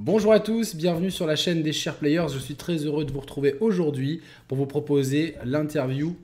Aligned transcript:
Bonjour 0.00 0.32
à 0.32 0.38
tous, 0.38 0.76
bienvenue 0.76 1.10
sur 1.10 1.26
la 1.26 1.34
chaîne 1.34 1.64
des 1.64 1.72
Share 1.72 1.96
Players. 1.96 2.28
Je 2.32 2.38
suis 2.38 2.54
très 2.54 2.76
heureux 2.76 3.04
de 3.04 3.10
vous 3.10 3.18
retrouver 3.18 3.56
aujourd'hui 3.58 4.22
pour 4.46 4.56
vous 4.56 4.64
proposer 4.64 5.34
l'interview 5.42 6.16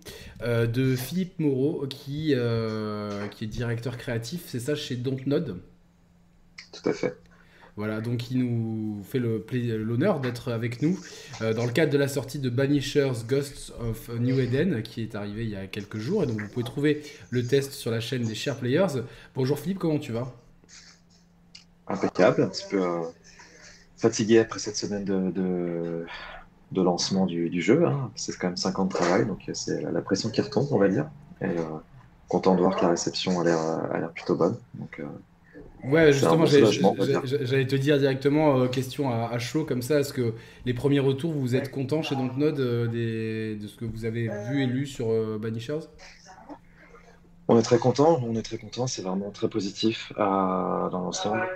euh, 0.43 0.69
de 0.69 0.95
Philippe 0.95 1.41
Moreau 1.41 1.85
qui, 1.89 2.35
euh, 2.37 3.27
qui 3.27 3.43
est 3.43 3.47
directeur 3.49 3.97
créatif, 3.97 4.43
c'est 4.47 4.61
ça 4.61 4.77
chez 4.77 4.95
Dontnod. 4.95 5.57
Tout 6.71 6.89
à 6.89 6.93
fait. 6.93 7.17
Voilà, 7.75 8.01
donc 8.01 8.31
il 8.31 8.39
nous 8.39 9.03
fait 9.03 9.19
l'honneur 9.19 10.21
d'être 10.21 10.53
avec 10.53 10.81
nous 10.81 10.97
euh, 11.43 11.53
dans 11.53 11.67
le 11.67 11.73
cadre 11.73 11.93
de 11.93 11.99
la 11.99 12.07
sortie 12.07 12.39
de 12.39 12.51
Banishers 12.51 13.25
Ghosts 13.29 13.73
of 13.81 14.09
New 14.21 14.39
Eden 14.39 14.85
qui 14.85 15.03
est 15.03 15.17
arrivé 15.17 15.43
il 15.43 15.51
y 15.51 15.57
a 15.57 15.67
quelques 15.67 15.99
jours. 15.99 16.23
Et 16.23 16.27
donc 16.29 16.41
vous 16.41 16.49
pouvez 16.49 16.65
trouver 16.65 17.03
le 17.31 17.45
test 17.45 17.73
sur 17.73 17.91
la 17.91 17.99
chaîne 17.99 18.23
des 18.23 18.37
Share 18.37 18.57
Players. 18.57 19.03
Bonjour 19.35 19.59
Philippe, 19.59 19.81
comment 19.81 19.99
tu 19.99 20.13
vas? 20.13 20.33
Impeccable, 21.89 22.43
un 22.43 22.49
petit 22.49 22.67
peu 22.71 22.81
fatigué 24.05 24.39
après 24.39 24.59
cette 24.59 24.77
semaine 24.77 25.05
de, 25.05 25.31
de, 26.73 26.83
lancement 26.83 27.25
du, 27.25 27.63
jeu. 27.63 27.87
Hein. 27.87 28.11
C'est 28.17 28.37
quand 28.37 28.49
même 28.49 28.57
5 28.57 28.79
ans 28.79 28.85
de 28.85 28.93
travail, 28.93 29.25
donc 29.25 29.51
c'est 29.55 29.81
la, 29.81 30.03
pression 30.03 30.29
qui 30.29 30.43
retombe, 30.43 30.67
on 30.71 30.79
va 30.79 30.89
dire. 30.89 31.07
Et 31.41 31.47
euh, 31.47 31.63
content 32.29 32.55
de 32.55 32.61
voir 32.61 32.77
que 32.77 32.83
la 32.83 32.91
réception 32.91 33.41
a 33.41 33.45
l'air 33.45 34.11
plutôt 34.15 34.37
bonne. 34.37 34.57
Donc, 34.75 35.01
euh, 35.01 35.05
Ouais, 35.85 36.15
justement, 36.15 36.47
j'allais 36.47 37.67
te 37.67 37.77
dire 37.77 37.99
directement, 37.99 38.59
euh, 38.59 38.69
question 38.69 39.11
à, 39.11 39.39
chaud 39.39 39.65
comme 39.65 39.83
ça, 39.83 40.01
est-ce 40.01 40.15
que 40.15 40.33
les 40.65 40.73
premiers 40.73 41.01
retours, 41.01 41.33
vous 41.33 41.57
êtes 41.57 41.71
content 41.71 42.03
chez 42.03 42.15
Dontnod 42.15 42.57
de 42.57 43.67
ce 43.67 43.77
que 43.77 43.85
vous 43.85 44.05
avez 44.05 44.31
vu 44.49 44.63
et 44.63 44.67
lu 44.67 44.87
sur 44.87 45.07
Banishers? 45.39 45.87
On 47.49 47.59
est 47.59 47.63
très 47.63 47.79
content, 47.79 48.21
on 48.27 48.35
est 48.35 48.43
très 48.43 48.57
content, 48.57 48.87
c'est 48.87 49.03
vraiment 49.03 49.31
très 49.31 49.49
positif 49.49 50.13
dans 50.17 50.91
l'ensemble 50.91 51.47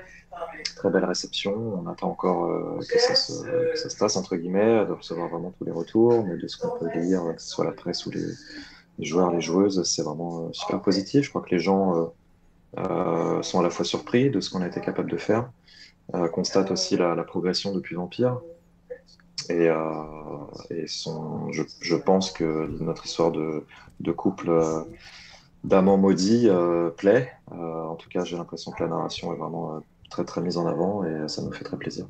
très 0.79 0.91
belle 0.91 1.05
réception. 1.05 1.55
On 1.55 1.87
attend 1.89 2.11
encore 2.11 2.47
euh, 2.47 2.79
que, 2.89 2.99
ça 2.99 3.15
se, 3.15 3.33
ça 3.75 3.89
se 3.89 3.97
passe, 3.97 4.17
entre 4.17 4.37
guillemets, 4.37 4.87
de 4.87 4.93
recevoir 4.93 5.29
vraiment 5.29 5.53
tous 5.59 5.65
les 5.65 5.73
retours, 5.73 6.25
mais 6.25 6.37
de 6.37 6.47
ce 6.47 6.57
qu'on 6.57 6.79
peut 6.79 6.89
lire, 6.99 7.23
que 7.35 7.43
ce 7.43 7.49
soit 7.49 7.65
la 7.65 7.73
presse 7.73 8.07
ou 8.07 8.11
les, 8.11 9.05
joueurs, 9.05 9.33
les 9.33 9.41
joueuses, 9.41 9.83
c'est 9.85 10.03
vraiment 10.03 10.47
euh, 10.47 10.49
super 10.53 10.81
positif. 10.81 11.25
Je 11.25 11.31
crois 11.31 11.43
que 11.43 11.51
les 11.51 11.61
gens 11.61 12.13
euh, 12.79 13.43
sont 13.43 13.61
à 13.61 13.63
la 13.63 13.71
fois 13.71 13.85
surpris 13.85 14.31
de 14.31 14.41
ce 14.41 14.51
qu'on 14.51 14.63
a 14.63 14.67
été 14.67 14.81
capable 14.81 15.11
de 15.11 15.17
faire, 15.17 15.51
constatent 16.33 16.71
aussi 16.71 16.97
la, 16.97 17.15
progression 17.25 17.73
depuis 17.75 17.95
Vampire. 17.95 18.41
Et, 19.51 19.69
et 20.71 20.87
sont, 20.87 21.51
je, 21.53 21.63
je, 21.81 21.97
pense 21.97 22.33
que 22.33 22.67
notre 22.81 23.07
histoire 23.07 23.31
de, 23.31 23.65
de 24.01 24.13
couple 24.13 24.51
d'amants 25.65 25.97
maudits 25.97 26.49
plaît. 26.97 27.33
en 27.51 27.95
tout 27.95 28.09
cas, 28.11 28.25
j'ai 28.25 28.37
l'impression 28.37 28.73
que 28.73 28.83
la 28.83 28.89
narration 28.89 29.33
est 29.33 29.37
vraiment 29.37 29.83
très 30.11 30.25
très 30.25 30.41
mise 30.41 30.57
en 30.57 30.67
avant 30.67 31.05
et 31.05 31.29
ça 31.29 31.43
nous 31.43 31.53
fait 31.53 31.65
très 31.65 31.77
plaisir. 31.77 32.07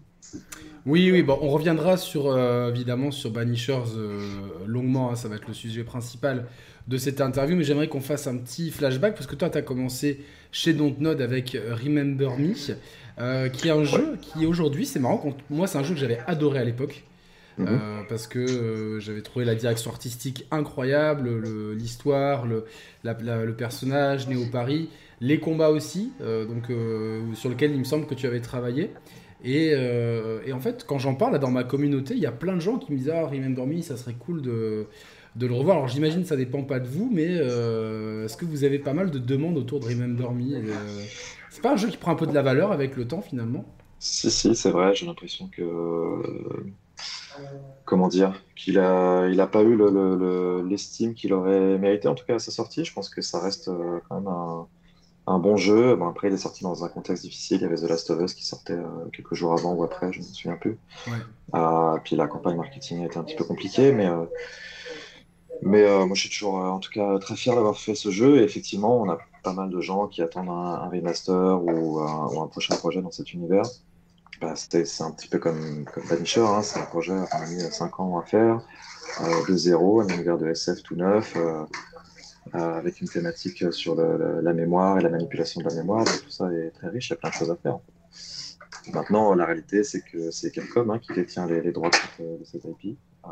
Oui, 0.87 1.11
oui, 1.13 1.23
bon, 1.23 1.39
on 1.43 1.51
reviendra 1.51 1.97
sur 1.97 2.29
euh, 2.29 2.71
évidemment 2.71 3.11
sur 3.11 3.31
Banishers 3.31 3.95
euh, 3.97 4.21
longuement, 4.67 5.11
hein, 5.11 5.17
ça 5.17 5.29
va 5.29 5.37
être 5.37 5.49
le 5.49 5.55
sujet 5.55 5.85
principal 5.85 6.47
de 6.87 6.97
cette 6.97 7.21
interview, 7.21 7.57
mais 7.57 7.65
j'aimerais 7.65 7.89
qu'on 7.89 8.01
fasse 8.01 8.27
un 8.27 8.37
petit 8.37 8.71
flashback 8.71 9.15
parce 9.15 9.27
que 9.27 9.35
toi, 9.35 9.51
tu 9.51 9.59
as 9.59 9.63
commencé 9.63 10.25
chez 10.51 10.73
Dontnod 10.73 11.21
avec 11.21 11.55
euh, 11.55 11.75
Remember 11.75 12.39
Me, 12.39 12.55
qui 13.49 13.69
est 13.69 13.71
un 13.71 13.85
jeu 13.85 14.17
qui 14.23 14.47
aujourd'hui, 14.47 14.87
c'est 14.87 15.01
marrant, 15.01 15.37
moi, 15.51 15.67
c'est 15.67 15.79
un 15.79 15.83
jeu 15.83 15.95
que 15.95 16.01
j'avais 16.01 16.21
adoré 16.27 16.61
à 16.61 16.65
l'époque. 16.65 17.05
Mhm. 17.59 18.05
parce 18.09 18.29
que 18.29 19.01
j'avais 19.01 19.21
trouvé 19.21 19.45
la 19.45 19.57
direction 19.57 19.91
artistique 19.91 20.47
incroyable, 20.53 21.29
l'histoire, 21.75 22.47
le, 22.47 22.67
le, 23.03 23.53
personnage, 23.53 24.29
Néo 24.29 24.45
Paris 24.53 24.91
les 25.21 25.41
combats 25.41 25.71
aussi, 25.71 26.13
euh, 26.21 26.45
donc, 26.45 26.71
euh, 26.71 27.23
sur 27.35 27.49
lesquels 27.51 27.73
il 27.73 27.79
me 27.79 27.85
semble 27.85 28.07
que 28.07 28.15
tu 28.15 28.27
avais 28.27 28.41
travaillé. 28.41 28.91
Et, 29.45 29.73
euh, 29.73 30.41
en 30.53 30.61
fait, 30.61 30.85
quand 30.87 30.99
j'en 30.99 31.15
parle 31.15 31.39
dans 31.39 31.51
ma 31.51 31.65
communauté, 31.65 32.15
il 32.15 32.21
y 32.21 32.27
a 32.27 32.33
plein 32.33 32.55
de 32.55 32.61
gens 32.61 32.79
qui 32.79 32.93
me 32.93 32.99
disent 32.99 33.11
Ah, 33.11 33.27
Remember 33.27 33.67
Me, 33.67 33.81
ça 33.83 33.97
serait 33.97 34.15
cool 34.15 34.43
de, 34.43 34.87
le 35.41 35.53
revoir. 35.53 35.77
Alors 35.77 35.89
j'imagine 35.89 36.23
que 36.23 36.29
ça 36.29 36.37
dépend 36.37 36.63
pas 36.63 36.81
de 36.81 36.89
vous, 36.89 37.09
mais 37.13 37.35
est-ce 37.35 38.37
que 38.37 38.45
vous 38.45 38.65
avez 38.65 38.79
pas 38.79 38.95
mal 38.95 39.11
de 39.11 39.19
demandes 39.19 39.57
autour 39.57 39.81
de 39.81 39.87
Remember 39.87 40.33
Me 40.33 40.61
C'est 41.51 41.63
pas 41.63 41.73
un 41.73 41.77
jeu 41.77 41.89
qui 41.89 41.97
prend 41.97 42.13
un 42.13 42.17
peu 42.17 42.27
de 42.27 42.35
la 42.35 42.43
valeur 42.43 42.73
avec 42.73 42.97
le 42.97 43.07
temps 43.07 43.21
finalement? 43.21 43.65
Si, 44.01 44.31
si, 44.31 44.55
c'est 44.55 44.71
vrai, 44.71 44.95
j'ai 44.95 45.07
l'impression 45.07 45.49
que. 45.49 45.63
Comment 47.85 48.09
dire 48.09 48.43
Qu'il 48.57 48.81
a, 48.81 49.29
il 49.29 49.41
a 49.41 49.47
pas 49.47 49.63
eu 49.63 49.79
l'estime 50.69 51.15
qu'il 51.15 51.33
aurait 51.33 51.79
mérité, 51.79 52.09
en 52.09 52.17
tout 52.17 52.25
cas 52.25 52.35
à 52.35 52.39
sa 52.41 52.51
sortie. 52.51 52.85
Je 52.85 52.93
pense 52.93 53.09
que 53.09 53.21
ça 53.21 53.39
reste 53.39 53.71
quand 54.09 54.17
même 54.17 54.27
un 54.27 54.67
un 55.29 55.39
bon 55.39 55.57
jeu. 55.57 55.95
Bon, 55.95 56.09
après, 56.09 56.29
il 56.29 56.35
est 56.35 56.39
sorti 56.39 56.63
dans 56.63 56.85
un 56.85 56.89
contexte 56.89 57.23
difficile. 57.23 57.59
Il 57.59 57.63
y 57.63 57.65
avait 57.67 57.77
The 57.77 57.89
Last 57.89 58.11
of 58.11 58.21
Us 58.21 58.35
qui 58.35 58.47
sortait 58.47 58.73
euh, 58.73 59.09
quelques 59.13 59.35
jours 59.35 59.53
avant 59.53 59.75
ou 59.75 59.85
après, 59.85 60.13
je 60.13 60.21
ne 60.21 60.25
me 60.25 60.29
souviens 60.29 60.57
plus. 60.57 60.79
Euh, 61.55 61.97
puis 62.03 62.17
la 62.17 62.27
campagne 62.27 62.57
marketing 62.57 63.05
était 63.05 63.19
un 63.19 63.25
petit 63.25 63.37
peu 63.37 63.45
compliquée, 63.45 63.93
mais, 63.93 64.07
euh, 64.07 64.25
mais 65.63 65.87
moi, 66.07 66.15
je 66.15 66.21
suis 66.21 66.31
toujours, 66.31 66.55
en 66.55 66.79
tout 66.79 66.91
cas, 66.91 67.19
très 67.19 67.37
fier 67.37 67.55
d'avoir 67.55 67.79
fait 67.79 67.95
ce 67.95 68.11
jeu. 68.11 68.41
Et 68.41 68.43
effectivement, 68.43 69.01
on 69.01 69.11
a 69.11 69.19
pas 69.43 69.53
mal 69.53 69.71
de 69.71 69.81
gens 69.81 70.07
qui 70.07 70.23
attendent 70.23 70.49
un, 70.49 70.89
remaster 70.89 71.63
ou 71.63 72.01
un, 72.01 72.47
prochain 72.47 72.77
projet 72.77 73.03
dans 73.03 73.11
cet 73.11 73.33
univers. 73.33 73.65
Bah, 74.41 74.55
c'est 74.55 75.03
un 75.03 75.11
petit 75.11 75.29
peu 75.29 75.39
comme, 75.39 75.85
comme 75.93 76.05
hein. 76.11 76.63
c'est 76.63 76.81
un 76.81 76.85
projet 76.85 77.13
qu'on 77.31 77.39
a 77.39 77.47
mis 77.47 77.61
5 77.61 78.01
ans 78.01 78.19
à 78.19 78.23
faire, 78.23 78.61
de 79.49 79.57
zéro, 79.57 80.01
un 80.01 80.09
univers 80.09 80.39
de 80.39 80.49
SF 80.49 80.83
tout 80.85 80.95
neuf. 80.95 81.37
Euh, 82.55 82.79
avec 82.79 83.01
une 83.01 83.09
thématique 83.09 83.73
sur 83.73 83.95
la 83.97 84.53
mémoire 84.53 84.99
et 84.99 85.03
la 85.03 85.11
manipulation 85.11 85.61
de 85.61 85.69
la 85.69 85.75
mémoire. 85.75 86.05
tout 86.05 86.31
ça 86.31 86.51
est 86.53 86.71
très 86.71 86.89
riche, 86.89 87.09
il 87.09 87.11
y 87.11 87.13
a 87.15 87.17
plein 87.17 87.31
de 87.31 87.35
choses 87.35 87.51
à 87.51 87.57
faire. 87.57 87.79
Maintenant, 88.93 89.35
la 89.35 89.45
réalité, 89.45 89.85
c'est 89.85 90.01
que 90.01 90.31
c'est 90.31 90.51
Capcom 90.51 90.89
hein, 90.91 90.99
qui 90.99 91.13
détient 91.13 91.47
les, 91.47 91.73
droits 91.73 91.91
de 91.91 92.45
cette, 92.45 92.65
IP. 92.65 92.97
Euh, 93.25 93.29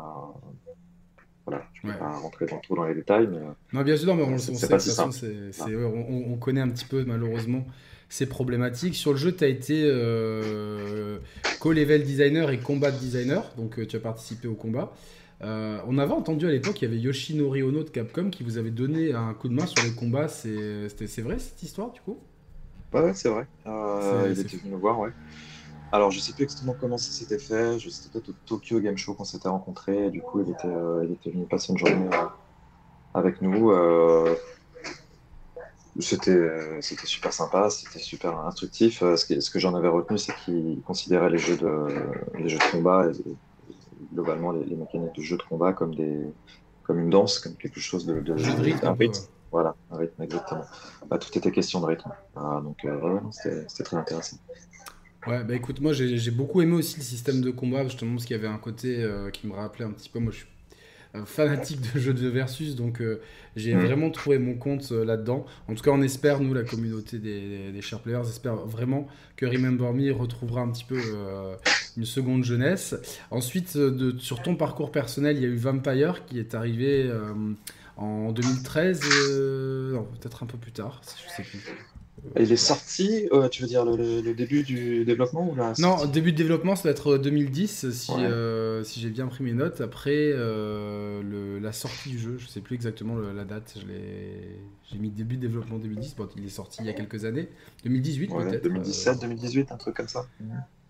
voilà, 1.45 1.65
je 1.73 1.87
ne 1.87 1.93
vais 1.93 1.97
pas 1.97 2.11
rentrer 2.11 2.45
dans, 2.45 2.59
trop 2.59 2.75
dans 2.75 2.85
les 2.85 2.93
détails. 2.93 3.27
Mais, 3.27 3.39
non, 3.73 3.81
bien 3.81 3.97
sûr, 3.97 4.13
mais 4.13 4.23
on, 4.23 4.35
on, 4.35 6.33
on, 6.33 6.37
connaît 6.37 6.61
un 6.61 6.69
petit 6.69 6.85
peu, 6.85 7.03
malheureusement, 7.05 7.65
ces 8.09 8.27
problématiques. 8.27 8.95
Sur 8.95 9.13
le 9.13 9.17
jeu, 9.17 9.35
tu 9.35 9.43
as 9.43 9.47
été 9.47 9.83
euh, 9.83 11.17
co-level 11.59 12.03
designer 12.03 12.51
et 12.51 12.59
combat 12.59 12.91
designer, 12.91 13.51
donc 13.57 13.85
tu 13.87 13.95
as 13.95 13.99
participé 13.99 14.47
au 14.47 14.55
combat. 14.55 14.93
Euh, 15.43 15.79
on 15.87 15.97
avait 15.97 16.13
entendu 16.13 16.47
à 16.47 16.51
l'époque, 16.51 16.81
il 16.81 16.85
y 16.85 16.87
avait 16.87 16.99
Yoshinori 16.99 17.61
Ono 17.61 17.83
de 17.83 17.89
Capcom 17.89 18.29
qui 18.29 18.43
vous 18.43 18.57
avait 18.57 18.71
donné 18.71 19.13
un 19.13 19.33
coup 19.33 19.49
de 19.49 19.53
main 19.53 19.65
sur 19.65 19.83
les 19.83 19.93
combats. 19.93 20.27
C'est 20.27 21.21
vrai 21.21 21.37
cette 21.39 21.61
histoire 21.61 21.91
du 21.91 22.01
coup? 22.01 22.17
Ouais, 22.93 23.13
c'est 23.13 23.29
vrai. 23.29 23.45
Euh, 23.67 24.33
il 24.33 24.39
était 24.39 24.57
venu 24.57 24.71
nous 24.71 24.79
voir, 24.79 24.99
ouais. 24.99 25.11
Alors, 25.91 26.11
je 26.11 26.19
sais 26.19 26.33
plus 26.33 26.43
exactement 26.43 26.75
comment 26.79 26.97
ça 26.97 27.11
s'était 27.11 27.37
fait. 27.37 27.77
Je 27.79 27.89
C'était 27.89 28.09
peut-être 28.11 28.29
au 28.29 28.35
Tokyo 28.45 28.79
Game 28.79 28.97
Show 28.97 29.13
qu'on 29.13 29.25
s'était 29.25 29.47
rencontrés. 29.47 30.09
Du 30.09 30.21
coup, 30.21 30.41
il 30.41 30.49
était, 30.49 30.67
euh, 30.67 31.05
il 31.05 31.13
était 31.13 31.29
venu 31.29 31.45
passer 31.45 31.71
une 31.71 31.77
journée 31.77 32.09
avec 33.13 33.41
nous. 33.41 33.71
C'était 35.99 36.39
super 36.81 37.33
sympa, 37.33 37.69
c'était 37.69 37.99
super 37.99 38.37
instructif. 38.39 38.99
Ce 38.99 39.25
que, 39.25 39.39
ce 39.39 39.49
que 39.51 39.59
j'en 39.59 39.75
avais 39.75 39.87
retenu, 39.87 40.17
c'est 40.17 40.33
qu'il 40.45 40.81
considérait 40.85 41.29
les 41.29 41.37
jeux 41.37 41.57
de, 41.57 41.87
les 42.37 42.49
jeux 42.49 42.59
de 42.59 42.71
combat 42.71 43.07
et, 43.07 43.35
globalement 44.17 44.51
les, 44.51 44.75
mécaniques 44.75 45.15
de 45.15 45.21
jeu 45.21 45.37
de 45.37 45.43
combat 45.43 45.73
comme, 45.73 45.93
des, 45.93 46.21
comme 46.83 46.99
une 46.99 47.11
danse, 47.11 47.37
comme 47.39 47.53
quelque 47.53 47.79
chose 47.79 48.05
de, 48.05 48.19
de, 48.19 48.33
rythme, 48.33 48.87
un 48.87 48.93
rythme. 48.93 49.21
Voilà, 49.51 49.75
un 49.91 49.97
rythme, 49.97 50.23
exactement. 50.23 50.65
Bah, 51.07 51.19
tout 51.19 51.35
était 51.37 51.51
question 51.51 51.79
de 51.81 51.85
rythme. 51.85 52.11
Ah, 52.35 52.59
donc, 52.63 52.83
euh, 52.83 53.19
c'était 53.31 53.83
très 53.83 53.97
intéressant. 53.97 54.37
Ouais, 55.27 55.43
bah 55.43 55.55
écoute, 55.55 55.81
moi 55.81 55.91
j'ai 55.93 56.31
beaucoup 56.31 56.61
aimé 56.61 56.73
aussi 56.73 56.97
le 56.97 57.03
système 57.03 57.41
de 57.41 57.51
combat, 57.51 57.83
justement, 57.83 58.13
parce 58.13 58.25
qu'il 58.25 58.35
y 58.35 58.39
avait 58.39 58.47
un 58.47 58.57
côté 58.57 59.03
euh, 59.03 59.29
qui 59.29 59.45
me 59.45 59.53
rappelait 59.53 59.85
un 59.85 59.91
petit 59.91 60.09
peu. 60.09 60.19
Moi 60.19 60.31
je 60.31 60.37
suis 60.37 60.47
fanatique 61.25 61.79
de 61.93 61.99
jeux 61.99 62.13
de 62.13 62.27
versus, 62.27 62.75
donc 62.75 63.01
euh, 63.01 63.21
j'ai 63.55 63.75
mm. 63.75 63.85
vraiment 63.85 64.09
trouvé 64.11 64.37
mon 64.37 64.55
compte 64.55 64.91
euh, 64.91 65.05
là-dedans. 65.05 65.45
En 65.67 65.75
tout 65.75 65.83
cas, 65.83 65.91
on 65.91 66.01
espère, 66.01 66.39
nous, 66.39 66.53
la 66.53 66.63
communauté 66.63 67.17
des, 67.19 67.71
des 67.71 67.81
Sharp 67.81 68.03
Players, 68.03 68.27
espère 68.27 68.55
vraiment 68.55 69.07
que 69.35 69.45
Remember 69.45 69.93
Me 69.93 70.11
retrouvera 70.11 70.61
un 70.61 70.69
petit 70.71 70.83
peu 70.83 70.99
euh, 70.99 71.55
une 71.95 72.05
seconde 72.05 72.43
jeunesse. 72.43 72.95
Ensuite, 73.31 73.77
de, 73.77 74.17
sur 74.19 74.41
ton 74.41 74.55
parcours 74.55 74.91
personnel, 74.91 75.37
il 75.37 75.43
y 75.43 75.45
a 75.45 75.49
eu 75.49 75.57
Vampire 75.57 76.25
qui 76.25 76.39
est 76.39 76.53
arrivé 76.55 77.11
en 77.97 78.31
2013, 78.31 78.99
peut-être 78.99 80.43
un 80.43 80.45
peu 80.45 80.57
plus 80.57 80.71
tard, 80.71 81.01
je 81.03 81.35
sais 81.35 81.43
plus. 81.43 81.63
Il 82.39 82.51
est 82.51 82.55
sorti, 82.55 83.27
euh, 83.31 83.47
tu 83.47 83.61
veux 83.61 83.67
dire 83.67 83.85
le, 83.85 84.33
début 84.33 84.63
du 84.63 85.05
développement 85.05 85.49
ou 85.49 85.55
la 85.55 85.73
Non, 85.79 86.05
début 86.05 86.31
de 86.31 86.37
développement, 86.37 86.75
ça 86.75 86.83
va 86.83 86.89
être 86.89 87.17
2010, 87.17 87.91
si, 87.91 88.11
euh, 88.11 88.83
si 88.83 88.99
j'ai 88.99 89.09
bien 89.09 89.27
pris 89.27 89.43
mes 89.43 89.53
notes. 89.53 89.81
Après 89.81 90.31
euh, 90.33 91.21
le, 91.21 91.59
la 91.59 91.71
sortie 91.71 92.09
du 92.09 92.19
jeu, 92.19 92.35
je 92.37 92.47
sais 92.47 92.61
plus 92.61 92.75
exactement 92.75 93.17
la 93.17 93.43
date, 93.43 93.77
j'ai 94.91 94.97
mis 94.97 95.09
début 95.09 95.37
de 95.37 95.41
développement 95.41 95.77
2010, 95.77 96.15
bon, 96.15 96.27
il 96.35 96.45
est 96.45 96.49
sorti 96.49 96.79
il 96.81 96.87
y 96.87 96.89
a 96.89 96.93
quelques 96.93 97.25
années. 97.25 97.49
2018 97.83 98.27
peut-être 98.27 98.63
2017, 98.63 99.21
2018, 99.21 99.71
un 99.71 99.77
truc 99.77 99.95
comme 99.95 100.07
ça. 100.07 100.27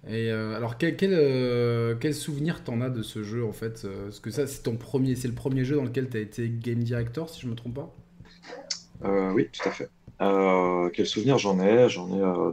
Et 0.07 0.31
alors, 0.31 0.77
quel, 0.77 0.95
quel, 0.95 1.97
quel 1.99 2.13
souvenir 2.13 2.63
t'en 2.63 2.79
as 2.79 2.89
de 2.89 3.03
ce 3.03 3.23
jeu 3.23 3.45
en 3.45 3.53
fait 3.53 3.85
Parce 4.05 4.21
que 4.21 4.31
ça, 4.31 4.47
c'est 4.47 4.63
ton 4.63 4.77
premier, 4.77 5.15
c'est 5.15 5.27
le 5.27 5.35
premier 5.35 5.65
jeu 5.65 5.75
dans 5.75 5.83
lequel 5.83 6.09
tu 6.09 6.17
as 6.17 6.21
été 6.21 6.49
game 6.49 6.79
director, 6.79 7.29
si 7.29 7.41
je 7.41 7.47
me 7.47 7.55
trompe 7.55 7.75
pas? 7.75 7.93
Oui, 9.33 9.49
tout 9.51 9.67
à 9.67 9.71
fait. 9.71 9.89
Euh, 10.21 10.89
quel 10.93 11.05
souvenir 11.05 11.37
j'en 11.37 11.59
ai? 11.59 11.89
J'en 11.89 12.09
ai 12.09 12.21
euh, 12.21 12.51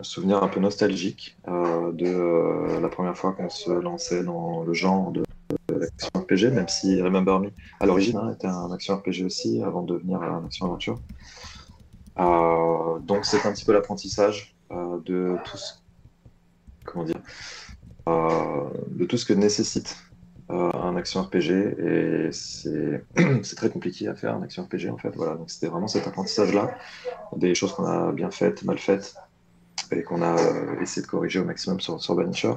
souvenir 0.00 0.42
un 0.42 0.48
peu 0.48 0.60
nostalgique 0.60 1.36
de 1.46 2.80
la 2.80 2.88
première 2.88 3.16
fois 3.16 3.32
qu'on 3.32 3.48
se 3.48 3.70
lançait 3.70 4.24
dans 4.24 4.62
le 4.64 4.72
genre 4.72 5.12
de, 5.12 5.22
l'action 5.68 6.10
RPG, 6.14 6.52
même 6.52 6.68
si 6.68 7.00
Remember 7.00 7.40
Me, 7.40 7.50
à 7.80 7.86
l'origine, 7.86 8.16
hein, 8.16 8.32
était 8.32 8.48
un 8.48 8.70
action 8.72 8.96
RPG 8.96 9.24
aussi, 9.24 9.62
avant 9.62 9.82
de 9.82 9.94
devenir 9.94 10.22
un 10.22 10.44
action 10.44 10.66
aventure. 10.66 10.98
donc 12.16 13.24
c'est 13.24 13.46
un 13.46 13.52
petit 13.52 13.64
peu 13.64 13.72
l'apprentissage 13.72 14.56
de 14.70 15.36
tout 15.44 15.58
comment 16.84 17.04
dire, 17.04 17.20
de 18.06 19.04
tout 19.04 19.16
ce 19.16 19.24
que 19.24 19.34
nécessite 19.34 19.96
un 20.52 20.96
action 20.96 21.22
RPG 21.22 21.50
et 21.50 22.28
c'est 22.32 23.56
très 23.56 23.70
compliqué 23.70 24.08
à 24.08 24.14
faire 24.14 24.34
un 24.34 24.42
action 24.42 24.64
RPG 24.64 24.90
en 24.90 24.98
fait. 24.98 25.14
Voilà, 25.16 25.34
donc 25.36 25.50
c'était 25.50 25.68
vraiment 25.68 25.88
cet 25.88 26.06
apprentissage-là, 26.06 26.76
des 27.36 27.54
choses 27.54 27.72
qu'on 27.72 27.86
a 27.86 28.12
bien 28.12 28.30
faites, 28.30 28.62
mal 28.64 28.78
faites 28.78 29.14
et 29.90 30.02
qu'on 30.02 30.22
a 30.22 30.38
euh, 30.38 30.80
essayé 30.80 31.02
de 31.02 31.10
corriger 31.10 31.40
au 31.40 31.44
maximum 31.44 31.80
sur, 31.80 32.00
sur 32.02 32.14
Vanisher. 32.14 32.54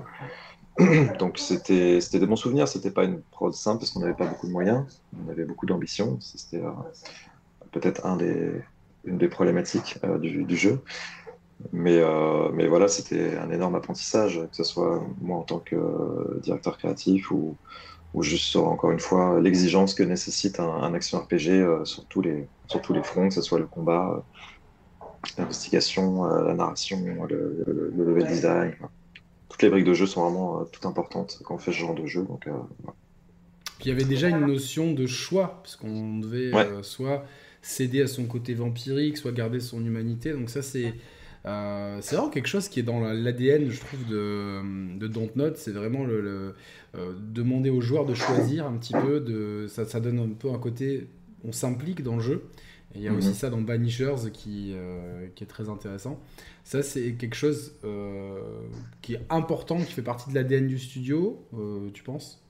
donc 1.19 1.37
c'était 1.37 1.99
des 1.99 2.27
bons 2.27 2.35
souvenirs, 2.35 2.67
c'était 2.67 2.91
pas 2.91 3.05
une 3.05 3.21
prod 3.21 3.53
simple 3.53 3.79
parce 3.79 3.91
qu'on 3.91 4.01
n'avait 4.01 4.13
pas 4.13 4.25
beaucoup 4.25 4.47
de 4.47 4.51
moyens, 4.51 4.85
on 5.25 5.31
avait 5.31 5.45
beaucoup 5.45 5.65
d'ambition, 5.65 6.17
c'était 6.19 6.61
euh, 6.61 6.71
peut-être 7.71 8.05
un 8.05 8.17
une 9.05 9.17
des 9.17 9.27
problématiques 9.27 9.99
euh, 10.03 10.17
du, 10.17 10.57
jeu. 10.57 10.81
Mais, 11.71 12.01
mais 12.53 12.67
voilà, 12.67 12.87
c'était 12.87 13.37
un 13.37 13.49
énorme 13.49 13.75
apprentissage, 13.75 14.39
que 14.49 14.55
ce 14.55 14.63
soit 14.63 15.01
moi 15.21 15.37
en 15.37 15.43
tant 15.43 15.59
que 15.59 16.39
directeur 16.41 16.77
créatif 16.77 17.31
ou, 17.31 17.55
ou 18.15 18.23
juste 18.23 18.45
sur, 18.45 18.67
encore 18.67 18.91
une 18.91 18.99
fois, 18.99 19.41
l'exigence 19.41 19.93
que 19.93 20.01
nécessite 20.01 20.59
un, 20.61 20.93
action 20.93 21.19
RPG 21.19 21.49
euh, 21.49 21.83
sur, 21.83 22.05
tous 22.05 22.21
les, 22.21 22.47
sur 22.67 22.81
tous 22.81 22.93
les 22.93 23.03
fronts, 23.03 23.27
que 23.27 23.33
ce 23.33 23.41
soit 23.41 23.59
le 23.59 23.67
combat, 23.67 24.23
euh, 25.11 25.17
l'investigation, 25.37 26.25
euh, 26.25 26.45
la 26.45 26.53
narration, 26.53 26.97
le, 27.29 27.93
level 27.95 28.25
design. 28.25 28.73
Toutes 29.49 29.61
les 29.61 29.69
briques 29.69 29.85
de 29.85 29.93
jeu 29.93 30.05
sont 30.05 30.23
vraiment 30.23 30.63
toutes 30.63 30.85
importantes 30.85 31.41
quand 31.43 31.55
on 31.55 31.57
fait 31.57 31.73
ce 31.73 31.77
genre 31.77 31.93
de 31.93 32.05
jeu. 32.05 32.23
Donc, 32.23 32.45
Puis 32.45 33.85
il 33.85 33.87
y 33.89 33.91
avait 33.91 34.05
déjà 34.05 34.29
une 34.29 34.45
notion 34.45 34.93
de 34.93 35.05
choix, 35.05 35.59
puisqu'on 35.63 36.19
devait 36.19 36.51
soit 36.83 37.25
céder 37.61 38.01
à 38.01 38.07
son 38.07 38.25
côté 38.25 38.53
vampirique, 38.53 39.17
soit 39.17 39.31
garder 39.33 39.59
son 39.59 39.85
humanité. 39.85 40.31
Donc 40.31 40.49
ça, 40.49 40.61
c'est 40.61 40.93
euh, 41.45 41.99
c'est 42.01 42.15
vraiment 42.15 42.31
quelque 42.31 42.47
chose 42.47 42.69
qui 42.69 42.79
est 42.79 42.83
dans 42.83 42.99
l'ADN, 42.99 43.69
je 43.69 43.79
trouve, 43.79 44.05
de, 44.07 44.97
de 44.97 45.07
Dontnod. 45.07 45.57
C'est 45.57 45.71
vraiment 45.71 46.03
le, 46.03 46.55
euh, 46.95 47.13
demander 47.19 47.69
aux 47.69 47.81
joueurs 47.81 48.05
de 48.05 48.13
choisir 48.13 48.65
un 48.65 48.73
petit 48.77 48.93
peu. 48.93 49.19
De, 49.19 49.67
ça, 49.67 49.85
ça 49.85 49.99
donne 49.99 50.19
un 50.19 50.29
peu 50.29 50.51
un 50.51 50.57
côté. 50.57 51.07
On 51.43 51.51
s'implique 51.51 52.01
dans 52.01 52.15
le 52.15 52.21
jeu. 52.21 52.45
Et 52.95 52.99
il 52.99 53.03
y 53.03 53.07
a 53.07 53.13
aussi 53.13 53.29
mhm. 53.29 53.33
ça 53.33 53.49
dans 53.49 53.61
Banishers 53.61 54.31
qui, 54.31 54.71
euh, 54.73 55.27
qui 55.35 55.43
est 55.43 55.47
très 55.47 55.69
intéressant. 55.69 56.19
Ça, 56.63 56.81
c'est 56.81 57.13
quelque 57.13 57.35
chose 57.35 57.73
qui 59.01 59.13
est 59.13 59.21
important, 59.29 59.77
qui 59.77 59.91
fait 59.91 60.01
partie 60.01 60.29
de 60.29 60.35
l'ADN 60.35 60.67
du 60.67 60.79
studio, 60.79 61.45
tu 61.93 62.01
penses? 62.01 62.41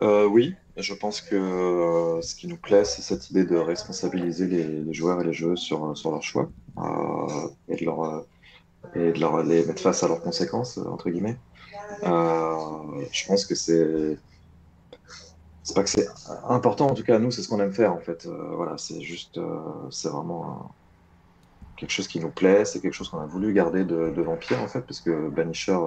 Oui, 0.00 0.54
je 0.76 0.94
pense 0.94 1.20
que 1.20 2.20
ce 2.22 2.34
qui 2.34 2.46
nous 2.46 2.56
plaît, 2.56 2.84
c'est 2.84 3.02
cette 3.02 3.30
idée 3.30 3.44
de 3.44 3.56
responsabiliser 3.56 4.46
les, 4.46 4.94
joueurs 4.94 5.20
et 5.20 5.24
les 5.24 5.32
joueuses 5.34 5.58
sur, 5.58 5.98
sur 5.98 6.12
leurs 6.12 6.22
choix. 6.22 6.50
Euh, 6.78 7.48
et, 7.68 7.76
de 7.76 7.84
leur, 7.84 8.02
euh, 8.04 8.20
et 8.94 9.12
de 9.12 9.18
leur 9.18 9.42
les 9.42 9.64
mettre 9.64 9.82
face 9.82 10.02
à 10.02 10.08
leurs 10.08 10.20
conséquences, 10.20 10.78
entre 10.78 11.10
guillemets. 11.10 11.36
Euh, 12.02 13.04
je 13.12 13.26
pense 13.26 13.46
que 13.46 13.54
c'est 13.54 14.18
c'est 15.62 15.74
pas 15.74 15.82
que 15.82 15.90
c'est 15.90 16.06
important 16.48 16.86
en 16.86 16.94
tout 16.94 17.02
cas 17.02 17.18
nous 17.18 17.32
c'est 17.32 17.42
ce 17.42 17.48
qu'on 17.48 17.58
aime 17.60 17.72
faire 17.72 17.92
en 17.92 17.98
fait 17.98 18.26
voilà 18.26 18.78
c'est 18.78 19.00
juste 19.00 19.40
c'est 19.90 20.08
vraiment 20.08 20.72
quelque 21.76 21.90
chose 21.90 22.06
qui 22.06 22.20
nous 22.20 22.30
plaît 22.30 22.64
c'est 22.64 22.80
quelque 22.80 22.92
chose 22.92 23.08
qu'on 23.08 23.18
a 23.18 23.26
voulu 23.26 23.52
garder 23.52 23.84
de, 23.84 24.10
de, 24.10 24.22
Vampire 24.22 24.60
en 24.60 24.68
fait 24.68 24.82
parce 24.82 25.00
que 25.00 25.28
Banisher 25.28 25.78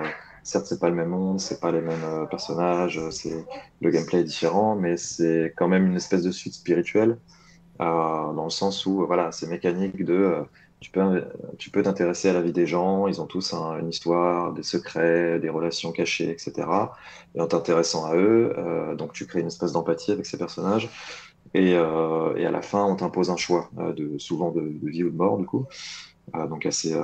certes 0.43 0.65
c'est 0.65 0.79
pas 0.79 0.89
le 0.89 0.95
même 0.95 1.09
monde 1.09 1.39
c'est 1.39 1.61
pas 1.61 1.71
les 1.71 1.79
mêmes 1.81 2.27
personnages 2.29 2.99
c'est 3.09 3.45
le 3.79 3.89
gameplay 3.89 4.19
est 4.19 4.25
différent 4.25 4.75
mais 4.75 4.97
c'est 4.97 5.53
quand 5.55 5.69
même 5.69 5.87
une 5.87 5.95
espèce 5.95 6.23
de 6.23 6.31
suite 6.31 6.55
spirituelle 6.55 7.17
dans 7.79 8.43
le 8.43 8.49
sens 8.49 8.85
où 8.85 9.05
voilà 9.05 9.31
c'est 9.31 9.47
mécanique 9.47 10.03
de 10.03 10.43
tu 10.79 10.91
peux, 10.91 11.23
tu 11.57 11.71
peux 11.71 11.83
t'intéresser 11.83 12.29
à 12.29 12.33
la 12.33 12.41
vie 12.41 12.53
des 12.53 12.65
gens, 12.65 13.07
ils 13.07 13.19
ont 13.19 13.25
tous 13.25 13.53
une 13.53 13.89
histoire, 13.89 14.53
des 14.53 14.63
secrets, 14.63 15.39
des 15.39 15.49
relations 15.49 15.91
cachées, 15.91 16.29
etc. 16.29 16.53
Et 17.35 17.41
en 17.41 17.47
t'intéressant 17.47 18.05
à 18.05 18.15
eux, 18.15 18.53
euh, 18.57 18.95
donc 18.95 19.11
tu 19.11 19.25
crées 19.27 19.41
une 19.41 19.47
espèce 19.47 19.73
d'empathie 19.73 20.11
avec 20.11 20.25
ces 20.25 20.37
personnages. 20.37 20.89
Et, 21.53 21.73
euh, 21.73 22.35
et 22.37 22.45
à 22.45 22.51
la 22.51 22.61
fin, 22.61 22.85
on 22.85 22.95
t'impose 22.95 23.29
un 23.29 23.35
choix, 23.35 23.69
euh, 23.79 23.91
de, 23.93 24.17
souvent 24.19 24.51
de, 24.51 24.61
vie 24.83 25.03
ou 25.03 25.09
de 25.09 25.15
mort, 25.15 25.37
du 25.37 25.45
coup. 25.45 25.65
donc 26.33 26.65
assez, 26.65 26.95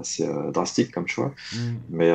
assez 0.00 0.26
drastique 0.52 0.90
comme 0.90 1.06
choix. 1.06 1.32
Mm. 1.52 1.58
Mais, 1.90 2.12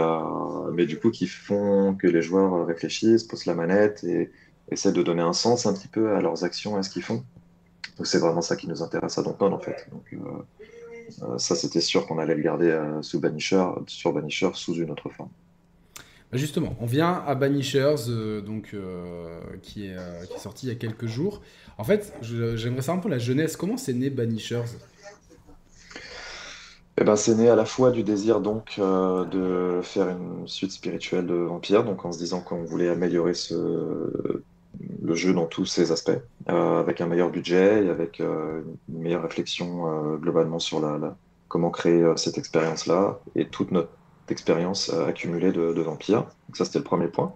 mais 0.73 0.85
du 0.85 0.99
coup, 0.99 1.11
qui 1.11 1.27
font 1.27 1.95
que 1.95 2.07
les 2.07 2.21
joueurs 2.21 2.65
réfléchissent, 2.65 3.23
posent 3.23 3.45
la 3.45 3.53
manette 3.53 4.03
et 4.03 4.29
essaient 4.71 4.91
de 4.91 5.03
donner 5.03 5.21
un 5.21 5.33
sens 5.33 5.65
un 5.65 5.73
petit 5.73 5.87
peu 5.87 6.15
à 6.15 6.21
leurs 6.21 6.43
actions, 6.43 6.75
à 6.75 6.83
ce 6.83 6.89
qu'ils 6.89 7.03
font. 7.03 7.23
Donc 7.95 8.05
c'est 8.05 8.19
vraiment 8.19 8.41
ça 8.41 8.57
qui 8.57 8.67
nous 8.67 8.83
intéresse 8.83 9.17
à 9.17 9.23
Dontnod, 9.23 9.53
en 9.53 9.59
fait. 9.59 9.87
Donc, 9.91 10.13
ça, 11.37 11.55
c'était 11.55 11.81
sûr 11.81 12.05
qu'on 12.07 12.19
allait 12.19 12.35
le 12.35 12.41
garder 12.41 12.69
euh, 12.69 13.01
sous 13.01 13.19
Banisher, 13.19 13.65
sur 13.87 14.13
Banisher 14.13 14.49
sous 14.53 14.75
une 14.75 14.91
autre 14.91 15.09
forme. 15.09 15.29
Bah, 16.31 16.37
justement, 16.37 16.75
on 16.81 16.85
vient 16.85 17.23
à 17.25 17.35
Banishers, 17.35 18.09
euh, 18.09 18.41
donc, 18.41 18.75
qui, 19.61 19.87
est, 19.87 19.95
qui, 20.27 20.33
est, 20.33 20.39
sorti 20.39 20.67
il 20.67 20.69
y 20.69 20.71
a 20.71 20.75
quelques 20.75 21.07
jours. 21.07 21.41
En 21.77 21.83
fait, 21.83 22.13
j'aimerais 22.21 22.81
savoir 22.81 22.97
un 22.97 23.01
peu 23.01 23.09
la 23.09 23.19
jeunesse. 23.19 23.55
Comment 23.55 23.77
c'est 23.77 23.93
né 23.93 24.09
Banishers? 24.09 24.77
Eh 26.99 27.03
ben, 27.03 27.15
c'est 27.15 27.35
né 27.35 27.47
à 27.47 27.55
la 27.55 27.65
fois 27.65 27.91
du 27.91 28.01
désir 28.01 28.41
donc 28.41 28.79
de 28.79 29.81
faire 29.83 30.09
une 30.09 30.47
suite 30.47 30.71
spirituelle 30.71 31.27
de 31.27 31.35
Vampire, 31.35 31.83
donc 31.83 32.03
en 32.05 32.11
se 32.11 32.17
disant 32.17 32.41
qu'on 32.41 32.63
voulait 32.63 32.89
améliorer 32.89 33.35
ce, 33.35 34.41
le 35.03 35.15
jeu 35.15 35.33
dans 35.33 35.45
tous 35.45 35.65
ses 35.65 35.91
aspects, 35.91 36.19
euh, 36.49 36.79
avec 36.79 37.01
un 37.01 37.07
meilleur 37.07 37.29
budget 37.29 37.85
et 37.85 37.89
avec 37.89 38.19
euh, 38.19 38.61
une 38.89 39.01
meilleure 39.01 39.23
réflexion 39.23 39.87
euh, 39.87 40.17
globalement 40.17 40.59
sur 40.59 40.79
la, 40.79 41.15
comment 41.47 41.69
créer 41.69 42.05
cette 42.15 42.37
expérience-là 42.37 43.19
et 43.35 43.47
toute 43.47 43.71
notre 43.71 43.89
expérience 44.29 44.89
accumulée 44.89 45.53
de, 45.53 45.81
Vampire. 45.81 46.23
Donc 46.47 46.57
ça, 46.57 46.65
c'était 46.65 46.79
le 46.79 46.83
premier 46.83 47.07
point. 47.07 47.33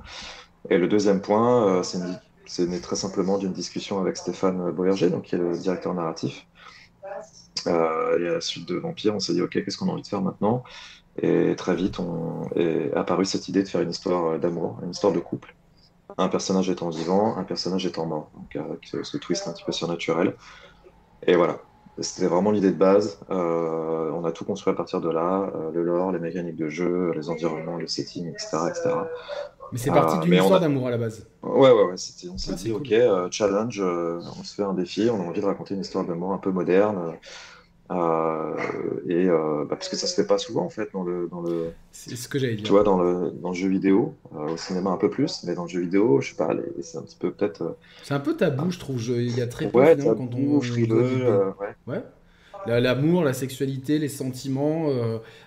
Et 0.69 0.77
le 0.77 0.89
deuxième 0.89 1.21
point, 1.21 1.81
c'est 1.83 2.67
né 2.67 2.81
très 2.81 2.97
simplement 2.97 3.37
d'une 3.37 3.53
discussion 3.53 4.01
avec 4.01 4.17
Stéphane 4.17 4.71
Boerger, 4.71 5.09
donc, 5.09 5.23
qui 5.23 5.35
est 5.35 5.37
le 5.37 5.57
directeur 5.57 5.93
narratif. 5.93 6.45
et 7.65 7.69
à 7.69 8.17
la 8.17 8.41
suite 8.41 8.67
de 8.67 8.75
Vampire, 8.75 9.15
on 9.15 9.19
s'est 9.19 9.33
dit, 9.33 9.41
OK, 9.41 9.51
qu'est-ce 9.51 9.77
qu'on 9.77 9.87
a 9.87 9.93
envie 9.93 10.01
de 10.01 10.07
faire 10.07 10.21
maintenant? 10.21 10.63
Et 11.21 11.55
très 11.55 11.75
vite, 11.75 11.99
on 11.99 12.49
est 12.57 12.93
apparu 12.93 13.23
cette 13.23 13.47
idée 13.47 13.63
de 13.63 13.69
faire 13.69 13.81
une 13.81 13.91
histoire 13.91 14.37
d'amour, 14.37 14.77
une 14.83 14.91
histoire 14.91 15.13
de 15.13 15.19
couple 15.19 15.55
un 16.17 16.27
personnage 16.27 16.69
étant 16.69 16.89
vivant, 16.89 17.37
un 17.37 17.43
personnage 17.43 17.85
étant 17.85 18.05
mort. 18.05 18.29
Donc 18.35 18.55
avec 18.55 19.05
ce 19.05 19.17
twist 19.17 19.47
un 19.47 19.53
petit 19.53 19.63
peu 19.63 19.71
surnaturel. 19.71 20.35
Et 21.27 21.35
voilà, 21.35 21.59
c'était 21.99 22.27
vraiment 22.27 22.51
l'idée 22.51 22.71
de 22.71 22.77
base. 22.77 23.19
Euh, 23.29 24.11
on 24.11 24.23
a 24.25 24.31
tout 24.31 24.45
construit 24.45 24.71
à 24.71 24.75
partir 24.75 25.01
de 25.01 25.09
là, 25.09 25.51
euh, 25.55 25.71
le 25.71 25.83
lore, 25.83 26.11
les 26.11 26.19
mécaniques 26.19 26.55
de 26.55 26.69
jeu, 26.69 27.11
les 27.15 27.29
environnements, 27.29 27.77
le 27.77 27.87
setting, 27.87 28.27
etc. 28.27 28.57
etc. 28.69 28.89
Mais 29.71 29.77
c'est 29.77 29.91
parti 29.91 30.19
d'une 30.19 30.33
histoire 30.33 30.59
d'amour 30.59 30.87
à 30.87 30.91
la 30.91 30.97
base. 30.97 31.27
Ouais, 31.43 31.71
ouais, 31.71 31.83
ouais. 31.83 31.93
on 31.93 31.97
s'est 31.97 32.51
ah, 32.51 32.55
dit, 32.55 32.71
ok, 32.71 32.91
euh, 32.91 33.27
challenge, 33.31 33.81
on 33.81 34.43
se 34.43 34.55
fait 34.55 34.63
un 34.63 34.73
défi, 34.73 35.09
on 35.09 35.21
a 35.21 35.27
envie 35.27 35.41
de 35.41 35.45
raconter 35.45 35.75
une 35.75 35.81
histoire 35.81 36.03
d'amour 36.03 36.33
un 36.33 36.37
peu 36.37 36.51
moderne. 36.51 37.13
Euh, 37.91 38.55
et 39.09 39.27
euh, 39.27 39.65
bah, 39.65 39.75
parce 39.75 39.89
que 39.89 39.97
ça 39.97 40.07
se 40.07 40.15
fait 40.15 40.25
pas 40.25 40.37
souvent 40.37 40.63
en 40.63 40.69
fait 40.69 40.89
dans 40.93 41.03
le 41.03 41.27
dans 41.29 41.41
le 41.41 41.73
c'est 41.91 42.15
ce 42.15 42.29
que 42.29 42.39
j'allais 42.39 42.55
dire 42.55 42.63
tu 42.63 42.71
vois 42.71 42.83
dans 42.83 42.97
le 43.01 43.31
dans 43.31 43.49
le 43.49 43.55
jeu 43.55 43.67
vidéo 43.67 44.15
euh, 44.33 44.53
au 44.53 44.57
cinéma 44.57 44.91
un 44.91 44.97
peu 44.97 45.09
plus 45.09 45.43
mais 45.45 45.55
dans 45.55 45.63
le 45.63 45.69
jeu 45.69 45.81
vidéo 45.81 46.21
je 46.21 46.29
sais 46.29 46.35
pas 46.35 46.51
c'est 46.81 46.97
un 46.97 47.01
petit 47.01 47.17
peu 47.19 47.31
peut-être 47.31 47.75
c'est 48.03 48.13
un 48.13 48.21
peu 48.21 48.37
tabou 48.37 48.71
je 48.71 48.79
trouve 48.79 49.01
il 49.01 49.37
y 49.37 49.41
a 49.41 49.47
très 49.47 49.67
peu 49.67 49.79
ouais, 49.79 49.97
tabou, 49.97 50.15
quand 50.15 50.35
on 50.35 50.61
frileux 50.61 51.53
ouais, 51.59 51.75
ouais. 51.87 52.03
L'amour, 52.67 53.23
la 53.23 53.33
sexualité, 53.33 53.97
les 53.97 54.07
sentiments. 54.07 54.89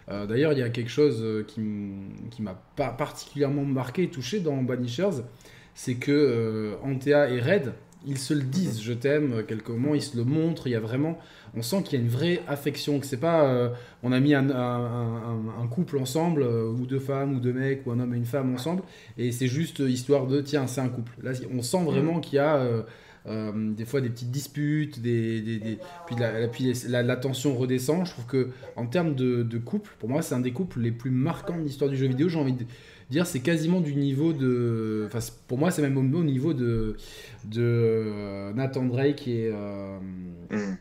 D'ailleurs, 0.08 0.52
il 0.52 0.58
y 0.58 0.62
a 0.62 0.68
quelque 0.68 0.90
chose 0.90 1.24
qui 1.46 1.62
m'a 2.40 2.60
particulièrement 2.76 3.62
marqué 3.62 4.02
et 4.02 4.10
touché 4.10 4.40
dans 4.40 4.56
Banishers, 4.64 5.22
c'est 5.76 5.94
que 5.94 6.74
Antea 6.82 7.30
et 7.30 7.40
Red, 7.40 7.72
ils 8.04 8.18
se 8.18 8.34
le 8.34 8.42
disent, 8.42 8.82
je 8.82 8.92
t'aime, 8.92 9.44
quelques 9.46 9.68
moments, 9.68 9.94
ils 9.94 10.02
se 10.02 10.16
le 10.16 10.24
montrent, 10.24 10.66
il 10.66 10.72
y 10.72 10.74
a 10.74 10.80
vraiment 10.80 11.18
on 11.56 11.62
sent 11.62 11.82
qu'il 11.84 11.98
y 11.98 12.02
a 12.02 12.04
une 12.04 12.10
vraie 12.10 12.40
affection, 12.48 12.98
que 12.98 13.06
c'est 13.06 13.16
pas 13.16 13.44
euh, 13.44 13.68
on 14.02 14.12
a 14.12 14.20
mis 14.20 14.34
un, 14.34 14.46
couple 15.70 15.98
ensemble, 15.98 16.42
euh, 16.42 16.68
ou 16.68 16.86
deux 16.86 16.98
femmes, 16.98 17.34
ou 17.34 17.40
deux 17.40 17.52
mecs, 17.52 17.86
ou 17.86 17.92
un 17.92 18.00
homme 18.00 18.14
et 18.14 18.16
une 18.16 18.24
femme 18.24 18.52
ensemble, 18.54 18.82
et 19.18 19.32
c'est 19.32 19.46
juste 19.46 19.78
histoire 19.80 20.26
de 20.26 20.40
tiens, 20.40 20.66
c'est 20.66 20.80
un 20.80 20.88
couple. 20.88 21.12
Là, 21.22 21.32
on 21.52 21.62
sent 21.62 21.84
vraiment 21.84 22.20
qu'il 22.20 22.36
y 22.36 22.38
a 22.38 22.56
euh, 23.26 23.52
des 23.54 23.84
fois 23.84 24.00
des 24.00 24.10
petites 24.10 24.30
disputes, 24.30 25.00
des, 25.00 25.78
puis, 26.06 26.16
la, 26.88 27.16
tension 27.16 27.54
redescend. 27.56 28.06
Je 28.06 28.10
trouve 28.10 28.26
que 28.26 28.50
en 28.76 28.86
termes 28.86 29.14
de, 29.14 29.58
couple, 29.58 29.90
pour 29.98 30.08
moi, 30.08 30.22
c'est 30.22 30.34
un 30.34 30.40
des 30.40 30.52
couples 30.52 30.80
les 30.80 30.92
plus 30.92 31.10
marquants 31.10 31.56
de 31.56 31.62
l'histoire 31.62 31.90
du 31.90 31.96
jeu 31.96 32.06
vidéo. 32.06 32.28
J'ai 32.28 32.38
envie 32.38 32.52
de 32.52 32.64
dire 33.10 33.26
c'est 33.26 33.40
quasiment 33.40 33.80
du 33.80 33.94
niveau 33.94 34.32
de 34.32 35.04
enfin 35.06 35.18
pour 35.46 35.58
moi 35.58 35.70
c'est 35.70 35.82
même 35.82 35.98
au, 35.98 36.24
niveau 36.24 36.54
de 36.54 36.96
de 37.44 38.50
Nathan 38.54 38.86
Drake 38.86 39.28
et 39.28 39.52
mm 40.50 40.76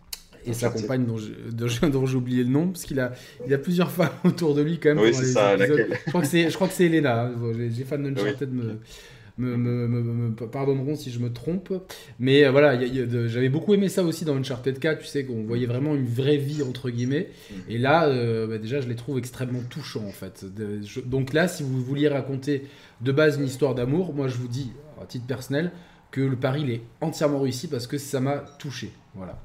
et 0.46 0.54
sa 0.54 0.70
compagne 0.70 1.06
dont 1.52 2.06
j'ai 2.06 2.16
oublié 2.16 2.44
le 2.44 2.50
nom, 2.50 2.68
parce 2.68 2.84
qu'il 2.84 3.00
a, 3.00 3.14
il 3.46 3.54
a 3.54 3.58
plusieurs 3.58 3.92
femmes 3.92 4.10
autour 4.24 4.56
de 4.56 4.62
lui 4.62 4.80
quand 4.80 4.96
même. 4.96 5.04
Oui, 5.04 5.14
c'est 5.14 5.26
ça, 5.26 5.56
laquelle 5.58 5.98
je, 6.06 6.10
crois 6.10 6.22
que 6.22 6.28
c'est, 6.28 6.50
je 6.50 6.56
crois 6.56 6.68
que 6.68 6.74
c'est 6.74 6.86
Elena. 6.86 7.26
Hein. 7.26 7.32
Les 7.56 7.84
fans 7.84 7.98
d'Uncharted 7.98 8.50
oui. 8.52 8.64
me, 9.38 9.58
me, 9.58 9.88
me, 9.88 10.32
pardonneront 10.48 10.96
si 10.96 11.12
je 11.12 11.20
me 11.20 11.32
trompe. 11.32 11.74
Mais 12.20 12.46
euh, 12.46 12.52
voilà, 12.52 12.80
j'avais 13.28 13.50
beaucoup 13.50 13.74
aimé 13.74 13.90
ça 13.90 14.04
aussi 14.04 14.26
dans 14.26 14.36
Uncharted 14.36 14.80
4, 14.80 15.00
tu 15.00 15.08
sais, 15.08 15.26
qu'on 15.26 15.44
voyait 15.44 15.66
vraiment 15.66 15.96
une 15.96 16.06
vraie 16.06 16.38
vie, 16.38 16.64
entre 16.64 16.90
guillemets. 16.90 17.30
Et 17.70 17.78
là, 17.78 18.06
euh, 18.06 18.48
bah, 18.48 18.58
déjà, 18.58 18.82
je 18.82 18.88
les 18.88 18.96
trouve 18.96 19.18
extrêmement 19.18 19.62
touchants, 19.70 20.06
en 20.06 20.12
fait. 20.12 20.46
donc 21.06 21.34
là, 21.34 21.48
si 21.48 21.64
vous 21.64 21.82
vouliez 21.82 22.08
raconter 22.08 22.64
de 23.02 23.12
base 23.12 23.38
une 23.38 23.46
histoire 23.46 23.76
d'amour, 23.76 24.14
moi, 24.14 24.28
je 24.28 24.38
vous 24.38 24.48
dis, 24.48 24.72
à 25.02 25.06
titre 25.06 25.26
personnel, 25.26 25.72
que 26.12 26.22
le 26.22 26.36
pari, 26.36 26.62
il 26.62 26.70
est 26.70 26.82
entièrement 27.02 27.40
réussi 27.40 27.68
parce 27.68 27.88
que 27.88 27.98
ça 27.98 28.20
m'a 28.20 28.38
touché. 28.38 28.92
Voilà. 29.16 29.42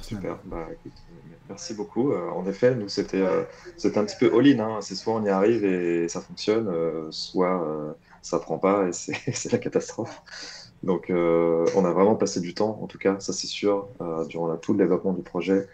Super, 0.00 0.38
bah, 0.44 0.68
merci 1.48 1.74
beaucoup. 1.74 2.12
Euh, 2.12 2.30
en 2.30 2.46
effet, 2.46 2.74
nous, 2.74 2.88
c'était 2.88 3.22
un 3.22 4.04
petit 4.04 4.16
peu 4.18 4.32
all-in. 4.36 4.60
Hein. 4.60 4.78
C'est 4.80 4.94
soit 4.94 5.14
on 5.14 5.24
y 5.24 5.28
arrive 5.28 5.64
et 5.64 6.08
ça 6.08 6.20
fonctionne, 6.20 6.70
soit 7.10 7.96
ça 8.22 8.38
prend 8.38 8.58
pas 8.58 8.88
et 8.88 8.92
c'est 8.92 9.52
la 9.52 9.58
catastrophe. 9.58 10.22
Donc, 10.84 11.08
euh, 11.08 11.66
on 11.76 11.84
a 11.84 11.92
vraiment 11.92 12.14
passé 12.14 12.40
du 12.40 12.52
temps, 12.52 12.78
en 12.82 12.86
tout 12.86 12.98
cas, 12.98 13.18
ça 13.18 13.32
c'est 13.32 13.46
sûr, 13.46 13.88
euh, 14.02 14.24
durant 14.26 14.54
tout 14.56 14.72
le 14.72 14.78
développement 14.78 15.14
du 15.14 15.22
projet, 15.22 15.66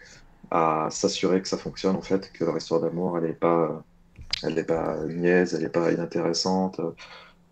à 0.51 0.87
s'assurer 0.89 1.41
que 1.41 1.49
ça 1.49 1.57
fonctionne, 1.57 1.95
en 1.97 2.01
fait, 2.01 2.31
que 2.31 2.45
leur 2.45 2.55
histoire 2.55 2.79
d'amour, 2.79 3.17
elle 3.17 3.25
n'est 3.25 3.33
pas, 3.33 3.83
pas 4.67 4.97
niaise, 5.05 5.53
elle 5.53 5.63
n'est 5.63 5.69
pas 5.69 5.91
inintéressante, 5.91 6.79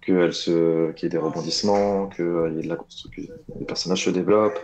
qu'il 0.02 0.30
qu'il 0.32 1.04
y 1.04 1.06
ait 1.06 1.10
des 1.10 1.18
rebondissements, 1.18 2.08
qu'il 2.08 2.26
y 2.56 2.60
ait 2.60 2.64
de 2.64 2.70
la 2.70 2.78
construction, 2.78 3.10
que 3.12 3.60
les 3.60 3.66
personnages 3.66 4.06
se 4.06 4.10
développent 4.10 4.60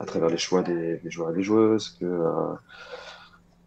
à 0.00 0.06
travers 0.06 0.30
les 0.30 0.38
choix 0.38 0.62
des, 0.62 1.00
joueurs 1.04 1.30
et 1.30 1.34
des 1.34 1.42
joueuses, 1.42 1.96
que 2.00 2.06
euh, 2.06 2.54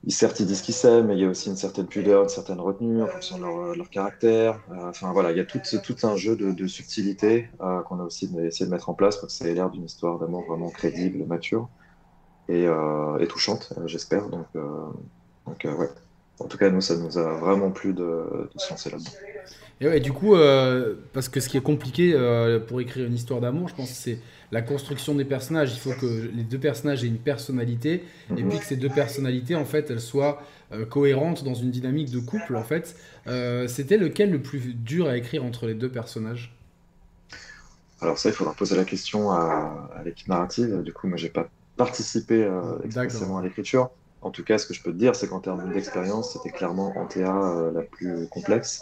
certes, 0.09 0.39
ils 0.39 0.47
disent 0.47 0.61
qu'ils 0.61 0.73
s'aiment, 0.73 1.07
mais 1.07 1.15
il 1.15 1.21
y 1.21 1.25
a 1.25 1.29
aussi 1.29 1.49
une 1.49 1.55
certaine 1.55 1.87
pudeur, 1.87 2.23
une 2.23 2.29
certaine 2.29 2.59
retenue 2.59 3.01
en 3.01 3.07
fonction 3.07 3.37
de 3.37 3.43
leur, 3.43 3.75
leur 3.75 3.89
caractère. 3.89 4.59
Euh, 4.71 4.89
enfin 4.89 5.13
voilà, 5.13 5.31
il 5.31 5.37
y 5.37 5.39
a 5.39 5.45
tout, 5.45 5.61
un 6.03 6.15
jeu 6.17 6.35
de, 6.35 6.51
de 6.51 6.67
subtilité 6.67 7.49
euh, 7.61 7.81
qu'on 7.83 7.99
a 7.99 8.03
aussi 8.03 8.29
essayé 8.39 8.65
de 8.65 8.71
mettre 8.71 8.89
en 8.89 8.93
place 8.93 9.17
pour 9.17 9.27
que 9.27 9.33
ça 9.33 9.47
ait 9.47 9.53
l'air 9.53 9.69
d'une 9.69 9.85
histoire 9.85 10.19
d'amour 10.19 10.43
vraiment 10.47 10.69
crédible, 10.69 11.25
mature 11.25 11.69
et, 12.49 12.67
euh, 12.67 13.17
et 13.19 13.27
touchante, 13.27 13.71
j'espère. 13.85 14.27
Donc, 14.27 14.47
donc 14.53 15.63
ouais. 15.63 15.89
En 16.39 16.45
tout 16.45 16.57
cas, 16.57 16.69
nous, 16.69 16.81
ça 16.81 16.97
nous 16.97 17.17
a 17.17 17.33
vraiment 17.33 17.71
plu 17.71 17.93
de, 17.93 18.03
de 18.03 18.59
se 18.59 18.69
lancer 18.69 18.89
là-dedans. 18.89 19.11
Et 19.81 19.87
ouais, 19.87 19.99
du 19.99 20.11
coup, 20.11 20.35
parce 21.13 21.29
que 21.29 21.39
ce 21.39 21.49
qui 21.49 21.57
est 21.57 21.61
compliqué 21.61 22.13
pour 22.67 22.81
écrire 22.81 23.05
une 23.05 23.13
histoire 23.13 23.41
d'amour, 23.41 23.69
je 23.69 23.75
pense 23.75 23.89
que 23.89 23.95
c'est 23.95 24.19
la 24.53 24.61
construction 24.61 25.15
des 25.15 25.25
personnages. 25.25 25.73
Il 25.73 25.79
faut 25.79 25.99
que 25.99 26.29
les 26.33 26.43
deux 26.43 26.59
personnages 26.59 27.03
aient 27.03 27.07
une 27.07 27.17
personnalité 27.17 28.05
et 28.29 28.43
mhm. 28.43 28.49
puis 28.49 28.59
que 28.59 28.65
ces 28.65 28.77
deux 28.77 28.89
personnalités, 28.89 29.55
en 29.55 29.65
fait, 29.65 29.89
elles 29.89 29.99
soient 29.99 30.41
euh, 30.71 30.85
cohérentes 30.85 31.43
dans 31.43 31.55
une 31.55 31.71
dynamique 31.71 32.11
de 32.11 32.19
couple, 32.19 32.55
en 32.55 32.63
fait. 32.63 32.95
Euh, 33.27 33.67
c'était 33.67 33.97
lequel 33.97 34.31
le 34.31 34.41
plus 34.41 34.73
dur 34.75 35.07
à 35.07 35.17
écrire 35.17 35.43
entre 35.43 35.65
les 35.65 35.73
deux 35.73 35.89
personnages? 35.89 36.55
Alors 37.99 38.17
ça, 38.17 38.29
il 38.29 38.35
faudra 38.35 38.53
poser 38.53 38.75
la 38.75 38.85
question 38.85 39.31
à, 39.31 40.01
l'équipe 40.05 40.27
narrative. 40.27 40.81
Du 40.83 40.93
coup, 40.93 41.07
moi, 41.07 41.17
j'ai 41.17 41.29
pas 41.29 41.49
participé 41.75 42.43
euh, 42.43 42.79
expressément 42.83 43.39
à 43.39 43.43
l'écriture. 43.43 43.89
En 44.24 44.32
tout 44.32 44.44
cas, 44.44 44.58
ce 44.58 44.65
que 44.65 44.74
je 44.74 44.82
peux 44.82 44.92
te 44.92 44.98
dire, 44.98 45.15
c'est 45.15 45.27
qu'en 45.27 45.39
termes 45.39 45.72
d'expérience, 45.72 46.34
c'était 46.34 46.50
clairement 46.50 46.94
Antea 46.98 47.72
la 47.74 47.82
plus 47.82 48.27
complexe 48.30 48.82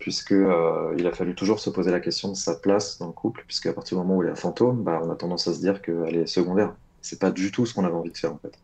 puisque 0.00 0.32
euh, 0.32 0.94
il 0.98 1.06
a 1.06 1.12
fallu 1.12 1.34
toujours 1.34 1.60
se 1.60 1.70
poser 1.70 1.92
la 1.92 2.00
question 2.00 2.30
de 2.30 2.34
sa 2.34 2.56
place 2.56 2.98
dans 2.98 3.06
le 3.06 3.12
couple, 3.12 3.44
puisque 3.46 3.66
à 3.66 3.72
partir 3.72 3.96
du 3.96 4.02
moment 4.02 4.16
où 4.16 4.22
il 4.24 4.28
est 4.28 4.32
un 4.32 4.36
fantôme, 4.36 4.82
bah, 4.82 5.00
on 5.04 5.10
a 5.10 5.14
tendance 5.14 5.46
à 5.46 5.54
se 5.54 5.60
dire 5.60 5.80
qu'elle 5.82 6.16
est 6.16 6.26
secondaire. 6.26 6.74
C'est 7.02 7.20
pas 7.20 7.30
du 7.30 7.52
tout 7.52 7.66
ce 7.66 7.74
qu'on 7.74 7.84
avait 7.84 7.94
envie 7.94 8.10
de 8.10 8.16
faire 8.16 8.32
en 8.32 8.38
fait. 8.38 8.58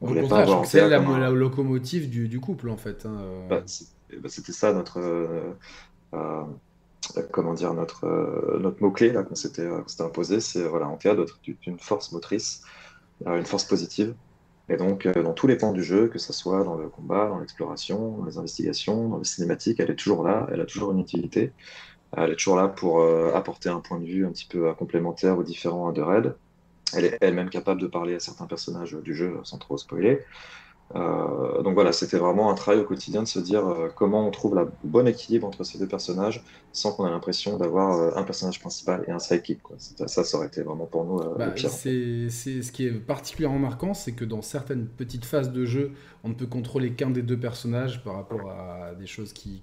On 0.00 0.06
voulait 0.06 0.26
pas 0.26 0.40
avoir 0.40 0.64
c'est 0.64 0.88
la, 0.88 0.98
la, 0.98 1.30
locomotive 1.30 2.08
du, 2.08 2.28
du, 2.28 2.40
couple 2.40 2.68
en 2.68 2.76
fait. 2.76 3.04
Hein, 3.04 3.16
euh. 3.20 3.48
bah, 3.48 3.62
bah, 4.20 4.28
C'était 4.28 4.52
ça 4.52 4.72
notre 4.72 5.00
euh, 5.00 5.52
euh 6.14 6.42
comment 7.30 7.54
dire 7.54 7.72
notre 7.72 8.04
euh, 8.04 8.58
notre 8.60 8.82
mot 8.82 8.90
clé 8.90 9.12
là 9.12 9.22
qu'on 9.22 9.36
s'était 9.36 9.68
imposé, 10.00 10.40
c'est 10.40 10.64
voilà 10.64 10.88
en 10.88 10.96
cas 10.96 11.14
d'être 11.14 11.38
une 11.66 11.78
force 11.78 12.12
motrice, 12.12 12.62
une 13.24 13.46
force 13.46 13.64
positive 13.64 14.14
et 14.68 14.76
donc, 14.76 15.06
euh, 15.06 15.22
dans 15.22 15.32
tous 15.32 15.46
les 15.46 15.56
pans 15.56 15.72
du 15.72 15.82
jeu, 15.82 16.08
que 16.08 16.18
ce 16.18 16.32
soit 16.32 16.64
dans 16.64 16.74
le 16.74 16.88
combat, 16.88 17.28
dans 17.28 17.38
l'exploration, 17.38 18.18
dans 18.18 18.24
les 18.24 18.38
investigations, 18.38 19.08
dans 19.08 19.18
les 19.18 19.24
cinématiques, 19.24 19.78
elle 19.78 19.90
est 19.90 19.96
toujours 19.96 20.24
là, 20.24 20.46
elle 20.52 20.60
a 20.60 20.64
toujours 20.64 20.92
une 20.92 20.98
utilité. 20.98 21.52
Elle 22.16 22.30
est 22.32 22.36
toujours 22.36 22.56
là 22.56 22.68
pour 22.68 23.00
euh, 23.00 23.32
apporter 23.34 23.68
un 23.68 23.80
point 23.80 24.00
de 24.00 24.06
vue 24.06 24.26
un 24.26 24.30
petit 24.30 24.46
peu 24.46 24.68
euh, 24.68 24.74
complémentaire 24.74 25.38
aux 25.38 25.42
différents 25.44 25.92
de 25.92 26.02
raid. 26.02 26.34
Elle 26.94 27.04
est 27.04 27.18
elle-même 27.20 27.50
capable 27.50 27.80
de 27.80 27.86
parler 27.86 28.14
à 28.14 28.20
certains 28.20 28.46
personnages 28.46 28.92
du 28.92 29.14
jeu 29.14 29.38
sans 29.44 29.58
trop 29.58 29.76
spoiler. 29.76 30.20
Euh, 30.94 31.62
donc 31.62 31.74
voilà, 31.74 31.92
c'était 31.92 32.16
vraiment 32.16 32.50
un 32.50 32.54
travail 32.54 32.80
au 32.80 32.84
quotidien 32.84 33.22
de 33.22 33.26
se 33.26 33.40
dire 33.40 33.66
euh, 33.66 33.88
comment 33.94 34.26
on 34.26 34.30
trouve 34.30 34.54
le 34.54 34.70
bon 34.84 35.06
équilibre 35.08 35.46
entre 35.46 35.64
ces 35.64 35.78
deux 35.78 35.88
personnages 35.88 36.44
sans 36.72 36.92
qu'on 36.92 37.06
ait 37.06 37.10
l'impression 37.10 37.56
d'avoir 37.56 37.98
euh, 37.98 38.10
un 38.14 38.22
personnage 38.22 38.60
principal 38.60 39.04
et 39.08 39.10
un 39.10 39.18
sidekick. 39.18 39.62
Quoi. 39.62 39.76
Ça, 39.78 40.22
ça 40.22 40.36
aurait 40.36 40.46
été 40.46 40.62
vraiment 40.62 40.86
pour 40.86 41.04
nous 41.04 41.18
bah, 41.18 41.46
le 41.46 41.54
pire. 41.54 41.70
C'est, 41.70 42.30
ce 42.30 42.70
qui 42.70 42.86
est 42.86 42.92
particulièrement 42.92 43.58
marquant, 43.58 43.94
c'est 43.94 44.12
que 44.12 44.24
dans 44.24 44.42
certaines 44.42 44.86
petites 44.86 45.24
phases 45.24 45.50
de 45.50 45.64
jeu, 45.64 45.92
on 46.22 46.28
ne 46.28 46.34
peut 46.34 46.46
contrôler 46.46 46.92
qu'un 46.92 47.10
des 47.10 47.22
deux 47.22 47.38
personnages 47.38 48.04
par 48.04 48.14
rapport 48.14 48.48
à 48.50 48.94
des 48.94 49.06
choses 49.06 49.32
qui, 49.32 49.60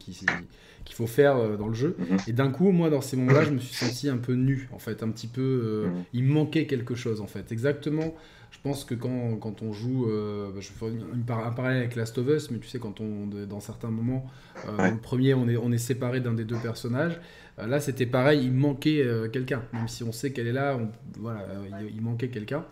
qu'il 0.86 0.96
faut 0.96 1.08
faire 1.08 1.58
dans 1.58 1.68
le 1.68 1.74
jeu. 1.74 1.96
Mhm. 1.98 2.18
Et 2.28 2.34
d'un 2.34 2.50
coup, 2.50 2.72
moi, 2.72 2.90
dans 2.90 3.02
ces 3.02 3.18
moments-là, 3.18 3.44
je 3.44 3.52
me 3.52 3.60
suis 3.60 3.74
senti 3.74 4.10
un 4.10 4.18
peu 4.18 4.34
nu, 4.34 4.70
en 4.72 4.80
fait, 4.80 5.04
un 5.04 5.10
petit 5.10 5.28
peu. 5.28 5.86
Mhm. 5.88 6.04
Il 6.14 6.24
manquait 6.26 6.66
quelque 6.66 6.96
chose, 6.96 7.22
en 7.22 7.28
fait. 7.28 7.52
Exactement 7.52 8.14
je 8.54 8.60
pense 8.62 8.86
que 8.86 8.94
quand, 8.94 9.36
quand 9.38 9.64
on 9.64 9.74
joue, 9.74 10.08
euh, 10.08 10.52
bah, 10.54 10.60
je 10.62 10.70
fais 10.70 10.88
une, 10.88 11.04
un 11.28 11.52
parallèle 11.52 11.80
avec 11.80 11.96
Last 11.96 12.18
of 12.20 12.28
Us, 12.28 12.52
mais 12.52 12.60
tu 12.60 12.68
sais, 12.68 12.78
quand 12.78 13.02
on, 13.02 13.26
dans 13.26 13.60
certains 13.60 13.90
moments, 13.90 14.30
euh, 14.68 14.78
dans 14.78 14.92
le 14.92 14.98
premier, 14.98 15.34
on 15.34 15.50
est, 15.50 15.58
on 15.58 15.72
est 15.72 15.80
séparé 15.80 16.20
d'un 16.20 16.34
des 16.34 16.46
deux 16.46 16.58
personnages. 16.58 17.20
Euh, 17.58 17.66
là, 17.66 17.80
c'était 17.80 18.06
pareil, 18.06 18.42
il 18.44 18.54
manquait 18.54 19.06
quelqu'un. 19.34 19.64
Même 19.74 19.88
si 19.88 20.04
on 20.04 20.12
sait 20.12 20.32
qu'elle 20.32 20.48
est 20.48 20.54
là, 20.54 20.80
voilà, 21.18 21.48
il, 21.94 22.02
manquait 22.02 22.30
quelqu'un. 22.30 22.64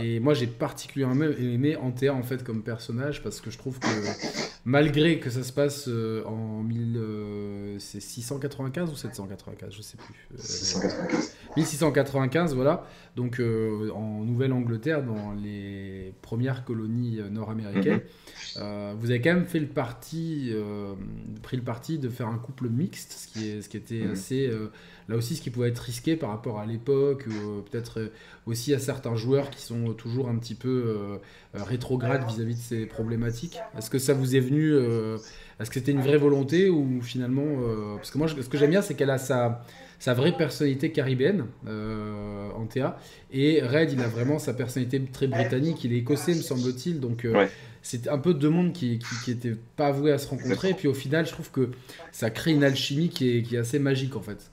Et 0.00 0.20
moi, 0.20 0.34
j'ai 0.34 0.46
particulièrement 0.46 1.24
aimé 1.24 1.74
Antea 1.76 2.10
en 2.10 2.22
fait 2.22 2.44
comme 2.44 2.62
personnage 2.62 3.22
parce 3.22 3.40
que 3.40 3.50
je 3.50 3.56
trouve 3.58 3.78
que 3.78 3.86
malgré 4.64 5.18
que 5.18 5.28
ça 5.30 5.42
se 5.42 5.52
passe 5.52 5.88
en 6.26 6.62
1695 6.62 8.90
ou 8.90 8.96
795, 8.96 9.74
je 9.74 9.82
sais 9.82 9.96
plus. 9.96 10.28
1695, 11.56 12.54
voilà. 12.54 12.86
Donc 13.16 13.42
en 13.94 14.24
Nouvelle-Angleterre, 14.24 15.02
dans 15.02 15.32
les 15.32 16.14
premières 16.22 16.64
colonies 16.64 17.20
euh, 17.20 17.28
nord-américaines, 17.28 18.00
mhm. 18.56 18.62
euh, 18.62 18.94
vous 18.96 19.10
avez 19.10 19.20
quand 19.20 19.34
même 19.34 19.46
fait 19.46 19.60
le 19.60 19.66
parti, 19.66 20.50
euh, 20.52 20.94
pris 21.42 21.56
le 21.56 21.62
parti 21.62 21.98
de 21.98 22.08
faire 22.08 22.28
un 22.28 22.38
couple 22.38 22.68
mixte, 22.68 23.12
ce 23.12 23.28
qui, 23.28 23.48
est, 23.48 23.62
ce 23.62 23.68
qui 23.68 23.76
était 23.76 24.04
mhm. 24.04 24.12
assez, 24.12 24.50
là 25.08 25.16
aussi, 25.16 25.36
ce 25.36 25.42
qui 25.42 25.50
pouvait 25.50 25.68
être 25.68 25.78
risqué 25.78 26.16
par 26.16 26.30
rapport 26.30 26.58
à 26.58 26.66
l'époque, 26.66 27.26
peut-être 27.70 28.10
aussi 28.46 28.74
à 28.74 28.78
certains 28.78 29.16
joueurs 29.16 29.50
qui 29.50 29.62
sont 29.62 29.92
toujours 29.94 30.28
un 30.28 30.36
petit 30.36 30.54
peu 30.54 31.20
rétrogrades 31.54 32.24
vis-à-vis 32.28 32.54
de 32.54 32.60
ces 32.60 32.86
problématiques. 32.86 33.58
Est-ce 33.76 33.90
que 33.90 33.98
ça 33.98 34.14
vous 34.14 34.36
est 34.36 34.40
venu 34.40 34.74
Est-ce 34.74 35.68
que 35.68 35.74
c'était 35.74 35.92
une 35.92 36.00
vraie 36.00 36.18
volonté 36.18 36.68
ou 36.68 37.00
finalement, 37.02 37.46
parce 37.96 38.10
que 38.10 38.18
moi, 38.18 38.28
ce 38.28 38.48
que 38.48 38.58
j'aime 38.58 38.70
bien, 38.70 38.82
c'est 38.82 38.94
qu'elle 38.94 39.10
a 39.10 39.18
sa 39.18 39.62
sa 40.02 40.14
vraie 40.14 40.36
personnalité 40.36 40.90
caribéenne, 40.90 41.44
euh, 41.68 42.50
Antea. 42.56 42.98
Et 43.30 43.62
Red, 43.62 43.92
il 43.92 44.00
a 44.00 44.08
vraiment 44.08 44.40
sa 44.40 44.52
personnalité 44.52 45.00
très 45.12 45.28
britannique. 45.28 45.84
Il 45.84 45.92
est 45.92 45.98
écossais, 45.98 46.34
me 46.34 46.42
semble-t-il. 46.42 46.98
Donc, 46.98 47.24
euh, 47.24 47.46
c'est 47.82 48.08
un 48.08 48.18
peu 48.18 48.34
deux 48.34 48.50
mondes 48.50 48.72
qui 48.72 48.98
n'étaient 49.28 49.54
pas 49.76 49.86
avoués 49.86 50.10
à 50.10 50.18
se 50.18 50.26
rencontrer. 50.26 50.70
Et 50.70 50.74
puis, 50.74 50.88
au 50.88 50.94
final, 50.94 51.24
je 51.24 51.30
trouve 51.30 51.52
que 51.52 51.70
ça 52.10 52.30
crée 52.30 52.50
une 52.50 52.64
alchimie 52.64 53.10
qui 53.10 53.30
est, 53.30 53.42
qui 53.42 53.54
est 53.54 53.60
assez 53.60 53.78
magique, 53.78 54.16
en 54.16 54.22
fait. 54.22 54.50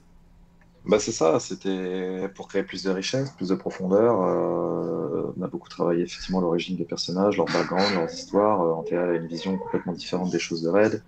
Bah 0.86 0.98
c'est 0.98 1.12
ça, 1.12 1.38
c'était 1.40 2.28
pour 2.34 2.48
créer 2.48 2.62
plus 2.62 2.82
de 2.82 2.90
richesse, 2.90 3.30
plus 3.32 3.50
de 3.50 3.54
profondeur. 3.54 4.22
Euh, 4.22 5.32
on 5.36 5.42
a 5.42 5.46
beaucoup 5.46 5.68
travaillé 5.68 6.02
effectivement 6.02 6.40
l'origine 6.40 6.76
des 6.76 6.84
personnages, 6.84 7.36
leur 7.36 7.46
background, 7.46 7.94
leurs 7.94 8.12
histoires. 8.12 8.62
Euh, 8.62 8.72
Antea 8.72 9.02
a 9.02 9.12
une 9.12 9.26
vision 9.26 9.58
complètement 9.58 9.92
différente 9.92 10.30
des 10.30 10.38
choses 10.38 10.62
de 10.62 10.70
Red 10.70 11.02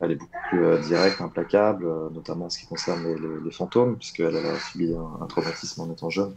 elle 0.00 0.12
est 0.12 0.16
beaucoup 0.16 0.38
plus 0.48 0.64
euh, 0.64 0.78
directe, 0.80 1.20
implacable, 1.20 1.84
euh, 1.84 2.08
notamment 2.10 2.46
en 2.46 2.50
ce 2.50 2.58
qui 2.58 2.66
concerne 2.66 3.04
les, 3.44 3.50
fantômes, 3.50 3.96
puisqu'elle 3.96 4.34
a 4.36 4.58
subi 4.58 4.94
un, 4.94 5.26
traumatisme 5.26 5.82
en 5.82 5.92
étant 5.92 6.08
jeune, 6.08 6.34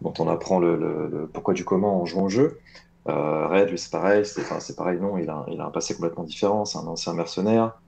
dont 0.00 0.14
on 0.18 0.28
apprend 0.28 0.60
le, 0.60 1.28
pourquoi 1.32 1.54
du 1.54 1.64
comment 1.64 2.00
en 2.00 2.06
jouant 2.06 2.24
au 2.24 2.28
jeu. 2.28 2.60
Red, 3.06 3.70
lui, 3.70 3.78
c'est 3.78 3.90
pareil, 3.90 4.24
c'est 4.24 4.76
pareil, 4.76 4.98
non, 5.00 5.16
il 5.18 5.28
a 5.28 5.64
un 5.64 5.70
passé 5.70 5.94
complètement 5.94 6.24
différent, 6.24 6.64
c'est 6.64 6.78
un 6.78 6.86
ancien 6.86 7.14
mercenaire, 7.14 7.80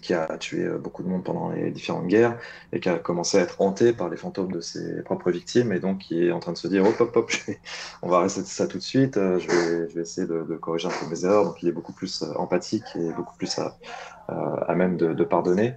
qui 0.00 0.14
a 0.14 0.26
tué 0.38 0.64
euh, 0.64 0.78
beaucoup 0.78 1.02
de 1.02 1.08
monde 1.08 1.24
pendant 1.24 1.50
les 1.50 1.70
différentes 1.70 2.06
guerres 2.06 2.38
et 2.72 2.80
qui 2.80 2.88
a 2.88 2.98
commencé 2.98 3.38
à 3.38 3.42
être 3.42 3.60
hanté 3.60 3.92
par 3.92 4.08
les 4.08 4.16
fantômes 4.16 4.52
de 4.52 4.60
ses 4.60 5.02
propres 5.02 5.30
victimes 5.30 5.72
et 5.72 5.80
donc 5.80 5.98
qui 5.98 6.26
est 6.26 6.32
en 6.32 6.40
train 6.40 6.52
de 6.52 6.58
se 6.58 6.68
dire 6.68 6.84
hop 6.84 7.00
hop 7.00 7.16
hop 7.16 7.30
on 8.02 8.08
va 8.08 8.18
arrêter 8.18 8.42
ça 8.44 8.66
tout 8.66 8.78
de 8.78 8.82
suite 8.82 9.16
euh, 9.16 9.38
je 9.38 9.94
vais, 9.94 10.02
essayer 10.02 10.26
de, 10.26 10.42
corriger 10.56 10.88
un 10.88 10.90
peu 10.90 11.06
mes 11.10 11.24
erreurs 11.24 11.44
donc 11.44 11.62
il 11.62 11.68
est 11.68 11.72
beaucoup 11.72 11.92
plus 11.92 12.22
euh, 12.22 12.32
empathique 12.36 12.84
et 12.96 13.12
beaucoup 13.12 13.36
plus 13.36 13.58
à, 13.58 14.74
même 14.74 14.96
de, 14.96 15.24
pardonner 15.24 15.74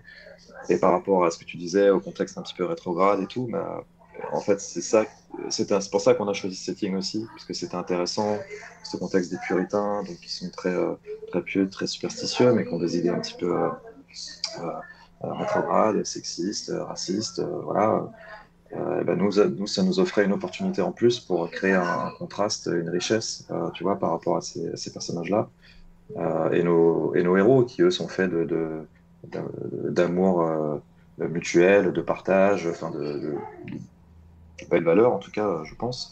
et 0.69 0.77
par 0.77 0.91
rapport 0.91 1.25
à 1.25 1.31
ce 1.31 1.39
que 1.39 1.45
tu 1.45 1.57
disais 1.57 1.89
au 1.89 1.99
contexte 1.99 2.37
un 2.37 2.41
petit 2.41 2.53
peu 2.53 2.65
rétrograde 2.65 3.19
et 3.19 3.27
tout 3.27 3.47
bah, 3.51 3.83
en 4.31 4.39
fait, 4.39 4.59
c'est 4.61 4.81
ça. 4.81 5.05
C'est 5.49 5.67
pour 5.89 6.01
ça 6.01 6.13
qu'on 6.13 6.27
a 6.27 6.33
choisi 6.33 6.55
ce 6.55 6.65
setting 6.65 6.95
aussi, 6.95 7.25
parce 7.31 7.45
que 7.45 7.53
c'était 7.55 7.75
intéressant, 7.75 8.37
ce 8.83 8.97
contexte 8.97 9.31
des 9.31 9.39
puritains, 9.47 10.03
donc 10.03 10.17
qui 10.17 10.29
sont 10.29 10.51
très, 10.51 10.75
très 11.31 11.41
pieux, 11.41 11.67
très 11.67 11.87
superstitieux, 11.87 12.53
mais 12.53 12.63
qui 12.65 12.71
ont 12.71 12.77
des 12.77 12.97
idées 12.97 13.09
un 13.09 13.19
petit 13.19 13.33
peu 13.33 13.55
rétrogrades, 15.21 16.03
sexistes, 16.05 16.71
racistes, 16.73 17.41
voilà. 17.63 18.09
Ben 19.05 19.15
nous, 19.15 19.31
nous, 19.55 19.67
ça 19.67 19.83
nous 19.83 19.99
offrait 19.99 20.25
une 20.25 20.33
opportunité 20.33 20.81
en 20.81 20.91
plus 20.91 21.19
pour 21.19 21.49
créer 21.51 21.73
un, 21.73 22.11
contraste, 22.17 22.67
une 22.73 22.89
richesse, 22.89 23.47
tu 23.75 23.83
vois, 23.83 23.99
par 23.99 24.09
rapport 24.11 24.37
à 24.37 24.41
ces, 24.41 24.91
personnages-là. 24.91 25.47
et, 26.51 26.63
nos, 26.63 27.13
et 27.13 27.21
nos 27.21 27.37
héros, 27.37 27.63
qui 27.63 27.83
eux 27.83 27.91
sont 27.91 28.07
faits 28.07 28.31
de, 28.31 28.87
d'amour 29.89 30.81
mutuel, 31.19 31.93
de 31.93 32.01
partage, 32.01 32.67
enfin 32.67 32.89
de, 32.89 33.19
de, 33.19 33.35
belles 34.69 34.83
valeurs 34.83 35.13
en 35.13 35.19
tout 35.19 35.31
cas, 35.31 35.61
je 35.65 35.75
pense. 35.75 36.11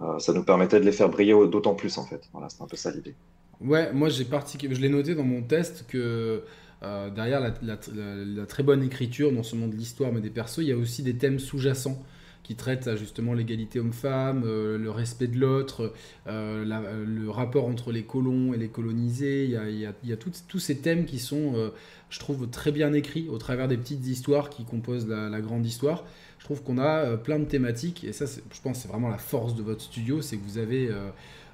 Euh, 0.00 0.18
ça 0.18 0.32
nous 0.32 0.42
permettait 0.42 0.80
de 0.80 0.84
les 0.84 0.92
faire 0.92 1.08
briller 1.08 1.34
d'autant 1.48 1.74
plus 1.74 1.98
en 1.98 2.04
fait. 2.04 2.28
Voilà, 2.32 2.48
c'est 2.48 2.62
un 2.62 2.66
peu 2.66 2.76
ça 2.76 2.90
l'idée. 2.90 3.14
Ouais, 3.60 3.92
moi 3.92 4.08
j'ai 4.08 4.24
je 4.24 4.80
l'ai 4.80 4.88
noté 4.88 5.14
dans 5.14 5.24
mon 5.24 5.42
test 5.42 5.86
que 5.86 6.42
euh, 6.82 7.10
derrière 7.10 7.40
la, 7.40 8.46
très 8.46 8.62
bonne 8.62 8.82
écriture, 8.82 9.32
non 9.32 9.42
seulement 9.42 9.68
de 9.68 9.76
l'histoire 9.76 10.12
mais 10.12 10.20
des 10.20 10.30
persos, 10.30 10.58
il 10.58 10.68
y 10.68 10.72
a 10.72 10.76
aussi 10.76 11.02
des 11.02 11.14
thèmes 11.14 11.38
sous-jacents 11.38 12.02
qui 12.42 12.56
traitent 12.56 12.96
justement 12.96 13.34
l'égalité 13.34 13.78
homme-femme, 13.78 14.42
euh, 14.44 14.76
le 14.76 14.90
respect 14.90 15.28
de 15.28 15.38
l'autre, 15.38 15.92
le 16.26 17.28
rapport 17.28 17.66
entre 17.66 17.92
les 17.92 18.02
colons 18.02 18.54
et 18.54 18.56
les 18.56 18.68
colonisés. 18.68 19.44
Il 19.44 19.78
y 19.78 20.12
a, 20.12 20.16
tous 20.16 20.58
ces 20.58 20.78
thèmes 20.78 21.04
qui 21.04 21.18
sont 21.18 21.70
je 22.10 22.18
trouve, 22.18 22.48
très 22.50 22.72
bien 22.72 22.92
écrit 22.92 23.28
au 23.28 23.38
travers 23.38 23.68
des 23.68 23.76
petites 23.76 24.06
histoires 24.06 24.50
qui 24.50 24.64
composent 24.64 25.06
la, 25.06 25.40
grande 25.40 25.64
histoire. 25.64 26.04
Je 26.38 26.44
trouve 26.44 26.62
qu'on 26.62 26.78
a 26.78 27.04
euh, 27.04 27.16
plein 27.16 27.38
de 27.38 27.44
thématiques 27.44 28.04
et 28.04 28.12
ça, 28.12 28.26
je 28.26 28.60
pense, 28.60 28.80
c'est 28.80 28.88
vraiment 28.88 29.08
la 29.08 29.18
force 29.18 29.54
de 29.54 29.62
votre 29.62 29.82
studio, 29.82 30.20
c'est 30.20 30.36
que 30.36 30.44
vous 30.44 30.58
avez, 30.58 30.88
euh, 30.88 31.08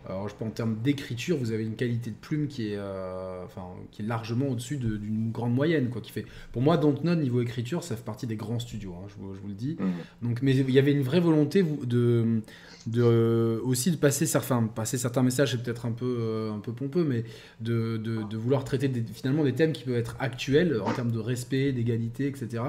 alors, 0.09 0.29
je 0.29 0.35
pense 0.37 0.49
en 0.49 0.51
termes 0.53 0.77
d'écriture, 0.77 1.37
vous 1.37 1.51
avez 1.51 1.65
une 1.65 1.75
qualité 1.75 2.11
de 2.11 2.17
plume 2.17 2.47
qui 2.47 2.73
est, 2.73 2.77
euh, 2.77 3.45
enfin, 3.45 3.65
qui 3.91 4.03
est 4.03 4.05
largement 4.05 4.47
au-dessus 4.47 4.77
d'une 4.77 5.33
grande 5.33 5.53
moyenne, 5.53 5.91
quoi. 5.91 6.01
Qui 6.01 6.13
fait, 6.13 6.27
pour 6.53 6.63
moi, 6.63 6.77
Dontnod 6.77 7.19
niveau 7.19 7.41
écriture, 7.41 7.83
ça 7.83 7.97
fait 7.97 8.05
partie 8.05 8.27
des 8.29 8.37
grands 8.37 8.61
studios, 8.61 8.95
hein, 8.95 9.07
je, 9.09 9.15
vous, 9.17 9.35
je, 9.35 9.41
vous, 9.41 9.49
le 9.49 9.55
dis. 9.55 9.77
Mmh. 9.81 10.27
Donc, 10.27 10.43
mais 10.43 10.55
il 10.57 10.71
y 10.71 10.79
avait 10.79 10.93
une 10.93 11.03
vraie 11.03 11.19
volonté 11.19 11.65
de, 11.65 12.41
de 12.87 13.61
aussi 13.65 13.91
de 13.91 13.97
passer, 13.97 14.37
enfin, 14.37 14.71
passer 14.73 14.97
certains 14.97 15.25
messages, 15.25 15.53
c'est 15.53 15.63
peut-être 15.63 15.87
un 15.87 15.93
peu, 15.93 16.51
un 16.55 16.61
peu 16.61 16.73
pompeux, 16.73 17.05
mais 17.05 17.25
de, 17.61 17.97
de, 17.97 18.37
vouloir 18.37 18.65
traiter 18.65 18.91
finalement 19.13 19.43
des 19.43 19.55
thèmes 19.55 19.73
qui 19.73 19.83
peuvent 19.83 19.97
être 19.97 20.17
actuels 20.21 20.81
en 20.85 20.93
termes 20.93 21.11
de 21.11 21.19
respect, 21.19 21.73
d'égalité, 21.73 22.29
etc. 22.29 22.63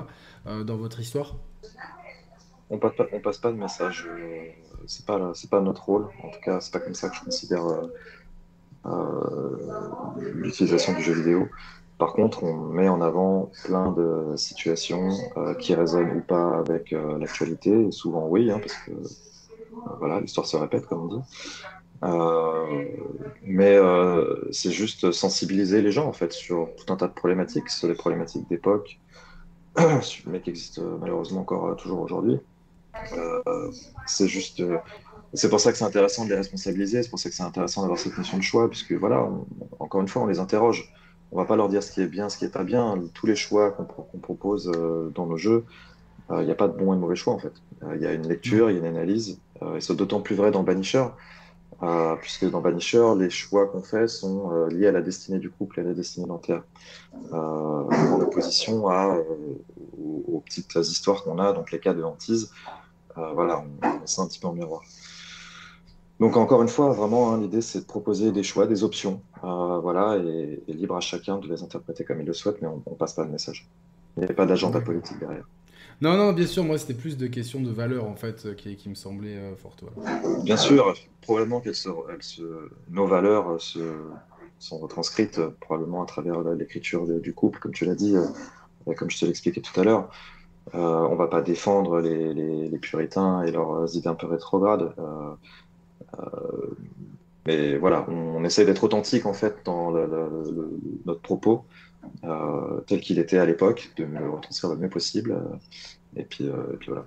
dans 0.46 0.78
votre 0.78 1.00
histoire. 1.00 1.36
On 2.70 2.80
passe 2.80 2.96
pas, 2.96 3.06
on 3.14 3.20
passe 3.20 3.38
pas 3.38 3.52
de 3.52 3.58
message 3.58 4.08
c'est 4.86 5.06
pas 5.06 5.32
c'est 5.34 5.50
pas 5.50 5.62
notre 5.62 5.86
rôle. 5.86 6.08
En 6.24 6.30
tout 6.30 6.40
cas, 6.42 6.60
c'est 6.60 6.72
pas 6.72 6.80
comme 6.80 6.96
ça 6.96 7.10
que 7.10 7.16
je 7.16 7.24
considère 7.24 7.66
euh, 7.66 7.94
euh, 8.86 10.32
l'utilisation 10.34 10.94
du 10.94 11.02
jeu 11.02 11.14
vidéo. 11.14 11.48
Par 11.98 12.14
contre, 12.14 12.44
on 12.44 12.56
met 12.56 12.88
en 12.88 13.02
avant 13.02 13.52
plein 13.66 13.92
de 13.92 14.36
situations 14.36 15.10
euh, 15.38 15.56
qui 15.56 15.74
résonnent 15.74 16.18
ou 16.18 16.22
pas 16.22 16.60
avec 16.60 16.92
l'actualité. 16.92 17.92
Souvent, 17.92 18.28
oui, 18.28 18.52
hein, 18.52 18.60
parce 18.60 18.76
que 18.86 18.92
voilà, 20.00 20.20
l'histoire 20.22 20.46
se 20.46 20.58
répète, 20.58 20.86
comme 20.86 21.04
on 21.04 21.16
dit. 21.16 21.24
mais 23.44 23.78
c'est 24.52 24.72
juste 24.72 25.12
sensibiliser 25.12 25.82
les 25.82 25.92
gens 25.92 26.08
en 26.08 26.14
fait 26.14 26.32
sur 26.34 26.70
tout 26.78 26.94
un 26.94 26.98
tas 26.98 27.08
de 27.08 27.14
problématiques, 27.14 27.70
sur 27.70 27.88
des 27.88 27.96
problématiques 27.96 28.48
d'époque, 28.48 29.00
mais 30.28 30.42
qui 30.42 30.52
existent 30.52 30.84
malheureusement 31.00 31.42
encore 31.42 31.76
toujours 31.78 32.02
aujourd'hui. 32.02 32.40
Euh, 33.14 33.72
c'est 34.06 34.28
juste. 34.28 34.60
Euh, 34.60 34.78
c'est 35.34 35.50
pour 35.50 35.60
ça 35.60 35.72
que 35.72 35.78
c'est 35.78 35.84
intéressant 35.84 36.24
de 36.24 36.30
les 36.30 36.36
responsabiliser, 36.36 37.04
c'est 37.04 37.10
pour 37.10 37.20
ça 37.20 37.30
que 37.30 37.36
c'est 37.36 37.44
intéressant 37.44 37.82
d'avoir 37.82 38.00
cette 38.00 38.18
notion 38.18 38.38
de 38.38 38.44
choix, 38.44 38.70
puisque 38.70 38.94
voilà, 38.94 39.30
encore 39.80 40.02
une 40.02 40.08
fois, 40.08 40.22
on 40.22 40.28
les 40.28 40.40
interroge. 40.40 40.94
On 41.34 41.38
va 41.38 41.44
pas 41.44 41.58
leur 41.58 41.68
dire 41.68 41.84
ce 41.84 41.92
qui 41.92 42.02
est 42.02 42.08
bien, 42.08 42.30
ce 42.30 42.38
qui 42.38 42.46
est 42.46 42.54
pas 42.54 42.64
bien. 42.64 42.98
Tous 43.14 43.28
les 43.28 43.36
choix 43.36 43.72
qu'on 43.72 44.18
propose 44.20 44.72
euh, 44.74 45.10
dans 45.14 45.26
nos 45.26 45.38
jeux, 45.38 45.66
il 46.30 46.46
n'y 46.46 46.52
a 46.52 46.56
pas 46.56 46.68
de 46.68 46.78
bon 46.78 46.94
et 46.94 46.96
de 46.98 47.02
mauvais 47.02 47.16
choix 47.16 47.34
en 47.34 47.40
fait. 47.40 47.54
Il 47.96 48.02
y 48.02 48.06
a 48.06 48.12
une 48.12 48.28
lecture, 48.28 48.70
il 48.70 48.74
y 48.74 48.76
a 48.78 48.80
une 48.80 48.98
analyse, 48.98 49.40
et 49.62 49.80
c'est 49.80 49.96
d'autant 49.96 50.20
plus 50.20 50.36
vrai 50.36 50.52
dans 50.52 50.62
Banisher, 50.62 51.06
puisque 52.20 52.50
dans 52.50 52.60
Banisher, 52.60 53.14
les 53.18 53.30
choix 53.30 53.68
qu'on 53.68 53.82
fait 53.82 54.10
sont 54.10 54.66
liés 54.66 54.88
à 54.88 54.92
la 54.92 55.02
destinée 55.02 55.40
du 55.40 55.50
couple 55.50 55.80
et 55.80 55.84
à 55.84 55.86
la 55.86 55.94
destinée 55.94 56.28
dentaire, 56.28 56.64
en 57.32 58.20
opposition 58.20 58.90
à, 58.90 59.18
aux, 59.98 60.26
aux, 60.28 60.40
petites 60.42 60.76
histoires 60.76 61.24
qu'on 61.24 61.40
a, 61.40 61.54
donc 61.54 61.72
les 61.72 61.80
cas 61.80 61.94
de 61.94 62.04
hantise, 62.04 62.52
euh, 63.18 63.32
voilà, 63.34 63.64
on, 63.82 64.00
met 64.00 64.06
ça 64.06 64.22
un 64.22 64.28
petit 64.28 64.40
peu 64.40 64.48
en 64.48 64.54
miroir. 64.54 64.82
Donc 66.20 66.36
encore 66.36 66.62
une 66.62 66.68
fois, 66.68 66.92
vraiment, 66.92 67.34
hein, 67.34 67.40
l'idée 67.40 67.62
c'est 67.62 67.82
de 67.82 67.86
proposer 67.86 68.32
des 68.32 68.44
choix, 68.44 68.66
des 68.66 68.84
options, 68.84 69.22
euh, 69.44 69.80
voilà, 69.80 70.18
et, 70.18 70.62
libre 70.68 70.96
à 70.96 71.00
chacun 71.00 71.38
de 71.38 71.48
les 71.48 71.64
interpréter 71.64 72.04
comme 72.04 72.20
il 72.20 72.26
le 72.26 72.34
souhaite, 72.34 72.62
mais 72.62 72.68
on, 72.68 72.82
ne 72.90 72.96
passe 72.96 73.14
pas 73.14 73.24
le 73.24 73.30
message. 73.30 73.68
Il 74.18 74.24
n'y 74.24 74.30
a 74.30 74.34
pas 74.34 74.46
d'agenda 74.46 74.82
politique 74.82 75.20
derrière. 75.20 75.48
Non, 76.02 76.16
non, 76.16 76.32
bien 76.32 76.46
sûr, 76.46 76.64
moi 76.64 76.78
c'était 76.78 76.94
plus 76.94 77.18
de 77.18 77.28
questions 77.28 77.60
de 77.60 77.72
valeur 77.72 78.06
en 78.06 78.16
fait 78.16 78.46
euh, 78.46 78.54
qui, 78.54 78.90
me 78.90 78.96
semblaient 78.96 79.56
fortes. 79.58 79.84
Bien 80.44 80.58
sûr, 80.58 80.96
probablement 81.22 81.60
que 81.60 81.72
nos 82.90 83.08
valeurs 83.08 83.62
se, 83.62 83.80
sont 84.60 84.78
retranscrites 84.78 85.40
probablement 85.60 86.04
à 86.04 86.06
travers 86.06 86.42
l'écriture 86.54 87.08
du 87.08 87.34
couple, 87.34 87.60
comme 87.60 87.74
tu 87.74 87.86
l'as 87.86 87.96
dit, 87.96 88.16
comme 88.96 89.10
je 89.10 89.20
te 89.20 89.26
l'expliquais 89.26 89.62
tout 89.62 89.80
à 89.80 89.84
l'heure. 89.84 90.10
On 90.74 90.80
euh, 90.80 91.08
on 91.10 91.16
va 91.16 91.28
pas 91.28 91.42
défendre 91.42 92.00
les, 92.00 92.78
puritains 92.80 93.44
et 93.44 93.52
leurs 93.52 93.96
idées 93.96 94.08
un 94.08 94.16
peu 94.16 94.28
rétrogrades. 94.28 94.94
Euh, 95.00 95.32
euh, 96.20 96.76
mais 97.46 97.78
voilà, 97.78 98.06
on, 98.10 98.44
essaie 98.44 98.66
d'être 98.66 98.84
authentique 98.84 99.26
en 99.26 99.34
fait 99.34 99.58
dans 99.64 99.92
notre 101.06 101.22
propos, 101.22 101.66
tel 102.88 103.00
qu'il 103.02 103.20
était 103.20 103.38
à 103.38 103.46
l'époque, 103.46 103.92
de 103.98 104.04
le 104.04 104.30
retranscrire 104.30 104.72
le 104.72 104.78
mieux 104.78 104.90
possible. 104.90 105.38
et 106.16 106.24
puis 106.24 106.50
voilà. 106.88 107.06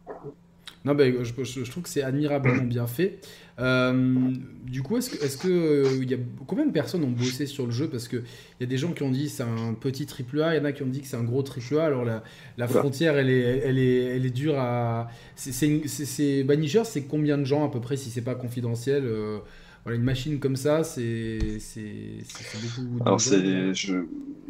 Non, 0.84 0.94
ben, 0.94 1.22
je, 1.22 1.70
trouve 1.70 1.82
que 1.82 1.88
c'est 1.88 2.02
admirablement 2.02 2.64
bien 2.64 2.86
fait. 2.86 3.18
Euh, 3.58 4.32
du 4.64 4.82
coup, 4.82 4.96
est-ce 4.96 5.10
que, 5.10 5.22
est-ce 5.22 5.36
que 5.36 5.48
euh, 5.48 6.04
y 6.04 6.14
a, 6.14 6.16
combien 6.46 6.64
de 6.64 6.72
personnes 6.72 7.04
ont 7.04 7.10
bossé 7.10 7.44
sur 7.44 7.66
le 7.66 7.72
jeu? 7.72 7.88
Parce 7.88 8.08
qu'il 8.08 8.22
y 8.60 8.64
a 8.64 8.66
des 8.66 8.78
gens 8.78 8.92
qui 8.92 9.02
ont 9.02 9.10
dit 9.10 9.28
c'est 9.28 9.42
un 9.42 9.74
petit 9.74 10.06
triple 10.06 10.40
A, 10.40 10.54
il 10.54 10.58
y 10.58 10.60
en 10.60 10.64
a 10.64 10.72
qui 10.72 10.82
ont 10.82 10.86
dit 10.86 11.02
que 11.02 11.06
c'est 11.06 11.18
un 11.18 11.24
gros 11.24 11.42
triple 11.42 11.78
A. 11.78 11.84
Alors 11.84 12.06
la, 12.06 12.24
la 12.56 12.66
frontière, 12.66 13.18
elle 13.18 13.28
est, 13.28 13.58
elle, 13.64 13.78
est, 13.78 14.04
elle 14.16 14.24
est 14.24 14.30
dure 14.30 14.58
à. 14.58 15.08
C'est, 15.36 15.52
c'est, 15.52 16.44
Banisher, 16.44 16.84
c'est 16.84 17.02
combien 17.02 17.36
de 17.36 17.44
gens 17.44 17.66
à 17.66 17.70
peu 17.70 17.80
près 17.80 17.98
si 17.98 18.08
c'est 18.08 18.22
pas 18.22 18.34
confidentiel 18.34 19.04
euh, 19.04 19.38
voilà, 19.84 19.96
une 19.96 20.04
machine 20.04 20.38
comme 20.40 20.56
ça, 20.56 20.84
c'est, 20.84 21.58
c'est, 21.58 22.18
beaucoup. 22.62 23.02
Alors 23.04 23.20
c'est, 23.20 23.74
je... 23.74 24.04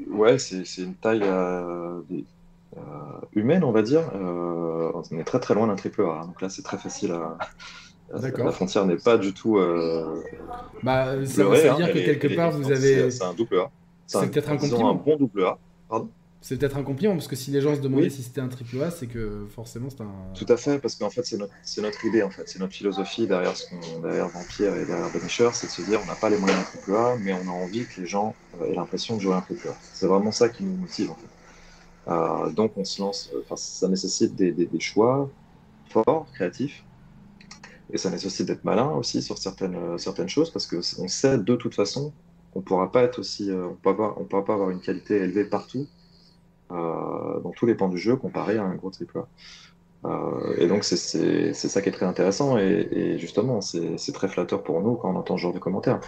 ouais, 0.08 0.38
c'est, 0.38 0.64
une 0.78 0.94
taille. 0.94 1.22
Euh, 1.22 2.00
humaine, 3.32 3.64
on 3.64 3.72
va 3.72 3.82
dire, 3.82 4.02
euh, 4.14 4.92
on 4.94 5.18
est 5.18 5.24
très 5.24 5.40
très 5.40 5.54
loin 5.54 5.66
d'un 5.66 5.76
triple 5.76 6.02
A. 6.02 6.04
Hein. 6.04 6.26
Donc 6.26 6.40
là, 6.40 6.48
c'est 6.48 6.62
très 6.62 6.78
facile 6.78 7.12
à. 7.12 7.38
La 8.12 8.50
frontière 8.50 8.86
n'est 8.86 8.96
pas 8.96 9.18
du 9.18 9.32
tout. 9.32 9.58
Euh, 9.58 10.20
bah, 10.82 11.24
ça, 11.26 11.44
veut 11.44 11.56
dire 11.56 11.74
hein. 11.76 11.86
que 11.92 12.04
quelque 12.04 12.34
part, 12.34 12.50
vous 12.50 12.70
avez. 12.70 13.10
C'est 13.10 13.22
un 13.22 13.34
double 13.34 13.60
A. 13.60 13.70
C'est 14.06 14.30
peut-être 14.30 14.50
un 14.50 14.56
compliment. 14.56 14.90
un 14.90 14.94
bon 14.94 15.16
double 15.16 15.44
A. 15.44 15.58
Pardon? 15.88 16.08
C'est 16.42 16.56
peut-être 16.56 16.78
un 16.78 16.82
compliment, 16.82 17.12
parce 17.12 17.28
que 17.28 17.36
si 17.36 17.50
les 17.50 17.60
gens 17.60 17.76
se 17.76 17.82
demandaient 17.82 18.08
si 18.08 18.22
c'était 18.22 18.40
un 18.40 18.48
triple 18.48 18.82
A, 18.82 18.90
c'est 18.90 19.06
que 19.06 19.46
forcément 19.54 19.90
c'est 19.90 20.00
un. 20.00 20.10
Tout 20.34 20.46
à 20.48 20.56
fait, 20.56 20.78
parce 20.78 20.96
qu'en 20.96 21.10
fait, 21.10 21.24
c'est 21.24 21.36
notre, 21.36 21.52
notre, 21.82 22.04
idée, 22.06 22.22
en 22.22 22.30
fait. 22.30 22.48
C'est 22.48 22.58
notre 22.58 22.72
philosophie 22.72 23.26
derrière, 23.26 23.54
ce 23.54 23.66
derrière 24.02 24.28
Vampire 24.28 24.74
et 24.74 24.86
derrière 24.86 25.10
Punisher, 25.10 25.50
c'est 25.52 25.66
de 25.66 25.72
se 25.72 25.82
dire 25.82 26.00
on 26.02 26.06
n'a 26.06 26.14
pas 26.14 26.30
les 26.30 26.38
moyens 26.38 26.58
d'un 26.60 26.66
triple 26.66 26.96
A, 26.96 27.16
mais 27.20 27.34
on 27.34 27.48
a 27.48 27.52
envie 27.52 27.84
que 27.84 28.00
les 28.00 28.06
gens 28.06 28.34
aient 28.64 28.74
l'impression 28.74 29.16
de 29.16 29.20
jouer 29.20 29.34
un 29.34 29.42
triple 29.42 29.68
A. 29.68 29.74
C'est 29.92 30.06
vraiment 30.06 30.32
ça 30.32 30.48
qui 30.48 30.64
nous 30.64 30.76
motive, 30.78 31.10
en 31.10 31.14
fait. 31.14 31.29
Euh, 32.08 32.50
donc 32.50 32.72
on 32.76 32.84
se 32.84 33.00
lance, 33.02 33.30
enfin 33.42 33.56
ça 33.56 33.88
nécessite 33.88 34.34
des, 34.34 34.68
choix 34.80 35.28
forts, 35.90 36.26
créatifs, 36.32 36.84
et 37.92 37.98
ça 37.98 38.10
nécessite 38.10 38.46
d'être 38.46 38.64
malin 38.64 38.90
aussi 38.90 39.22
sur 39.22 39.38
certaines, 39.38 39.74
euh, 39.74 39.98
certaines 39.98 40.28
choses 40.28 40.50
parce 40.50 40.66
qu'on 40.66 41.08
sait 41.08 41.38
de 41.38 41.56
toute 41.56 41.74
façon 41.74 42.12
qu'on 42.52 42.62
pourra 42.62 42.90
pas 42.90 43.02
être 43.02 43.18
aussi, 43.18 43.50
euh, 43.50 43.66
on 43.68 43.74
peut 43.74 43.90
avoir, 43.90 44.20
on 44.20 44.24
pourra 44.24 44.44
pas 44.44 44.54
avoir 44.54 44.70
une 44.70 44.80
qualité 44.80 45.16
élevée 45.16 45.44
partout 45.44 45.86
dans 46.70 47.50
tous 47.56 47.66
les 47.66 47.74
pans 47.74 47.88
du 47.88 47.98
jeu 47.98 48.14
comparé 48.14 48.56
à 48.56 48.62
un 48.62 48.76
gros 48.76 48.90
triple 48.90 49.20
et 50.56 50.68
donc 50.68 50.84
c'est 50.84 51.52
ça 51.52 51.82
qui 51.82 51.88
est 51.88 51.92
très 51.92 52.06
intéressant 52.06 52.56
et, 52.58 53.18
justement 53.18 53.60
c'est 53.60 54.12
très 54.12 54.28
flatteur 54.28 54.62
pour 54.62 54.80
nous 54.80 54.94
quand 54.94 55.12
on 55.12 55.16
entend 55.16 55.36
ce 55.36 55.42
genre 55.42 55.52
de 55.52 55.58
commentaires. 55.58 55.98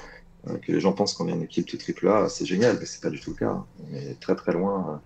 que 0.46 0.70
les 0.70 0.78
gens 0.78 0.92
pensent 0.92 1.14
qu'on 1.14 1.26
est 1.26 1.32
une 1.32 1.42
équipe 1.42 1.68
de 1.68 1.76
triple 1.76 2.06
A, 2.06 2.28
c'est 2.28 2.44
génial, 2.44 2.76
mais 2.78 2.86
c'est 2.86 3.02
pas 3.02 3.10
du 3.10 3.20
tout 3.20 3.30
le 3.30 3.36
cas. 3.36 3.64
On 3.90 3.96
est 3.96 4.20
très 4.20 4.36
très 4.36 4.52
loin 4.52 5.02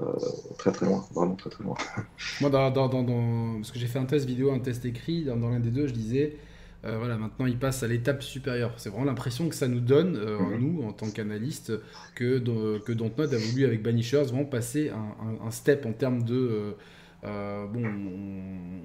euh, 0.00 0.12
très 0.58 0.72
très 0.72 0.86
loin, 0.86 1.04
vraiment 1.14 1.36
très 1.36 1.50
très 1.50 1.62
loin. 1.62 1.76
Moi, 2.40 2.50
dans, 2.50 2.70
dans, 2.70 2.88
dans, 2.88 3.54
parce 3.56 3.70
que 3.70 3.78
j'ai 3.78 3.86
fait 3.86 3.98
un 3.98 4.06
test 4.06 4.26
vidéo, 4.26 4.52
un 4.52 4.58
test 4.58 4.84
écrit, 4.84 5.24
dans, 5.24 5.36
l'un 5.36 5.60
des 5.60 5.70
deux, 5.70 5.86
je 5.86 5.92
disais, 5.92 6.36
euh, 6.84 6.98
voilà, 6.98 7.16
maintenant 7.16 7.46
il 7.46 7.58
passe 7.58 7.82
à 7.82 7.86
l'étape 7.86 8.22
supérieure. 8.22 8.72
C'est 8.76 8.88
vraiment 8.88 9.04
l'impression 9.04 9.48
que 9.48 9.54
ça 9.54 9.68
nous 9.68 9.80
donne, 9.80 10.16
euh, 10.16 10.38
mhm. 10.38 10.58
nous, 10.58 10.82
en 10.84 10.92
tant 10.92 11.08
qu'analystes, 11.10 11.72
que, 12.14 12.38
que 12.78 12.92
Dontnod 12.92 13.32
a 13.32 13.38
voulu, 13.38 13.64
avec 13.64 13.82
Banishers, 13.82 14.24
vraiment 14.24 14.44
passer 14.44 14.90
un, 14.90 15.46
un, 15.46 15.50
step 15.50 15.86
en 15.86 15.92
termes 15.92 16.24
de, 16.24 16.74
bon, 17.24 17.84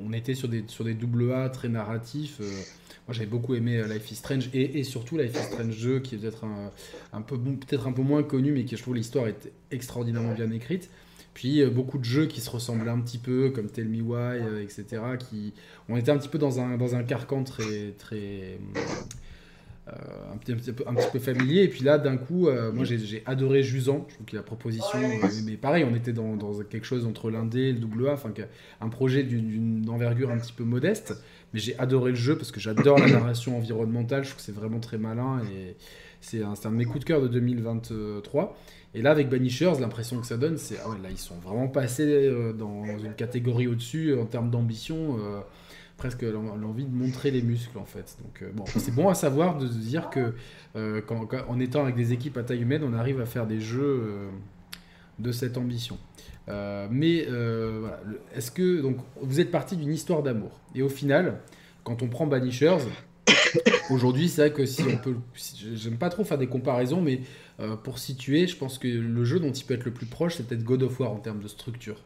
on, 0.05 0.13
était 0.13 0.33
sur 0.33 0.47
des, 0.47 0.63
sur 0.67 0.83
des 0.83 0.93
double 0.93 1.31
A 1.31 1.49
très 1.49 1.69
narratifs. 1.69 2.39
moi, 2.39 3.13
j'avais 3.13 3.25
beaucoup 3.25 3.55
aimé 3.55 3.81
Life 3.87 4.11
is 4.11 4.15
Strange 4.15 4.49
et, 4.53 4.83
surtout 4.83 5.17
Life 5.17 5.35
is 5.35 5.53
Strange 5.53 5.81
2, 5.81 5.99
qui 5.99 6.15
est 6.15 6.17
peut-être 6.17 6.45
un, 6.45 6.71
un, 7.13 7.21
peu, 7.21 7.35
un 7.35 7.91
peu 7.91 8.01
moins 8.01 8.23
connu, 8.23 8.51
mais 8.51 8.65
qui, 8.65 8.75
je 8.75 8.81
trouve, 8.81 8.95
l'histoire 8.95 9.27
est 9.27 9.51
extraordinairement 9.71 10.33
bien 10.33 10.51
écrite. 10.51 10.89
Puis 11.33 11.63
beaucoup 11.67 11.99
de 11.99 12.03
jeux 12.03 12.25
qui 12.25 12.41
se 12.41 12.49
ressemblaient 12.49 12.89
un 12.89 12.99
petit 12.99 13.19
peu, 13.19 13.51
comme 13.51 13.69
Tell 13.69 13.87
Me 13.87 14.01
Why, 14.01 14.63
etc., 14.63 14.85
qui 15.19 15.53
ont 15.87 15.95
été 15.95 16.11
un 16.11 16.17
petit 16.17 16.29
peu 16.29 16.37
dans 16.37 16.59
un, 16.59 16.77
dans 16.77 16.95
un 16.95 17.03
carcan 17.03 17.43
très, 17.43 17.91
très, 17.97 18.57
euh, 19.89 20.33
un, 20.33 20.37
petit, 20.37 20.71
peu, 20.71 20.83
un 20.87 20.93
petit 20.93 21.09
peu 21.11 21.19
familier. 21.19 21.63
Et 21.63 21.67
puis 21.67 21.83
là, 21.83 21.97
d'un 21.97 22.17
coup, 22.17 22.47
euh, 22.47 22.71
moi 22.71 22.85
j'ai 22.85 23.23
adoré 23.25 23.63
Jusant. 23.63 24.05
Je 24.09 24.15
trouve 24.15 24.25
que 24.27 24.35
la 24.35 24.43
proposition, 24.43 24.99
euh, 24.99 25.27
mais, 25.45 25.57
pareil, 25.57 25.85
on 25.89 25.95
était 25.95 26.13
dans, 26.13 26.35
dans, 26.35 26.59
quelque 26.63 26.85
chose 26.85 27.05
entre 27.05 27.29
l'indé 27.31 27.61
et 27.61 27.73
le 27.73 27.79
double 27.79 28.09
A, 28.09 28.13
enfin 28.13 28.31
un 28.81 28.89
projet 28.89 29.23
d'une 29.23 29.89
envergure 29.89 30.31
un 30.31 30.37
petit 30.37 30.53
peu 30.53 30.63
modeste. 30.63 31.21
Mais 31.53 31.59
j'ai 31.59 31.77
adoré 31.79 32.11
le 32.11 32.17
jeu 32.17 32.37
parce 32.37 32.51
que 32.51 32.59
j'adore 32.59 32.99
la 32.99 33.07
narration 33.07 33.57
environnementale. 33.57 34.23
Je 34.23 34.29
trouve 34.29 34.37
que 34.37 34.45
c'est 34.45 34.55
vraiment 34.55 34.79
très 34.79 34.97
malin 34.97 35.41
et 35.51 35.75
c'est 36.21 36.43
un, 36.43 36.53
un, 36.63 36.71
de 36.71 36.75
mes 36.75 36.85
coups 36.85 36.99
de 36.99 37.05
cœur 37.05 37.21
de 37.21 37.27
2023. 37.27 38.57
Et 38.93 39.01
là, 39.01 39.11
avec 39.11 39.29
Banishers, 39.29 39.73
l'impression 39.79 40.19
que 40.19 40.27
ça 40.27 40.37
donne, 40.37 40.57
c'est 40.57 40.77
ah 40.83 40.89
ouais, 40.89 40.97
là 41.01 41.09
ils 41.11 41.17
sont 41.17 41.35
vraiment 41.35 41.67
passés 41.67 42.31
dans 42.57 42.85
une 43.03 43.13
catégorie 43.13 43.67
au-dessus 43.67 44.15
en 44.19 44.25
termes 44.25 44.49
d'ambition 44.49 45.17
presque 45.99 46.23
l'envie 46.23 46.85
de 46.85 46.95
montrer 46.95 47.29
les 47.29 47.43
muscles 47.43 47.77
en 47.77 47.85
fait. 47.85 48.17
Donc 48.23 48.41
euh, 48.41 48.49
bon, 48.53 48.63
c'est 48.65 48.95
bon 48.95 49.09
à 49.09 49.13
savoir 49.13 49.57
de 49.57 49.67
se 49.67 49.77
dire 49.77 50.09
que 50.09 50.33
euh, 50.75 51.01
en 51.47 51.59
étant 51.59 51.83
avec 51.83 51.95
des 51.95 52.13
équipes 52.13 52.37
à 52.37 52.43
taille 52.43 52.61
humaine, 52.61 52.83
on 52.83 52.93
arrive 52.93 53.21
à 53.21 53.25
faire 53.27 53.45
des 53.45 53.59
jeux 53.59 54.01
euh, 54.01 54.29
de 55.19 55.31
cette 55.31 55.57
ambition. 55.57 55.97
mais 56.47 57.25
voilà, 57.27 58.01
est-ce 58.33 58.49
que 58.49 58.81
donc 58.81 58.97
vous 59.21 59.39
êtes 59.39 59.51
parti 59.51 59.75
d'une 59.75 59.93
histoire 59.93 60.23
d'amour 60.23 60.59
et 60.73 60.81
au 60.81 60.89
final, 60.89 61.39
quand 61.83 62.01
on 62.01 62.07
prend 62.07 62.25
Banishers, 62.25 62.85
aujourd'hui 63.91 64.29
c'est 64.29 64.41
vrai 64.47 64.53
que 64.53 64.65
si 64.65 64.83
on 64.83 64.97
peut, 64.97 65.17
j'aime 65.75 65.97
pas 65.97 66.09
trop 66.09 66.23
faire 66.23 66.37
des 66.37 66.47
comparaisons, 66.47 67.01
mais 67.01 67.21
pour 67.83 67.99
situer, 67.99 68.47
je 68.47 68.55
pense 68.55 68.77
que 68.77 68.87
le 68.87 69.25
jeu 69.25 69.39
dont 69.39 69.51
il 69.51 69.65
peut 69.65 69.73
être 69.73 69.85
le 69.85 69.93
plus 69.93 70.05
proche, 70.05 70.35
c'est 70.35 70.47
peut-être 70.47 70.63
God 70.63 70.83
of 70.83 70.97
War 70.99 71.11
en 71.11 71.19
termes 71.19 71.41
de 71.41 71.49
structure. 71.49 71.97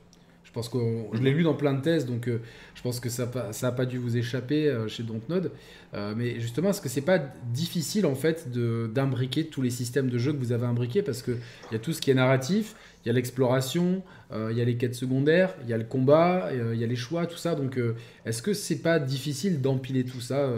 Je 0.54 0.60
pense 0.60 0.70
que 0.70 0.78
je 1.14 1.20
l'ai 1.24 1.32
lu 1.32 1.42
dans 1.42 1.56
plein 1.56 1.74
de 1.74 1.82
thèses, 1.82 2.06
donc 2.06 2.28
euh, 2.28 2.40
je 2.76 2.84
pense 2.84 3.00
que 3.00 3.10
ça 3.10 3.28
n'a 3.64 3.72
pas 3.72 3.88
dû 3.88 3.98
vous 3.98 4.18
échapper 4.18 4.68
euh, 4.68 4.88
chez 4.88 5.02
Dontnod. 5.02 5.50
Euh, 5.96 6.14
mais 6.16 6.40
justement, 6.40 6.70
est-ce 6.70 6.80
que 6.80 6.90
c'est 6.90 7.02
pas 7.02 7.18
difficile 7.52 8.06
en 8.06 8.14
fait 8.14 8.52
d'imbriquer 8.94 9.48
tous 9.48 9.64
les 9.64 9.72
systèmes 9.72 10.12
de 10.12 10.20
jeu 10.20 10.32
que 10.32 10.38
vous 10.38 10.52
avez 10.52 10.68
imbriqués? 10.68 11.02
Parce 11.02 11.24
qu'il 11.24 11.40
y 11.72 11.76
a 11.76 11.80
tout 11.80 11.92
ce 11.92 12.00
qui 12.00 12.12
est 12.12 12.14
narratif, 12.14 12.76
il 13.04 13.08
y 13.08 13.10
a 13.10 13.14
l'exploration, 13.14 14.04
il 14.32 14.56
y 14.56 14.62
a 14.62 14.64
les 14.64 14.78
quêtes 14.78 14.94
secondaires, 14.94 15.56
il 15.64 15.72
y 15.72 15.74
a 15.74 15.78
le 15.80 15.86
combat, 15.86 16.52
il 16.54 16.80
y 16.80 16.84
a 16.84 16.88
les 16.88 16.96
choix, 16.96 17.26
tout 17.26 17.38
ça. 17.38 17.56
Donc 17.56 17.80
est-ce 18.24 18.44
que 18.44 18.54
c'est 18.54 18.84
pas 18.84 19.00
difficile 19.00 19.60
d'empiler 19.60 20.04
tout 20.04 20.22
ça 20.22 20.54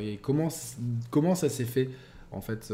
Et 0.00 0.18
comment, 0.22 0.48
comment 1.10 1.34
ça 1.34 1.50
s'est 1.50 1.64
fait 1.64 1.90
en 2.32 2.40
fait, 2.40 2.72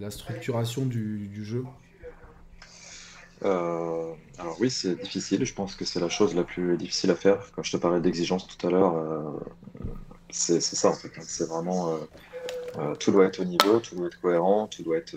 la 0.00 0.10
structuration 0.10 0.84
du, 0.84 1.28
du 1.32 1.44
jeu? 1.44 1.62
Euh, 3.44 4.12
alors 4.38 4.56
oui, 4.60 4.70
c'est 4.70 4.94
difficile. 5.00 5.44
Je 5.44 5.54
pense 5.54 5.74
que 5.74 5.84
c'est 5.84 6.00
la 6.00 6.08
chose 6.08 6.34
la 6.34 6.44
plus 6.44 6.76
difficile 6.76 7.10
à 7.10 7.16
faire. 7.16 7.38
Quand 7.54 7.62
je 7.62 7.72
te 7.72 7.76
parlais 7.76 8.00
d'exigence 8.00 8.46
tout 8.46 8.66
à 8.66 8.70
l'heure, 8.70 8.96
euh, 8.96 9.22
c'est 10.30 10.60
ça 10.60 10.88
en 10.88 10.94
fait. 10.94 11.10
C'est 11.20 11.48
vraiment 11.48 11.98
euh, 12.78 12.94
tout 12.94 13.12
doit 13.12 13.26
être 13.26 13.40
au 13.40 13.44
niveau, 13.44 13.80
tout 13.80 13.96
doit 13.96 14.06
être 14.06 14.20
cohérent, 14.20 14.66
tout 14.66 14.82
doit 14.82 14.96
être 14.96 15.16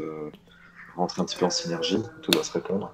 rentrer 0.95 1.21
un 1.21 1.25
petit 1.25 1.37
peu 1.37 1.45
en 1.45 1.49
synergie, 1.49 2.01
tout 2.21 2.31
doit 2.31 2.43
se 2.43 2.51
répondre. 2.51 2.93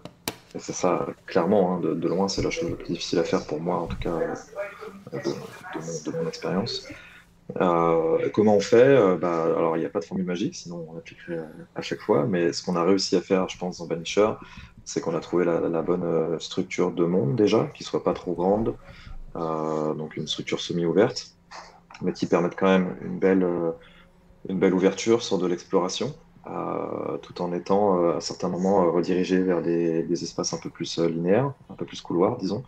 Et 0.53 0.59
c'est 0.59 0.73
ça, 0.73 1.07
clairement, 1.25 1.75
hein, 1.75 1.79
de, 1.81 2.07
loin, 2.07 2.29
c'est 2.29 2.41
la 2.41 2.49
chose 2.49 2.69
la 2.69 2.75
plus 2.77 2.93
difficile 2.93 3.19
à 3.19 3.23
faire 3.23 3.45
pour 3.45 3.59
moi, 3.59 3.77
en 3.77 3.87
tout 3.87 3.97
cas 3.97 4.17
de, 5.11 6.11
mon, 6.11 6.27
expérience. 6.27 6.87
comment 8.33 8.55
on 8.55 8.61
fait? 8.61 9.17
Bah, 9.17 9.43
Alors, 9.43 9.75
il 9.75 9.81
n'y 9.81 9.85
a 9.85 9.89
pas 9.89 9.99
de 9.99 10.05
formule 10.05 10.25
magique, 10.25 10.55
sinon 10.55 10.87
on 10.89 10.97
appliquerait 10.97 11.41
à 11.75 11.81
chaque 11.81 11.99
fois. 11.99 12.25
Mais 12.25 12.53
ce 12.53 12.63
qu'on 12.63 12.77
a 12.77 12.83
réussi 12.83 13.17
à 13.17 13.21
faire, 13.21 13.49
je 13.49 13.57
pense, 13.57 13.79
dans 13.79 13.85
Banisher, 13.85 14.29
c'est 14.85 15.01
qu'on 15.01 15.15
a 15.15 15.19
trouvé 15.19 15.45
la, 15.45 15.81
bonne 15.81 16.03
euh, 16.03 16.39
structure 16.39 16.91
de 16.91 17.05
monde 17.05 17.35
déjà, 17.35 17.65
qui 17.73 17.83
soit 17.83 18.03
pas 18.03 18.13
trop 18.13 18.33
grande, 18.33 18.75
euh, 19.35 19.93
donc 19.95 20.15
une 20.15 20.27
structure 20.27 20.61
semi-ouverte, 20.61 21.35
mais 22.01 22.13
qui 22.13 22.27
permette 22.27 22.55
quand 22.55 22.67
même 22.67 22.95
une 23.01 23.17
belle, 23.17 23.43
euh, 23.43 23.71
une 24.47 24.59
belle 24.59 24.75
ouverture 24.75 25.23
sur 25.23 25.39
de 25.39 25.47
l'exploration, 25.47 26.15
tout 27.23 27.41
en 27.41 27.51
étant 27.51 28.15
à 28.15 28.21
certains 28.21 28.49
moments 28.49 28.91
redirigé 28.91 29.41
vers 29.41 29.63
des, 29.63 30.23
espaces 30.23 30.53
un 30.53 30.59
peu 30.59 30.69
plus 30.69 30.99
linéaires, 30.99 31.51
un 31.71 31.73
peu 31.73 31.85
plus 31.85 32.01
couloirs, 32.01 32.37
disons. 32.37 32.63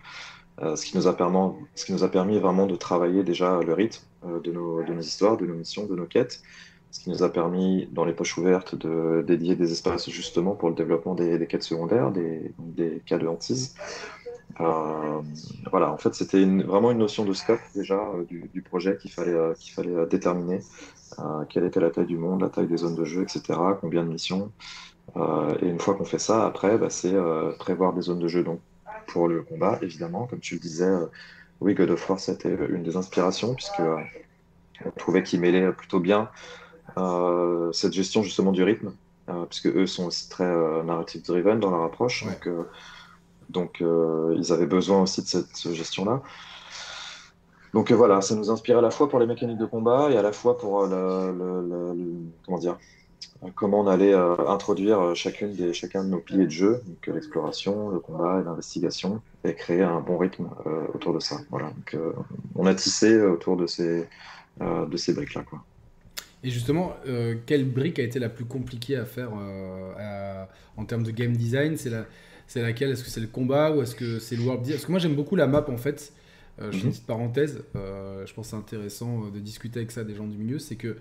ce, 0.60 0.84
qui 0.84 0.98
nous 0.98 1.06
a 1.06 1.16
permis, 1.16 1.54
ce 1.76 1.86
qui 1.86 1.94
nous 1.94 2.04
a 2.04 2.10
permis 2.10 2.40
vraiment 2.40 2.66
de 2.66 2.76
travailler 2.76 3.24
déjà 3.24 3.60
le 3.62 3.74
rythme 3.74 4.04
de, 4.44 4.52
nos, 4.52 4.82
de 4.82 4.92
nos 4.92 5.02
histoires, 5.02 5.38
de 5.38 5.46
nos 5.46 5.54
missions, 5.54 5.86
de 5.86 5.96
nos 5.96 6.08
quêtes, 6.08 6.42
ce 6.92 7.02
qui 7.02 7.10
nous 7.10 7.24
a 7.24 7.32
permis, 7.32 7.88
dans 7.92 8.06
les 8.06 8.14
poches 8.14 8.38
ouvertes, 8.38 8.76
de 8.76 9.24
dédier 9.26 9.56
des 9.56 9.72
espaces 9.72 10.10
justement 10.10 10.56
pour 10.56 10.70
le 10.70 10.76
développement 10.76 11.16
des, 11.16 11.46
quêtes 11.48 11.64
secondaires, 11.64 12.12
des, 12.12 12.54
des, 12.60 13.02
cas 13.06 13.18
de 13.18 13.28
hantise. 13.28 13.76
Euh, 14.60 15.22
voilà, 15.70 15.92
en 15.92 15.98
fait, 15.98 16.16
c'était 16.16 16.44
vraiment 16.44 16.92
une 16.92 16.98
notion 16.98 17.26
de 17.26 17.34
scope 17.34 17.60
déjà 17.76 17.96
euh, 17.96 18.24
du, 18.26 18.62
projet 18.62 18.98
qu'il 18.98 19.12
fallait, 19.12 19.34
euh, 19.34 19.54
qu'il 19.54 19.74
fallait 19.74 20.06
déterminer. 20.08 20.60
quelle 21.50 21.66
était 21.66 21.80
la 21.80 21.92
taille 21.92 22.08
du 22.08 22.18
monde, 22.18 22.42
la 22.42 22.50
taille 22.50 22.68
des 22.68 22.78
zones 22.78 22.96
de 22.96 23.06
jeu, 23.06 23.22
etc., 23.24 23.60
combien 23.80 24.04
de 24.04 24.10
missions. 24.10 24.52
et 25.62 25.68
une 25.68 25.80
fois 25.80 25.94
qu'on 25.96 26.06
fait 26.06 26.20
ça, 26.20 26.46
après, 26.46 26.78
bah, 26.78 26.90
c'est 26.90 27.16
prévoir 27.60 27.94
des 27.94 28.02
zones 28.02 28.20
de 28.20 28.28
jeu 28.28 28.44
donc, 28.44 28.60
pour 29.08 29.28
le 29.28 29.42
combat, 29.42 29.80
évidemment. 29.82 30.28
Comme 30.28 30.40
tu 30.40 30.56
le 30.56 30.60
disais, 30.60 30.92
oui, 31.62 31.74
God 31.74 31.92
of 31.92 32.10
War, 32.10 32.20
c'était 32.20 32.56
une 32.70 32.84
des 32.84 32.98
inspirations, 32.98 33.56
puisque 33.56 33.82
on 34.86 34.92
trouvait 34.98 35.24
qu'il 35.24 35.40
mêlait 35.40 35.72
plutôt 35.72 36.00
bien 36.00 36.30
cette 37.74 37.94
gestion 37.94 38.24
justement 38.24 38.52
du 38.52 38.64
rythme, 38.64 38.92
euh, 39.30 39.46
puisque 39.46 39.68
eux 39.68 39.88
sont 39.88 40.06
aussi 40.06 40.30
très 40.30 40.46
euh, 40.46 40.84
narrative 40.84 41.22
driven 41.26 41.60
dans 41.60 41.72
leur 41.72 41.84
approche. 41.84 42.26
Donc, 42.26 42.50
donc 43.50 43.84
ils 44.36 44.52
avaient 44.52 44.66
besoin 44.66 45.02
aussi 45.04 45.22
de 45.22 45.28
cette 45.28 45.74
gestion-là. 45.74 46.22
Donc 47.74 47.92
voilà, 47.92 48.22
ça 48.22 48.36
nous 48.36 48.50
inspire 48.50 48.80
à 48.80 48.82
la 48.82 48.92
fois 48.92 49.08
pour 49.10 49.20
les 49.20 49.26
mécaniques 49.26 49.58
de 49.58 49.66
combat 49.66 50.10
et 50.12 50.18
à 50.18 50.22
la 50.22 50.32
fois 50.32 50.58
pour 50.58 50.86
le, 50.86 51.94
comment 52.46 52.58
dire, 52.58 52.78
comment 53.56 53.82
on 53.82 53.88
allait 53.88 54.14
introduire 54.14 55.16
chacune 55.16 55.54
des, 55.54 55.74
chacun 55.74 56.04
de 56.04 56.10
nos 56.10 56.20
piliers 56.20 56.46
de 56.46 56.52
jeu, 56.52 56.82
donc 56.86 57.08
l'exploration, 57.08 57.90
le 57.90 58.00
combat 58.00 58.40
et 58.42 58.44
l'investigation, 58.44 59.22
et 59.44 59.54
créer 59.54 59.84
un 59.84 60.02
bon 60.02 60.18
rythme 60.18 60.50
autour 60.94 61.14
de 61.14 61.20
ça. 61.20 61.38
Voilà, 61.50 61.68
donc 61.68 61.98
on 62.56 62.66
a 62.66 62.74
tissé 62.74 63.22
autour 63.22 63.56
de 63.56 63.68
ces, 63.68 64.08
de 64.60 64.98
ces 64.98 65.14
briques-là. 65.14 65.44
Quoi. 65.44 65.62
Et 66.44 66.50
justement, 66.50 66.96
euh, 67.08 67.36
quelle 67.46 67.66
brique 67.66 68.00
a 68.00 68.04
été 68.04 68.20
la 68.20 68.30
plus 68.30 68.46
compliquée 68.46 68.96
à 68.96 69.06
faire 69.06 69.32
euh, 69.38 70.46
en 70.76 70.86
termes 70.86 71.04
de 71.04 71.12
game 71.12 71.36
design? 71.36 71.78
C'est 71.78 71.90
la, 71.90 72.06
c'est 72.46 72.62
laquelle? 72.62 72.92
Est-ce 72.92 73.04
que 73.04 73.10
c'est 73.10 73.22
le 73.22 73.28
combat 73.28 73.72
ou 73.72 73.82
est-ce 73.82 73.96
que 73.96 74.20
c'est 74.20 74.36
le 74.36 74.44
world 74.44 74.62
design 74.62 74.78
Parce 74.78 74.86
que 74.86 74.92
moi 74.92 75.00
j'aime 75.00 75.16
beaucoup 75.16 75.36
la 75.36 75.48
map 75.48 75.66
en 75.68 75.78
fait. 75.78 76.14
Euh, 76.60 76.72
je 76.72 76.78
fais 76.78 76.84
une 76.84 76.86
mhm. 76.86 76.92
petite 76.92 77.08
parenthèse. 77.08 77.64
je 77.74 78.34
pense 78.34 78.48
que 78.48 78.52
c'est 78.52 78.56
intéressant 78.56 79.30
de 79.30 79.40
discuter 79.40 79.80
avec 79.80 79.92
ça 79.92 80.04
des 80.04 80.16
gens 80.16 80.28
du 80.28 80.38
milieu. 80.38 80.60
C'est 80.60 80.76
que 80.76 80.98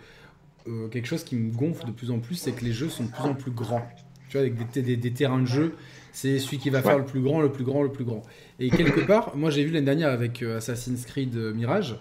quelque 0.90 1.06
chose 1.06 1.22
qui 1.22 1.36
me 1.36 1.52
gonfle 1.52 1.86
de 1.86 1.92
plus 1.92 2.10
en 2.10 2.18
plus, 2.18 2.34
c'est 2.36 2.52
que 2.52 2.64
les 2.64 2.72
jeux 2.72 2.88
sont 2.88 3.04
de 3.04 3.10
plus 3.10 3.22
en 3.22 3.34
plus 3.34 3.52
grands. 3.52 3.86
Tu 4.28 4.38
vois, 4.38 4.40
avec 4.40 4.72
des, 4.72 4.96
des, 4.96 5.12
terrains 5.12 5.40
de 5.40 5.46
jeu, 5.46 5.76
c'est 6.12 6.40
celui 6.40 6.58
qui 6.58 6.70
va 6.70 6.82
faire 6.82 6.98
le 6.98 7.04
plus 7.04 7.20
grand, 7.20 7.40
le 7.40 7.52
plus 7.52 7.62
grand, 7.62 7.84
le 7.84 7.92
plus 7.92 8.04
grand. 8.04 8.22
Et 8.58 8.70
quelque 8.70 9.00
part, 9.06 9.36
moi 9.36 9.50
j'ai 9.50 9.64
vu 9.64 9.70
l'année 9.70 9.86
dernière 9.86 10.08
avec 10.10 10.42
Assassin's 10.42 11.04
Creed 11.04 11.36
Mirage. 11.36 11.96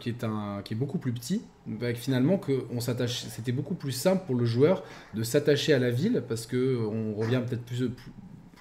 Qui, 0.00 0.08
est 0.08 0.24
un, 0.24 0.62
qui 0.64 0.74
est 0.74 0.76
beaucoup 0.76 0.98
plus 0.98 1.12
petit. 1.12 1.42
Bah, 1.78 1.94
finalement, 1.94 2.36
que 2.36 2.64
on 2.72 2.80
s'attache, 2.80 3.22
c'était 3.22 3.52
beaucoup 3.52 3.74
plus 3.74 3.92
simple 3.92 4.24
pour 4.26 4.34
le 4.34 4.44
joueur 4.44 4.82
de 5.14 5.22
s'attacher 5.22 5.72
à 5.72 5.78
la 5.78 5.90
ville 5.90 6.22
parce 6.28 6.46
que 6.46 6.76
on 6.76 7.14
revient 7.14 7.40
peut-être 7.46 7.62
plus, 7.62 7.88
plus 7.88 8.10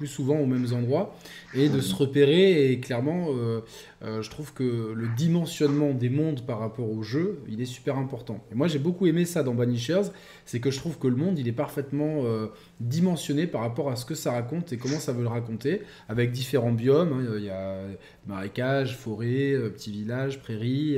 souvent 0.07 0.38
aux 0.38 0.45
mêmes 0.45 0.67
endroits 0.73 1.15
et 1.53 1.69
de 1.69 1.79
se 1.81 1.93
repérer. 1.95 2.71
Et 2.71 2.79
clairement, 2.79 3.27
euh, 3.29 3.62
euh, 4.03 4.21
je 4.21 4.29
trouve 4.29 4.53
que 4.53 4.93
le 4.95 5.07
dimensionnement 5.17 5.93
des 5.93 6.09
mondes 6.09 6.45
par 6.45 6.59
rapport 6.59 6.89
au 6.89 7.03
jeu, 7.03 7.39
il 7.49 7.62
est 7.62 7.65
super 7.65 7.97
important. 7.97 8.43
Et 8.51 8.55
moi, 8.55 8.67
j'ai 8.67 8.79
beaucoup 8.79 9.07
aimé 9.07 9.25
ça 9.25 9.43
dans 9.43 9.53
Banishers, 9.53 10.09
c'est 10.45 10.59
que 10.59 10.71
je 10.71 10.79
trouve 10.79 10.97
que 10.97 11.07
le 11.07 11.15
monde, 11.15 11.38
il 11.39 11.47
est 11.47 11.53
parfaitement 11.53 12.23
euh, 12.23 12.47
dimensionné 12.79 13.47
par 13.47 13.62
rapport 13.62 13.89
à 13.89 13.95
ce 13.95 14.05
que 14.05 14.15
ça 14.15 14.31
raconte 14.31 14.73
et 14.73 14.77
comment 14.77 14.99
ça 14.99 15.12
veut 15.12 15.23
le 15.23 15.29
raconter, 15.29 15.81
avec 16.07 16.31
différents 16.31 16.71
biomes. 16.71 17.13
Hein. 17.13 17.35
Il 17.38 17.43
y 17.43 17.49
a 17.49 17.79
marécages, 18.27 18.95
forêts, 18.95 19.55
petits 19.73 19.91
villages, 19.91 20.39
prairies, 20.39 20.97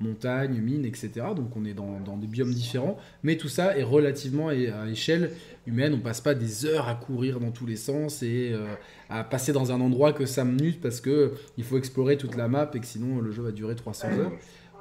montagnes, 0.00 0.60
mines, 0.60 0.84
etc. 0.84 1.10
Donc 1.34 1.56
on 1.56 1.64
est 1.64 1.74
dans, 1.74 2.00
dans, 2.00 2.16
des 2.16 2.26
biomes 2.26 2.52
différents, 2.52 2.98
mais 3.22 3.36
tout 3.36 3.48
ça 3.48 3.76
est 3.76 3.82
relativement 3.82 4.48
à 4.48 4.54
échelle 4.88 5.32
humaine. 5.66 5.94
On 5.94 6.00
passe 6.00 6.20
pas 6.20 6.34
des 6.34 6.64
heures 6.64 6.88
à 6.88 6.94
courir 6.94 7.40
dans 7.40 7.50
tous 7.50 7.66
les 7.66 7.76
sens 7.76 8.22
et 8.22 8.50
euh, 8.52 8.74
à 9.08 9.24
passer 9.24 9.52
dans 9.52 9.72
un 9.72 9.80
endroit 9.80 10.12
que 10.12 10.26
5 10.26 10.44
minutes 10.44 10.80
parce 10.80 11.00
que 11.00 11.32
il 11.56 11.64
faut 11.64 11.78
explorer 11.78 12.16
toute 12.16 12.36
la 12.36 12.48
map 12.48 12.70
et 12.74 12.80
que 12.80 12.86
sinon 12.86 13.20
le 13.20 13.30
jeu 13.30 13.42
va 13.42 13.52
durer 13.52 13.74
300 13.74 14.08
heures. 14.18 14.32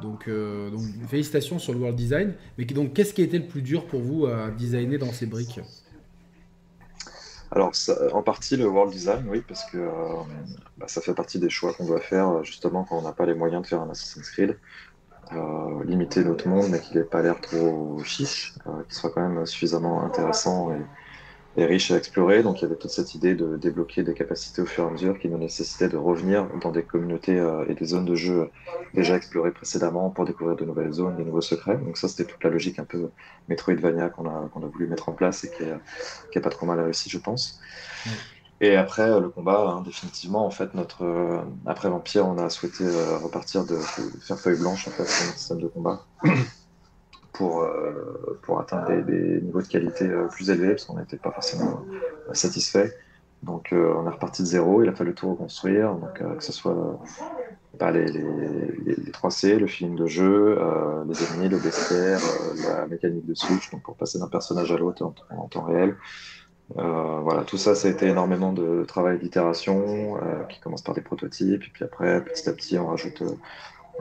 Donc, 0.01 0.27
euh, 0.27 0.69
donc 0.69 0.81
félicitations 1.07 1.57
sur 1.59 1.73
le 1.73 1.79
world 1.79 1.97
design. 1.97 2.33
Mais 2.57 2.65
donc 2.65 2.93
qu'est-ce 2.93 3.13
qui 3.13 3.21
a 3.21 3.25
été 3.25 3.39
le 3.39 3.47
plus 3.47 3.61
dur 3.61 3.85
pour 3.87 4.01
vous 4.01 4.25
à 4.25 4.51
designer 4.51 4.97
dans 4.97 5.11
ces 5.11 5.25
briques? 5.25 5.59
Alors, 7.51 7.71
en 8.11 8.21
partie 8.21 8.57
le 8.57 8.67
world 8.67 8.91
design, 8.91 9.25
oui, 9.29 9.41
parce 9.47 9.63
que 9.71 9.77
bah, 10.77 10.87
ça 10.87 10.99
fait 10.99 11.13
partie 11.13 11.39
des 11.39 11.49
choix 11.49 11.73
qu'on 11.73 11.85
doit 11.85 12.01
faire 12.01 12.43
justement 12.43 12.83
quand 12.83 12.97
on 12.97 13.03
n'a 13.03 13.13
pas 13.13 13.25
les 13.25 13.35
moyens 13.35 13.61
de 13.61 13.67
faire 13.67 13.81
un 13.81 13.89
Assassin's 13.89 14.29
Creed. 14.31 14.57
Limiter 15.85 16.23
notre 16.23 16.47
monde, 16.47 16.67
mais 16.69 16.79
qu'il 16.79 16.97
n'ait 16.97 17.03
pas 17.03 17.21
l'air 17.21 17.39
trop 17.41 17.99
chiche, 18.03 18.53
qu'il 18.63 18.93
soit 18.93 19.09
quand 19.09 19.27
même 19.27 19.45
suffisamment 19.45 20.03
intéressant 20.03 20.71
et, 20.71 21.65
riche 21.65 21.89
à 21.91 21.95
explorer. 21.95 22.43
Donc 22.43 22.59
il 22.59 22.63
y 22.63 22.65
avait 22.65 22.75
toute 22.75 22.91
cette 22.91 23.15
idée 23.15 23.33
de 23.33 23.55
débloquer 23.55 24.03
des 24.03 24.13
capacités 24.13 24.61
au 24.61 24.65
fur 24.65 24.83
et 24.83 24.87
à 24.87 24.89
mesure 24.89 25.17
qui 25.17 25.29
nous 25.29 25.37
nécessitait 25.37 25.87
de 25.87 25.95
revenir 25.95 26.47
dans 26.61 26.71
des 26.71 26.83
communautés 26.83 27.39
euh, 27.39 27.63
et 27.69 27.75
des 27.75 27.85
zones 27.85 28.03
de 28.03 28.15
jeu 28.15 28.49
déjà 28.93 29.15
explorées 29.15 29.51
précédemment 29.51 30.09
pour 30.09 30.25
découvrir 30.25 30.57
de 30.57 30.65
nouvelles 30.65 30.91
zones, 30.91 31.15
des 31.15 31.23
nouveaux 31.23 31.39
secrets. 31.39 31.77
Donc 31.77 31.97
ça 31.97 32.09
c'était 32.09 32.25
toute 32.25 32.43
la 32.43 32.49
logique 32.49 32.77
un 32.77 32.83
peu 32.83 33.09
Metroidvania 33.47 34.09
qu'on 34.09 34.25
a, 34.25 34.49
qu'on 34.49 34.63
a 34.63 34.67
voulu 34.67 34.87
mettre 34.87 35.07
en 35.07 35.13
place 35.13 35.45
et 35.45 35.49
qui 35.49 36.37
est 36.37 36.41
pas 36.41 36.49
trop 36.49 36.65
mal 36.65 36.81
réussi 36.81 37.09
je 37.09 37.19
pense. 37.19 37.61
Et 38.61 38.75
après 38.77 39.09
euh, 39.09 39.19
le 39.19 39.29
combat, 39.29 39.67
hein, 39.67 39.81
définitivement, 39.81 40.45
en 40.45 40.51
fait, 40.51 40.73
notre 40.73 41.03
euh, 41.03 41.41
après 41.65 41.89
Vampire, 41.89 42.25
on 42.25 42.37
a 42.37 42.49
souhaité 42.49 42.85
repartir 43.21 43.65
de, 43.65 43.75
faire 44.21 44.39
feuille 44.39 44.59
blanche 44.59 44.87
en 44.87 44.91
fait 44.91 45.03
notre 45.03 45.37
système 45.37 45.59
de 45.59 45.67
combat 45.67 46.05
pour, 47.35 47.61
euh, 47.61 48.39
pour 48.43 48.59
atteindre 48.59 48.87
des, 49.03 49.41
niveaux 49.41 49.61
de 49.61 49.67
qualité 49.67 50.05
euh, 50.05 50.27
plus 50.27 50.49
élevés, 50.49 50.69
parce 50.69 50.85
qu'on 50.85 50.97
n'était 50.97 51.17
pas 51.17 51.31
forcément 51.31 51.85
euh, 52.29 52.33
satisfait. 52.33 52.95
Donc 53.43 53.67
on 53.73 54.07
est 54.07 54.09
reparti 54.09 54.41
de 54.41 54.47
zéro, 54.47 54.81
il 54.81 54.89
a 54.89 54.93
fallu 54.95 55.13
tout 55.13 55.29
reconstruire, 55.29 55.93
donc 55.93 56.17
que 56.17 56.43
ce 56.43 56.51
soit 56.51 56.99
bah, 57.77 57.91
les, 57.91 58.07
les, 58.07 58.23
les, 58.85 59.11
3C, 59.11 59.57
le 59.57 59.67
film 59.67 59.95
de 59.95 60.07
jeu, 60.07 60.57
les 61.07 61.23
ennemis, 61.23 61.49
le 61.49 61.59
bestiaire, 61.59 62.19
la 62.67 62.87
mécanique 62.87 63.27
de 63.27 63.35
switch, 63.35 63.69
donc 63.69 63.83
pour 63.83 63.97
passer 63.97 64.17
d'un 64.17 64.29
personnage 64.29 64.71
à 64.71 64.77
l'autre 64.77 65.03
en, 65.29 65.47
temps 65.47 65.61
réel. 65.61 65.95
Voilà, 66.73 67.43
tout 67.43 67.57
ça, 67.57 67.75
ça 67.75 67.87
a 67.87 67.91
été 67.91 68.07
énormément 68.07 68.51
de 68.51 68.83
travail 68.85 69.19
d'itération, 69.19 70.17
qui 70.49 70.59
commence 70.59 70.81
par 70.81 70.95
des 70.95 71.01
prototypes, 71.01 71.63
et 71.63 71.69
puis 71.71 71.83
après, 71.83 72.23
petit 72.23 72.49
à 72.49 72.53
petit, 72.53 72.77
on 72.77 72.87
rajoute, 72.87 73.21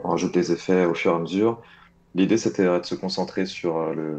on 0.03 0.09
rajoute 0.09 0.33
des 0.33 0.51
effets 0.51 0.85
au 0.85 0.93
fur 0.93 1.11
et 1.11 1.15
à 1.15 1.19
mesure. 1.19 1.61
L'idée, 2.15 2.37
c'était 2.37 2.63
de 2.63 2.85
se 2.85 2.95
concentrer 2.95 3.45
sur 3.45 3.77
euh, 3.77 3.93
le, 3.93 4.15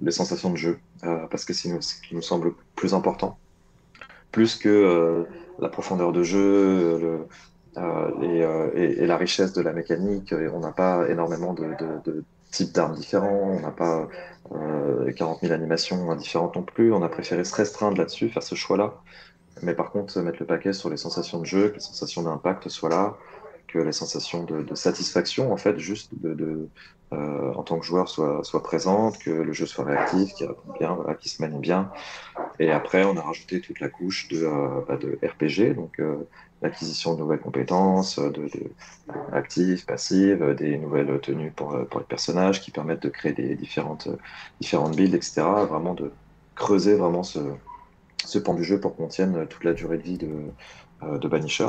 les 0.00 0.10
sensations 0.10 0.50
de 0.50 0.56
jeu, 0.56 0.78
euh, 1.04 1.26
parce 1.26 1.44
que 1.44 1.52
c'est 1.52 1.82
ce 1.82 2.00
qui 2.00 2.14
nous 2.14 2.22
semble 2.22 2.54
plus 2.74 2.94
important, 2.94 3.38
plus 4.32 4.56
que 4.56 4.70
euh, 4.70 5.24
la 5.58 5.68
profondeur 5.68 6.12
de 6.12 6.22
jeu 6.22 7.26
et, 7.76 9.06
la 9.06 9.16
richesse 9.18 9.52
de 9.52 9.60
la 9.60 9.74
mécanique. 9.74 10.34
on 10.54 10.60
n'a 10.60 10.72
pas 10.72 11.08
énormément 11.10 11.52
de 11.52 12.24
types 12.50 12.72
d'armes 12.72 12.94
différents, 12.94 13.56
on 13.56 13.60
n'a 13.60 13.70
pas 13.70 14.08
40 15.16 15.40
000 15.40 15.52
animations 15.52 16.14
différentes 16.14 16.56
non 16.56 16.62
plus. 16.62 16.92
On 16.92 17.02
a 17.02 17.08
préféré 17.08 17.44
se 17.44 17.54
restreindre 17.54 17.98
là-dessus, 17.98 18.28
faire 18.28 18.42
ce 18.42 18.54
choix-là. 18.54 18.94
Mais 19.62 19.74
par 19.74 19.90
contre, 19.90 20.18
mettre 20.20 20.38
le 20.40 20.46
paquet 20.46 20.72
sur 20.72 20.90
les 20.90 20.96
sensations 20.96 21.40
de 21.40 21.46
jeu, 21.46 21.68
que 21.70 21.74
les 21.74 21.80
sensations 21.80 22.22
d'impact 22.22 22.68
soient 22.68 22.90
là, 22.90 23.16
que 23.68 23.78
les 23.78 23.92
sensations 23.92 24.44
de, 24.44 24.74
satisfaction, 24.74 25.52
en 25.52 25.56
fait, 25.56 25.78
juste 25.78 26.12
euh, 27.12 27.52
en 27.54 27.62
tant 27.62 27.78
que 27.78 27.86
joueur 27.86 28.08
soit, 28.08 28.42
soit 28.44 28.62
présente, 28.62 29.18
que 29.18 29.30
le 29.30 29.52
jeu 29.52 29.66
soit 29.66 29.84
réactif, 29.84 30.34
qu'il 30.34 30.46
réponde 30.46 30.74
bien, 30.78 30.98
qu'il 31.20 31.30
se 31.30 31.42
mène 31.42 31.58
bien. 31.58 31.90
Et 32.58 32.70
après, 32.70 33.04
on 33.04 33.16
a 33.16 33.22
rajouté 33.22 33.60
toute 33.60 33.80
la 33.80 33.88
couche 33.88 34.28
de, 34.28 34.44
euh, 34.44 34.80
bah, 34.86 34.96
de 34.96 35.18
RPG, 35.22 35.74
donc 35.74 36.00
euh, 36.00 36.16
l'acquisition 36.62 37.14
de 37.14 37.20
nouvelles 37.20 37.40
compétences, 37.40 38.18
de, 38.18 38.30
de 38.30 38.70
actives, 39.32 39.84
passives, 39.84 40.54
des 40.54 40.78
nouvelles 40.78 41.20
tenues 41.20 41.50
pour, 41.50 41.76
pour 41.88 42.00
les 42.00 42.06
personnages 42.06 42.60
qui 42.60 42.70
permettent 42.70 43.02
de 43.02 43.08
créer 43.08 43.32
des 43.32 43.54
différentes, 43.54 44.08
différentes 44.60 44.96
builds, 44.96 45.14
etc. 45.14 45.42
Vraiment 45.68 45.94
de 45.94 46.12
creuser 46.54 46.94
vraiment 46.94 47.22
ce, 47.22 47.38
ce 48.24 48.38
pan 48.38 48.54
du 48.54 48.64
jeu 48.64 48.80
pour 48.80 48.96
qu'on 48.96 49.08
tienne 49.08 49.46
toute 49.48 49.64
la 49.64 49.74
durée 49.74 49.98
de 49.98 50.02
vie 50.02 50.18
de, 50.18 51.18
de 51.18 51.28
Banisher. 51.28 51.68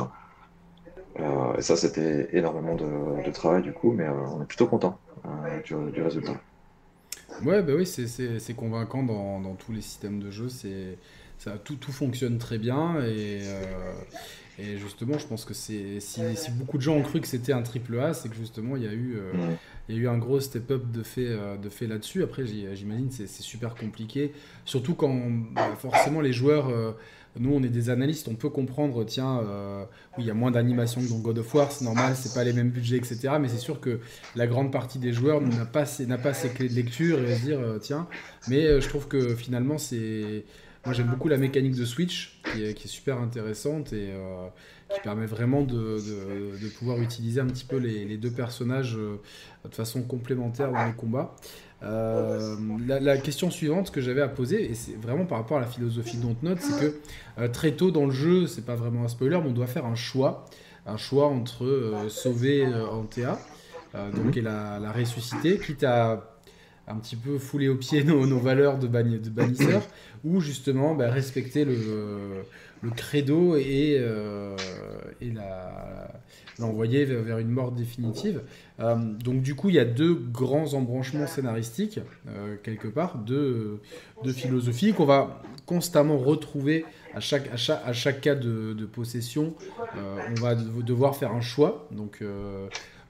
Euh, 1.20 1.56
et 1.56 1.62
ça, 1.62 1.76
c'était 1.76 2.28
énormément 2.32 2.74
de, 2.74 3.30
travail 3.30 3.62
du 3.62 3.72
coup, 3.72 3.92
mais 3.92 4.04
euh, 4.04 4.12
on 4.34 4.42
est 4.42 4.46
plutôt 4.46 4.66
content 4.66 4.98
euh, 5.26 5.90
du, 5.90 6.02
résultat. 6.02 6.40
Ouais, 7.44 7.62
bah 7.62 7.74
oui, 7.76 7.86
c'est 7.86 8.54
convaincant 8.54 9.02
dans, 9.02 9.40
dans, 9.40 9.54
tous 9.54 9.72
les 9.72 9.82
systèmes 9.82 10.20
de 10.20 10.30
jeu. 10.30 10.48
Ça, 10.48 11.50
tout, 11.62 11.76
tout 11.76 11.92
fonctionne 11.92 12.38
très 12.38 12.58
bien 12.58 13.00
et, 13.04 13.42
et 14.58 14.76
justement, 14.76 15.18
je 15.18 15.26
pense 15.26 15.44
que 15.44 15.54
si, 15.54 16.00
si, 16.00 16.20
beaucoup 16.52 16.78
de 16.78 16.82
gens 16.82 16.96
ont 16.96 17.02
cru 17.02 17.20
que 17.20 17.28
c'était 17.28 17.52
un 17.52 17.62
triple 17.62 17.98
A, 18.00 18.12
c'est 18.12 18.28
que 18.28 18.34
justement 18.34 18.76
il 18.76 18.82
y 18.82 18.88
a 18.88 18.92
eu, 18.92 19.16
il 19.88 19.94
y 19.94 19.98
a 19.98 20.02
eu 20.02 20.08
un 20.08 20.18
gros 20.18 20.40
step-up 20.40 20.90
de 20.90 21.02
fait, 21.02 21.36
de 21.62 21.68
fait 21.68 21.86
là-dessus. 21.86 22.22
Après, 22.22 22.44
j'imagine 22.44 23.10
c'est 23.10 23.28
super 23.28 23.74
compliqué, 23.74 24.32
surtout 24.64 24.94
quand 24.94 25.14
bah, 25.52 25.76
forcément 25.78 26.20
les 26.20 26.32
joueurs 26.32 26.96
nous, 27.38 27.54
on 27.54 27.62
est 27.62 27.68
des 27.68 27.90
analystes, 27.90 28.28
on 28.28 28.34
peut 28.34 28.48
comprendre, 28.48 29.04
tiens, 29.04 29.40
euh, 29.40 29.84
oui, 30.16 30.24
il 30.24 30.26
y 30.26 30.30
a 30.30 30.34
moins 30.34 30.50
d'animation 30.50 31.00
que 31.00 31.08
dans 31.08 31.18
God 31.18 31.38
of 31.38 31.54
War, 31.54 31.70
c'est 31.70 31.84
normal, 31.84 32.14
c'est 32.16 32.34
pas 32.34 32.44
les 32.44 32.52
mêmes 32.52 32.70
budgets, 32.70 32.96
etc. 32.96 33.34
Mais 33.40 33.48
c'est 33.48 33.58
sûr 33.58 33.80
que 33.80 34.00
la 34.34 34.46
grande 34.46 34.72
partie 34.72 34.98
des 34.98 35.12
joueurs 35.12 35.40
n'a 35.40 35.64
pas, 35.64 35.84
n'a 36.06 36.18
pas 36.18 36.34
ces 36.34 36.50
clés 36.50 36.68
de 36.68 36.74
lecture 36.74 37.22
et 37.22 37.36
se 37.36 37.44
dire, 37.44 37.60
euh, 37.60 37.78
tiens. 37.78 38.08
Mais 38.48 38.64
euh, 38.66 38.80
je 38.80 38.88
trouve 38.88 39.08
que 39.08 39.34
finalement, 39.34 39.78
c'est. 39.78 40.44
Moi, 40.84 40.94
j'aime 40.94 41.08
beaucoup 41.08 41.28
la 41.28 41.36
mécanique 41.36 41.74
de 41.74 41.84
Switch, 41.84 42.40
qui 42.52 42.64
est, 42.64 42.86
super 42.86 43.18
intéressante 43.18 43.92
et 43.92 44.12
qui 44.94 45.00
permet 45.00 45.26
vraiment 45.26 45.62
de, 45.62 45.98
pouvoir 46.78 47.00
utiliser 47.00 47.40
un 47.40 47.46
petit 47.46 47.64
peu 47.64 47.76
les, 47.76 48.04
les 48.04 48.16
deux 48.16 48.30
personnages 48.30 48.94
de 48.94 49.74
façon 49.74 50.02
complémentaire 50.02 50.72
dans 50.72 50.86
les 50.86 50.94
combats. 50.94 51.34
Euh, 51.84 52.56
la, 52.88 53.16
question 53.18 53.50
suivante 53.50 53.92
que 53.92 54.00
j'avais 54.00 54.22
à 54.22 54.28
poser, 54.28 54.70
et 54.70 54.74
c'est 54.74 54.96
vraiment 55.00 55.26
par 55.26 55.38
rapport 55.38 55.58
à 55.58 55.60
la 55.60 55.66
philosophie 55.66 56.16
Dontnod, 56.16 56.58
c'est 56.60 56.80
que 56.80 56.94
euh, 57.38 57.48
très 57.48 57.72
tôt 57.72 57.90
dans 57.90 58.06
le 58.06 58.10
jeu, 58.10 58.46
c'est 58.46 58.64
pas 58.64 58.74
vraiment 58.74 59.04
un 59.04 59.08
spoiler, 59.08 59.38
mais 59.42 59.48
on 59.48 59.52
doit 59.52 59.68
faire 59.68 59.86
un 59.86 59.94
choix, 59.94 60.46
un 60.86 60.96
choix 60.96 61.28
entre 61.28 61.64
euh, 61.64 62.08
sauver 62.08 62.66
Antea, 62.66 63.38
donc 63.94 64.24
mhm. 64.24 64.38
et 64.38 64.40
la, 64.40 64.78
la, 64.80 64.92
ressusciter, 64.92 65.58
quitte 65.58 65.84
à 65.84 66.37
un 66.88 66.96
petit 66.96 67.16
peu 67.16 67.38
fouler 67.38 67.68
au 67.68 67.76
pied 67.76 68.04
nos, 68.04 68.26
nos 68.26 68.38
valeurs 68.38 68.78
de, 68.78 68.86
de 68.86 69.30
bannisseur, 69.30 69.82
ou 70.24 70.40
justement 70.40 70.94
bah, 70.94 71.10
respecter 71.10 71.64
le, 71.64 72.44
le 72.82 72.90
credo 72.90 73.56
et, 73.56 74.02
et 75.20 75.32
l'envoyer 76.58 77.04
vers, 77.04 77.38
une 77.38 77.50
mort 77.50 77.72
définitive. 77.72 78.42
Euh, 78.80 78.96
donc 78.96 79.42
du 79.42 79.54
coup, 79.54 79.68
il 79.68 79.76
y 79.76 79.78
a 79.78 79.84
deux 79.84 80.14
grands 80.14 80.74
embranchements 80.74 81.26
scénaristiques, 81.26 82.00
euh, 82.28 82.56
quelque 82.62 82.88
part, 82.88 83.18
deux, 83.18 83.80
deux 84.24 84.32
philosophies 84.32 84.92
qu'on 84.92 85.04
va 85.04 85.40
constamment 85.66 86.18
retrouver 86.18 86.84
à 87.14 87.20
chaque, 87.20 87.48
à 87.52 87.56
chaque, 87.56 87.82
à 87.84 87.92
chaque 87.92 88.20
cas 88.20 88.34
de, 88.34 88.72
de 88.72 88.86
possession. 88.86 89.54
Euh, 89.96 90.18
on 90.30 90.40
va 90.40 90.54
devoir 90.54 91.16
faire 91.16 91.32
un 91.32 91.40
choix. 91.40 91.88
Donc 91.92 92.22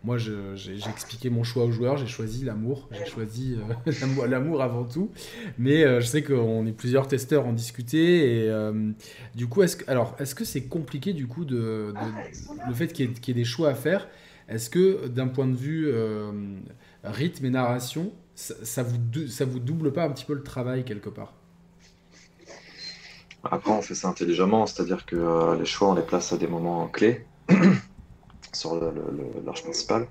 moi, 0.04 0.16
j'ai 0.18 0.78
expliqué 0.88 1.28
mon 1.28 1.42
choix 1.42 1.64
aux 1.64 1.72
joueurs, 1.72 1.96
j'ai 1.96 2.06
choisi 2.06 2.44
l'amour, 2.44 2.88
j'ai 2.92 3.04
choisi 3.04 3.56
l'amour 4.28 4.62
avant 4.62 4.84
tout. 4.84 5.10
Mais 5.58 5.82
je 6.00 6.06
sais 6.06 6.22
qu'on 6.22 6.66
est 6.66 6.72
plusieurs 6.72 7.08
testeurs 7.08 7.46
en 7.46 7.52
discuter. 7.52 8.44
Et 8.44 8.52
du 9.34 9.48
coup, 9.48 9.62
est-ce 9.62 9.76
que, 9.76 9.90
alors, 9.90 10.14
est-ce 10.18 10.34
que 10.34 10.44
c'est 10.44 10.64
compliqué 10.64 11.12
du 11.12 11.26
coup 11.26 11.44
de, 11.44 11.92
le 12.66 12.74
fait 12.74 12.92
qu'il 12.92 13.10
y, 13.10 13.26
y, 13.26 13.30
ait 13.30 13.34
des 13.34 13.44
choix 13.44 13.70
à 13.70 13.74
faire 13.74 14.08
est-ce 14.48 14.70
que 14.70 15.06
d'un 15.08 15.28
point 15.28 15.46
de 15.46 15.54
vue 15.54 15.88
euh, 15.88 16.32
rythme 17.04 17.44
et 17.44 17.50
narration, 17.50 18.12
ça, 18.34 18.82
vous, 18.82 19.28
ça 19.28 19.44
vous 19.44 19.58
double 19.58 19.92
pas 19.92 20.04
un 20.04 20.10
petit 20.10 20.24
peu 20.24 20.32
le 20.32 20.42
travail 20.42 20.84
quelque 20.84 21.10
part? 21.10 21.34
Après, 23.44 23.70
on 23.70 23.82
fait 23.82 23.94
ça 23.94 24.08
intelligemment, 24.08 24.66
c'est-à-dire 24.66 25.04
que 25.06 25.16
euh, 25.16 25.56
les 25.56 25.66
choix, 25.66 25.90
on 25.90 25.94
les 25.94 26.02
place 26.02 26.32
à 26.32 26.38
des 26.38 26.48
moments 26.48 26.88
clés 26.88 27.26
sur 28.54 28.80
l'arche 29.44 29.62
principale. 29.62 30.06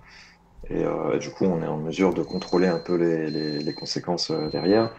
Euh, 0.71 1.15
et, 1.15 1.19
du 1.19 1.29
coup, 1.29 1.45
on 1.45 1.61
est 1.61 1.67
en 1.67 1.77
mesure 1.77 2.13
de 2.13 2.23
contrôler 2.23 2.67
un 2.67 2.79
peu 2.79 2.95
les 2.95 3.73
conséquences 3.73 4.31
derrière. 4.31 4.91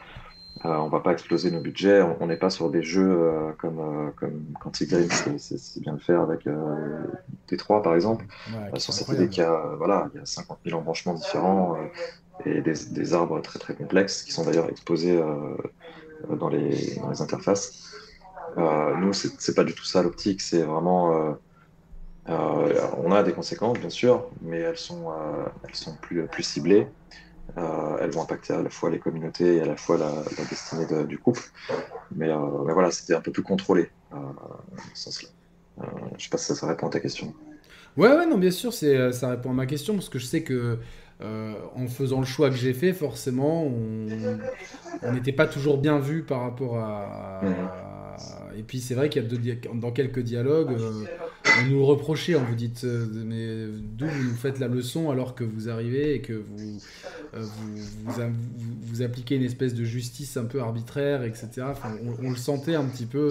Euh, 0.64 0.76
on 0.76 0.88
va 0.88 1.00
pas 1.00 1.12
exploser 1.12 1.50
nos 1.50 1.60
budgets. 1.60 2.02
On 2.20 2.26
n'est 2.26 2.36
pas 2.36 2.50
sur 2.50 2.70
des 2.70 2.82
jeux 2.82 3.16
euh, 3.20 3.52
comme, 3.58 3.78
euh, 3.78 4.10
comme 4.16 4.44
Quantic 4.60 4.90
Dream, 4.90 5.08
c'est 5.38 5.80
bien 5.80 5.92
le 5.92 5.98
faire 5.98 6.20
avec 6.22 6.46
T3 7.48 7.82
par 7.82 7.94
exemple. 7.94 8.24
sur 8.76 8.92
cette 8.92 9.08
idée 9.08 9.28
qu'il 9.28 9.44
y 9.44 9.76
voilà, 9.76 10.10
y 10.14 10.18
a 10.18 10.26
50 10.26 10.58
000 10.64 10.78
embranchements 10.78 11.14
différents 11.14 11.76
et 12.44 12.60
des, 12.60 13.14
arbres 13.14 13.40
très 13.40 13.58
très 13.58 13.74
complexes 13.74 14.22
qui 14.22 14.32
sont 14.32 14.44
d'ailleurs 14.44 14.68
exposés 14.68 15.20
dans 16.28 16.48
les, 16.48 16.96
dans, 16.96 17.10
les, 17.10 17.22
interfaces. 17.22 17.92
nous, 18.56 19.12
c'est 19.12 19.54
pas 19.54 19.64
du 19.64 19.74
tout 19.74 19.84
ça 19.84 20.02
l'optique, 20.02 20.40
c'est 20.40 20.62
vraiment. 20.62 21.36
On 22.28 23.12
a 23.12 23.22
des 23.22 23.32
conséquences, 23.32 23.78
bien 23.78 23.90
sûr, 23.90 24.28
mais 24.42 24.58
elles 24.58 24.76
sont, 24.76 25.12
elles 25.66 25.74
sont 25.74 25.96
plus, 26.00 26.26
plus 26.26 26.42
ciblées. 26.42 26.86
Euh, 27.56 27.96
elles 28.00 28.10
vont 28.10 28.22
impacter 28.22 28.52
à 28.52 28.62
la 28.62 28.70
fois 28.70 28.90
les 28.90 28.98
communautés 28.98 29.56
et 29.56 29.60
à 29.62 29.66
la 29.66 29.76
fois 29.76 29.96
la, 29.96 30.12
destinée 30.48 30.86
du 31.04 31.18
couple. 31.18 31.42
Mais, 32.14 32.28
euh, 32.28 32.64
mais 32.66 32.72
voilà, 32.72 32.90
c'était 32.90 33.14
un 33.14 33.20
peu 33.20 33.32
plus 33.32 33.42
contrôlé 33.42 33.90
euh, 34.12 34.16
ce 34.94 35.04
sens-là. 35.04 35.28
je 36.16 36.24
sais 36.24 36.30
pas 36.30 36.38
si 36.38 36.54
ça, 36.54 36.66
répond 36.66 36.88
à 36.88 36.90
ta 36.90 37.00
question. 37.00 37.34
Ouais, 37.96 38.08
ouais, 38.08 38.26
non, 38.26 38.38
bien 38.38 38.50
sûr, 38.50 38.72
c'est, 38.72 39.12
ça 39.12 39.30
répond 39.30 39.50
à 39.50 39.54
ma 39.54 39.66
question 39.66 39.94
parce 39.94 40.08
que 40.08 40.18
je 40.18 40.26
sais 40.26 40.42
que 40.42 40.78
en 41.20 41.88
faisant 41.88 42.20
le 42.20 42.26
choix 42.26 42.48
que 42.48 42.56
j'ai 42.56 42.74
fait, 42.74 42.92
forcément, 42.92 43.64
on 43.64 45.12
n'était 45.12 45.32
pas 45.32 45.46
toujours 45.46 45.78
bien 45.78 45.98
vu 45.98 46.22
par 46.22 46.42
rapport 46.42 46.78
à, 46.78 47.40
et 48.56 48.62
puis 48.62 48.80
c'est 48.80 48.94
vrai 48.94 49.08
qu'il 49.08 49.22
y 49.22 49.50
a 49.50 49.56
dans 49.74 49.90
quelques 49.90 50.20
dialogues, 50.20 50.76
on 51.60 51.66
nous 51.66 51.84
reprochait, 51.84 52.34
on 52.34 52.44
vous 52.44 52.54
dit 52.54 52.72
mais 52.84 53.66
d'où 53.96 54.06
vous 54.06 54.24
nous 54.30 54.36
faites 54.36 54.58
la 54.58 54.68
leçon 54.68 55.10
alors 55.10 55.34
que 55.34 55.44
vous 55.44 55.68
arrivez 55.68 56.14
et 56.14 56.20
que 56.20 56.32
vous, 56.32 56.78
vous, 57.32 58.22
vous, 58.82 59.02
appliquez 59.02 59.36
une 59.36 59.42
espèce 59.44 59.74
de 59.74 59.84
justice 59.84 60.36
un 60.36 60.44
peu 60.44 60.60
arbitraire, 60.60 61.22
etc. 61.22 61.48
on, 62.22 62.30
le 62.30 62.36
sentait 62.36 62.74
un 62.74 62.84
petit 62.84 63.06
peu. 63.06 63.30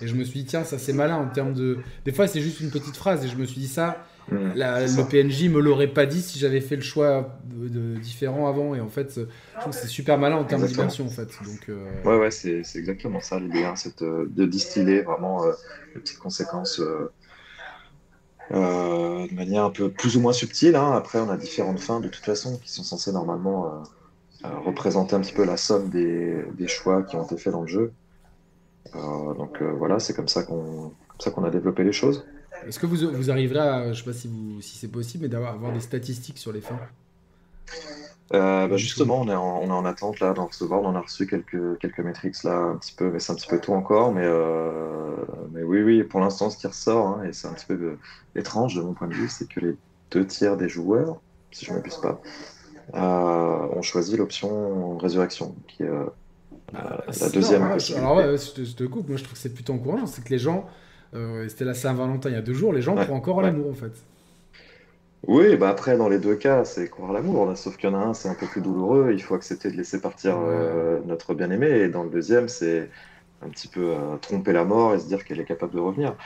et 0.00 0.06
je 0.06 0.14
me 0.14 0.24
suis 0.24 0.40
dit, 0.40 0.46
tiens, 0.46 0.64
ça 0.64 0.78
c'est 0.78 0.92
malin 0.92 1.16
en 1.16 1.28
termes 1.28 1.54
de. 1.54 1.78
Des 2.04 2.12
fois, 2.12 2.26
c'est 2.26 2.40
juste 2.40 2.60
une 2.60 2.70
petite 2.70 2.96
phrase 2.96 3.24
et 3.24 3.28
je 3.28 3.36
me 3.36 3.46
suis 3.46 3.60
dit, 3.60 3.68
ça, 3.68 4.04
Mmh. 4.30 4.52
le 4.54 5.08
PNJ 5.08 5.48
me 5.48 5.60
l'aurait 5.60 5.88
pas 5.88 6.06
dit 6.06 6.22
si 6.22 6.38
j'avais 6.38 6.60
fait 6.60 6.76
le 6.76 6.82
choix 6.82 7.36
de, 7.44 7.96
différent 7.98 8.48
avant. 8.48 8.74
Et 8.74 8.80
en 8.80 8.88
fait, 8.88 9.14
je 9.16 9.60
trouve 9.60 9.72
que 9.72 9.78
c'est 9.78 9.88
super 9.88 10.18
malin 10.18 10.36
en 10.36 10.44
termes 10.44 10.66
d'immersion 10.66 11.06
en 11.06 11.10
fait. 11.10 11.28
Donc, 11.44 11.68
euh, 11.68 11.86
Ouais, 12.04 12.18
ouais, 12.18 12.30
c'est 12.30 12.62
exactement 12.76 13.20
ça 13.20 13.38
l'idée, 13.38 13.64
hein, 13.64 13.74
c'est 13.76 14.02
de 14.02 14.46
distiller 14.46 15.02
vraiment 15.02 15.44
euh, 15.44 15.52
les 15.94 16.00
petites 16.00 16.18
conséquences 16.18 16.80
euh, 16.80 17.10
de 18.50 19.34
manière 19.34 19.64
un 19.64 19.70
peu 19.70 19.90
plus 19.90 20.16
ou 20.16 20.20
moins 20.20 20.32
subtile. 20.32 20.76
Hein. 20.76 20.92
Après, 20.92 21.18
on 21.18 21.28
a 21.28 21.36
différentes 21.36 21.80
fins 21.80 22.00
de 22.00 22.08
toute 22.08 22.24
façon 22.24 22.58
qui 22.58 22.70
sont 22.70 22.84
censées 22.84 23.12
normalement 23.12 23.82
représenter 24.64 25.14
un 25.14 25.20
petit 25.20 25.32
peu 25.32 25.44
la 25.44 25.56
somme 25.56 25.88
des, 25.88 26.44
des, 26.54 26.66
choix 26.66 27.04
qui 27.04 27.14
ont 27.14 27.24
été 27.24 27.36
faits 27.36 27.52
dans 27.52 27.62
le 27.62 27.68
jeu. 27.68 27.92
donc 28.92 29.62
voilà, 29.62 29.98
c'est 30.00 30.14
comme 30.14 30.28
ça 30.28 30.42
qu'on 30.42 30.92
qu'on 31.30 31.44
a 31.44 31.50
développé 31.50 31.84
les 31.84 31.92
choses. 31.92 32.24
Est-ce 32.66 32.78
que 32.78 32.86
vous, 32.86 33.10
vous, 33.12 33.30
arriverez 33.30 33.58
à, 33.58 33.84
je 33.84 33.88
ne 33.88 33.94
sais 33.94 34.04
pas 34.04 34.12
si, 34.12 34.30
si 34.60 34.78
c'est 34.78 34.88
possible, 34.88 35.22
mais 35.22 35.28
d'avoir 35.28 35.54
avoir 35.54 35.72
des 35.72 35.80
statistiques 35.80 36.38
sur 36.38 36.52
les 36.52 36.60
fins? 36.60 36.78
Euh, 38.34 38.66
bah 38.66 38.76
justement, 38.78 39.20
on 39.20 39.28
est, 39.28 39.34
en, 39.34 39.60
on 39.62 39.66
est 39.66 39.72
en 39.72 39.84
attente 39.84 40.20
là 40.20 40.32
d'en 40.32 40.46
recevoir. 40.46 40.80
On 40.80 40.86
en 40.86 40.94
a 40.94 41.00
reçu 41.00 41.26
quelques, 41.26 41.78
quelques 41.78 41.98
métriques 42.00 42.42
là, 42.44 42.56
un 42.56 42.76
petit 42.76 42.94
peu, 42.94 43.10
mais 43.10 43.18
c'est 43.18 43.32
un 43.32 43.34
petit 43.34 43.48
peu 43.48 43.60
tôt 43.60 43.74
encore. 43.74 44.12
Mais, 44.12 44.24
euh, 44.24 45.16
mais 45.52 45.62
oui, 45.62 45.82
oui, 45.82 46.02
pour 46.02 46.20
l'instant, 46.20 46.48
ce 46.48 46.56
qui 46.56 46.66
ressort, 46.66 47.08
hein, 47.08 47.24
et 47.24 47.32
c'est 47.32 47.46
un 47.46 47.52
petit 47.52 47.66
peu 47.66 47.74
euh, 47.74 47.98
étrange 48.34 48.74
de 48.74 48.80
mon 48.80 48.94
point 48.94 49.08
de 49.08 49.14
vue, 49.14 49.28
c'est 49.28 49.48
que 49.48 49.60
les 49.60 49.76
deux 50.10 50.26
tiers 50.26 50.56
des 50.56 50.68
joueurs, 50.68 51.20
si 51.50 51.66
je 51.66 51.72
ne 51.72 51.76
m'abuse 51.76 51.96
pas, 51.98 52.20
ont 52.94 53.82
choisi 53.82 54.16
l'option 54.16 54.96
résurrection, 54.96 55.54
qui 55.68 55.82
est 55.82 55.90
ah, 56.74 57.04
la 57.20 57.28
deuxième. 57.28 57.62
alors, 57.62 58.16
ouais, 58.16 58.38
je, 58.38 58.50
te, 58.52 58.64
je, 58.64 58.74
te, 58.74 58.84
coupe, 58.84 59.08
moi 59.08 59.18
je 59.18 59.24
trouve 59.24 59.34
que 59.34 59.38
c'est 59.38 59.52
plutôt 59.52 59.74
encourageant, 59.74 60.06
c'est 60.06 60.24
que 60.24 60.30
les 60.30 60.38
gens 60.38 60.66
euh, 61.14 61.46
c'était 61.48 61.64
la 61.64 61.74
Saint-Valentin 61.74 62.30
il 62.30 62.34
y 62.34 62.38
a 62.38 62.42
deux 62.42 62.54
jours, 62.54 62.72
les 62.72 62.82
gens 62.82 62.94
croient 62.94 63.16
encore 63.16 63.40
à 63.40 63.42
l'amour 63.42 63.70
en 63.70 63.74
fait. 63.74 63.92
Oui, 65.28 65.56
bah 65.56 65.68
après, 65.68 65.96
dans 65.96 66.08
les 66.08 66.18
deux 66.18 66.34
cas, 66.34 66.64
c'est 66.64 66.88
croire 66.88 67.10
à 67.10 67.14
l'amour. 67.14 67.56
Sauf 67.56 67.76
qu'il 67.76 67.88
y 67.88 67.92
en 67.92 67.96
a 67.96 68.02
un, 68.02 68.14
c'est 68.14 68.28
un 68.28 68.34
peu 68.34 68.46
plus 68.46 68.60
douloureux. 68.60 69.12
Il 69.12 69.22
faut 69.22 69.36
accepter 69.36 69.70
de 69.70 69.76
laisser 69.76 70.00
partir 70.00 70.36
euh, 70.36 70.98
notre 71.06 71.34
bien-aimé. 71.34 71.68
Et 71.68 71.88
dans 71.88 72.02
le 72.02 72.10
deuxième, 72.10 72.48
c'est 72.48 72.90
un 73.40 73.48
petit 73.48 73.68
peu 73.68 73.92
euh, 73.92 74.16
tromper 74.20 74.52
la 74.52 74.64
mort 74.64 74.94
et 74.94 74.98
se 74.98 75.06
dire 75.06 75.24
qu'elle 75.24 75.38
est 75.38 75.44
capable 75.44 75.74
de 75.74 75.78
revenir. 75.78 76.16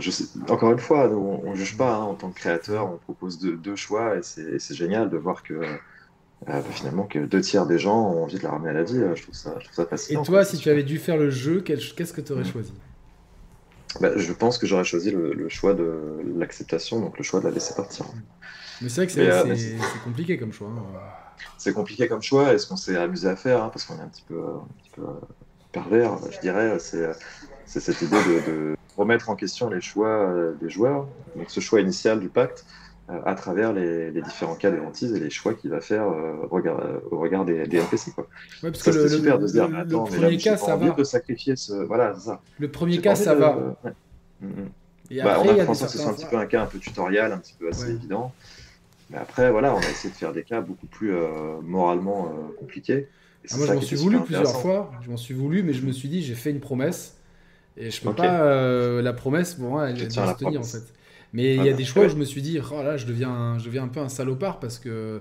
je 0.00 0.10
sais, 0.10 0.24
encore 0.50 0.72
une 0.72 0.78
fois, 0.78 1.08
on 1.08 1.52
ne 1.52 1.56
juge 1.56 1.78
pas 1.78 1.94
hein, 1.94 2.02
en 2.02 2.14
tant 2.14 2.28
que 2.28 2.38
créateur. 2.38 2.92
On 2.92 2.98
propose 2.98 3.38
deux, 3.38 3.76
choix 3.76 4.16
et 4.16 4.20
c'est 4.22 4.74
génial 4.74 5.08
de 5.08 5.16
voir 5.16 5.42
que 5.42 5.62
bah, 6.46 6.60
finalement 6.62 7.04
que 7.04 7.20
deux 7.20 7.40
tiers 7.40 7.64
des 7.64 7.78
gens 7.78 8.02
ont 8.02 8.24
envie 8.24 8.38
de 8.38 8.42
la 8.42 8.50
ramener 8.50 8.68
à 8.68 8.74
la 8.74 8.82
vie. 8.82 9.00
Je 9.14 9.22
trouve 9.22 9.34
ça, 9.34 9.54
je 9.60 9.64
trouve 9.64 9.76
ça 9.76 9.86
fascinant. 9.86 10.22
Et 10.22 10.26
toi, 10.26 10.44
si 10.44 10.58
tu 10.58 10.68
avais 10.68 10.82
dû 10.82 10.98
faire 10.98 11.16
le 11.16 11.30
jeu, 11.30 11.62
qu'est-ce 11.62 12.12
que 12.12 12.20
tu 12.20 12.32
aurais 12.32 12.42
mm. 12.42 12.52
choisi? 12.52 12.72
Bah, 14.00 14.10
je 14.16 14.32
pense 14.32 14.58
que 14.58 14.66
j'aurais 14.66 14.84
choisi 14.84 15.10
le, 15.10 15.48
choix 15.48 15.74
de 15.74 16.20
l'acceptation, 16.36 17.00
donc 17.00 17.18
le 17.18 17.24
choix 17.24 17.40
de 17.40 17.46
la 17.46 17.50
laisser 17.50 17.74
partir. 17.74 18.06
Mais 18.80 18.88
c'est 18.88 18.96
vrai 18.96 19.06
que 19.06 19.12
c'est 19.12 19.30
euh, 19.30 19.78
compliqué 20.04 20.38
comme 20.38 20.52
choix. 20.52 20.68
Hein. 20.68 20.82
C'est 21.58 21.72
compliqué 21.72 22.08
comme 22.08 22.22
choix, 22.22 22.54
et 22.54 22.58
ce 22.58 22.66
qu'on 22.66 22.76
s'est 22.76 22.96
amusé 22.96 23.28
à 23.28 23.36
faire, 23.36 23.62
hein, 23.62 23.70
parce 23.72 23.84
qu'on 23.84 23.98
est 23.98 24.02
un 24.02 24.08
petit 24.08 24.24
peu, 24.26 24.38
un 24.38 24.82
petit 24.82 24.90
peu 24.94 25.02
euh, 25.02 25.12
pervers, 25.72 26.18
je 26.30 26.38
dirais, 26.40 26.78
c'est 26.78 27.80
cette 27.80 28.02
idée 28.02 28.22
de, 28.46 28.76
remettre 28.96 29.30
en 29.30 29.36
question 29.36 29.70
les 29.70 29.80
choix 29.80 30.08
euh, 30.08 30.52
des 30.60 30.68
joueurs, 30.68 31.06
donc 31.36 31.48
ce 31.48 31.60
choix 31.60 31.80
initial 31.80 32.20
du 32.20 32.28
pacte, 32.28 32.66
à 33.24 33.34
travers 33.34 33.72
les, 33.72 34.12
différents 34.22 34.54
cas 34.54 34.70
de 34.70 34.78
hantise 34.78 35.12
et 35.12 35.20
les 35.20 35.30
choix 35.30 35.54
qu'il 35.54 35.70
va 35.70 35.80
faire 35.80 36.06
au 36.06 37.18
regard 37.18 37.44
des, 37.44 37.66
des 37.66 37.78
NPC. 37.78 38.12
Quoi. 38.12 38.28
Ouais, 38.62 38.70
parce 38.70 38.82
ça, 38.82 38.92
que 38.92 38.98
le, 38.98 39.08
super 39.08 39.38
de 39.38 39.46
se 39.46 39.52
dire, 39.52 39.64
attends, 39.64 40.04
le 40.04 40.16
premier 40.16 40.36
cas, 40.36 40.56
ça 40.56 40.76
va. 40.76 40.90
de 40.90 41.04
sacrifier 41.04 41.56
ce... 41.56 41.72
Voilà, 41.72 42.14
ça. 42.14 42.40
Le 42.58 42.70
premier 42.70 42.98
cas, 42.98 43.14
ça 43.14 43.34
va. 43.34 43.76
Mm, 44.40 44.46
mm. 44.46 44.68
Et 45.10 45.22
bah, 45.22 45.34
après, 45.34 45.48
on 45.48 45.72
a 45.72 45.74
fait 45.74 45.84
que 45.86 45.90
ce 45.90 45.98
soit 45.98 46.10
un 46.10 46.14
petit 46.14 46.26
peu 46.26 46.36
un 46.36 46.46
cas 46.46 46.62
un 46.62 46.66
peu 46.66 46.78
tutoriel, 46.78 47.32
un 47.32 47.38
petit 47.38 47.54
peu 47.58 47.68
assez 47.68 47.90
évident. 47.90 48.32
Mais 49.10 49.18
après, 49.18 49.50
voilà, 49.50 49.74
on 49.74 49.78
a 49.78 49.90
essayé 49.90 50.10
de 50.10 50.16
faire 50.16 50.32
des 50.32 50.44
cas 50.44 50.60
beaucoup 50.60 50.86
plus 50.86 51.12
euh, 51.12 51.60
moralement 51.62 52.28
euh, 52.28 52.56
compliqués. 52.58 53.08
Ah, 53.50 53.56
moi, 53.56 53.66
je 53.66 53.72
m'en 53.72 53.80
suis 53.80 53.96
voulu 53.96 54.20
plusieurs 54.20 54.60
fois. 54.60 54.92
Je 55.02 55.10
m'en 55.10 55.16
suis 55.16 55.34
voulu, 55.34 55.62
mais 55.64 55.72
je 55.72 55.84
me 55.84 55.90
suis 55.90 56.08
dit, 56.08 56.22
j'ai 56.22 56.34
fait 56.34 56.50
une 56.50 56.60
promesse. 56.60 57.16
Et 57.76 57.90
je 57.90 58.00
peux 58.00 58.12
pas. 58.12 58.42
Euh, 58.42 59.02
la 59.02 59.12
promesse, 59.12 59.58
bon, 59.58 59.82
elle 59.82 59.96
doit 59.96 60.34
se 60.34 60.38
tenir 60.38 60.60
en 60.60 60.64
fait. 60.64 60.82
Mais 61.32 61.54
il 61.54 61.64
y 61.64 61.68
a 61.68 61.72
des 61.72 61.84
choix 61.84 62.06
où 62.06 62.08
je 62.08 62.16
me 62.16 62.24
suis 62.24 62.42
dit, 62.42 62.58
oh 62.58 62.82
là, 62.82 62.96
je 62.96 63.06
deviens, 63.06 63.58
je 63.58 63.64
deviens 63.64 63.84
un 63.84 63.88
peu 63.88 64.00
un 64.00 64.08
salopard 64.08 64.58
parce 64.58 64.78
que, 64.78 65.20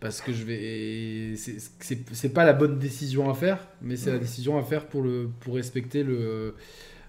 parce 0.00 0.20
que 0.20 0.32
je 0.32 0.44
vais. 0.44 1.34
C'est 1.36 2.32
pas 2.32 2.44
la 2.44 2.52
bonne 2.52 2.78
décision 2.78 3.30
à 3.30 3.34
faire, 3.34 3.58
mais 3.82 3.96
c'est 3.96 4.10
la 4.10 4.18
décision 4.18 4.58
à 4.58 4.62
faire 4.62 4.86
pour, 4.86 5.02
le, 5.02 5.28
pour 5.40 5.54
respecter 5.54 6.02
le, 6.02 6.54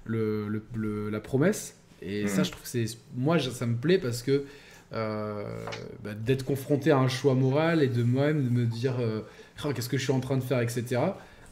le, 0.06 0.64
le, 0.74 1.10
la 1.10 1.20
promesse. 1.20 1.78
Et 2.02 2.28
ça, 2.28 2.44
je 2.44 2.52
trouve 2.52 2.64
que 2.64 2.70
c'est. 2.70 2.86
Moi, 3.16 3.40
ça 3.40 3.66
me 3.66 3.76
plaît 3.76 4.00
parce 4.00 4.24
que 4.24 4.46
euh, 4.94 5.66
bah, 6.04 6.14
d'être 6.14 6.44
confronté 6.44 6.92
à 6.92 6.98
un 6.98 7.08
choix 7.08 7.34
moral 7.34 7.82
et 7.82 7.88
de 7.88 8.04
moi-même 8.04 8.44
de 8.44 8.50
me 8.50 8.66
dire 8.66 8.96
euh, 9.00 9.22
oh, 9.64 9.72
qu'est-ce 9.74 9.88
que 9.88 9.98
je 9.98 10.04
suis 10.04 10.12
en 10.12 10.20
train 10.20 10.36
de 10.36 10.44
faire, 10.44 10.60
etc. 10.60 11.00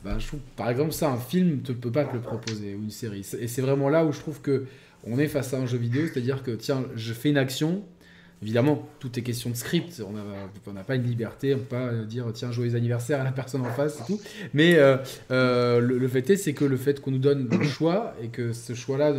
Bah, 0.03 0.17
je 0.17 0.27
trouve, 0.27 0.39
par 0.57 0.69
exemple, 0.69 0.91
ça, 0.91 1.09
un 1.09 1.17
film 1.17 1.61
ne 1.65 1.73
peut 1.73 1.91
pas 1.91 2.03
te 2.05 2.13
le 2.13 2.21
proposer 2.21 2.75
ou 2.75 2.83
une 2.83 2.91
série. 2.91 3.25
Et 3.39 3.47
c'est 3.47 3.61
vraiment 3.61 3.89
là 3.89 4.03
où 4.05 4.11
je 4.11 4.19
trouve 4.19 4.41
que 4.41 4.65
on 5.05 5.17
est 5.19 5.27
face 5.27 5.53
à 5.53 5.57
un 5.57 5.65
jeu 5.65 5.77
vidéo, 5.77 6.07
c'est-à-dire 6.07 6.43
que 6.43 6.51
tiens, 6.51 6.83
je 6.95 7.13
fais 7.13 7.29
une 7.29 7.37
action. 7.37 7.83
Évidemment, 8.41 8.87
tout 8.99 9.19
est 9.19 9.21
question 9.21 9.49
de 9.49 9.55
script. 9.55 10.01
On 10.67 10.73
n'a 10.73 10.83
pas 10.83 10.95
une 10.95 11.03
liberté, 11.03 11.55
on 11.55 11.59
peut 11.59 11.65
pas 11.65 11.91
dire 11.91 12.25
tiens, 12.33 12.51
joyeux 12.51 12.75
anniversaire 12.75 13.19
à 13.19 13.23
la 13.23 13.31
personne 13.31 13.61
en 13.61 13.71
face 13.71 13.99
et 13.99 14.05
tout. 14.05 14.21
Mais 14.53 14.75
euh, 14.75 14.97
euh, 15.31 15.79
le, 15.81 16.07
fait 16.07 16.29
est, 16.29 16.37
c'est 16.37 16.53
que 16.53 16.63
le 16.63 16.77
fait 16.77 17.01
qu'on 17.01 17.11
nous 17.11 17.17
donne 17.17 17.49
le 17.49 17.65
choix 17.65 18.13
et 18.21 18.27
que 18.27 18.53
ce 18.53 18.73
choix-là 18.73 19.13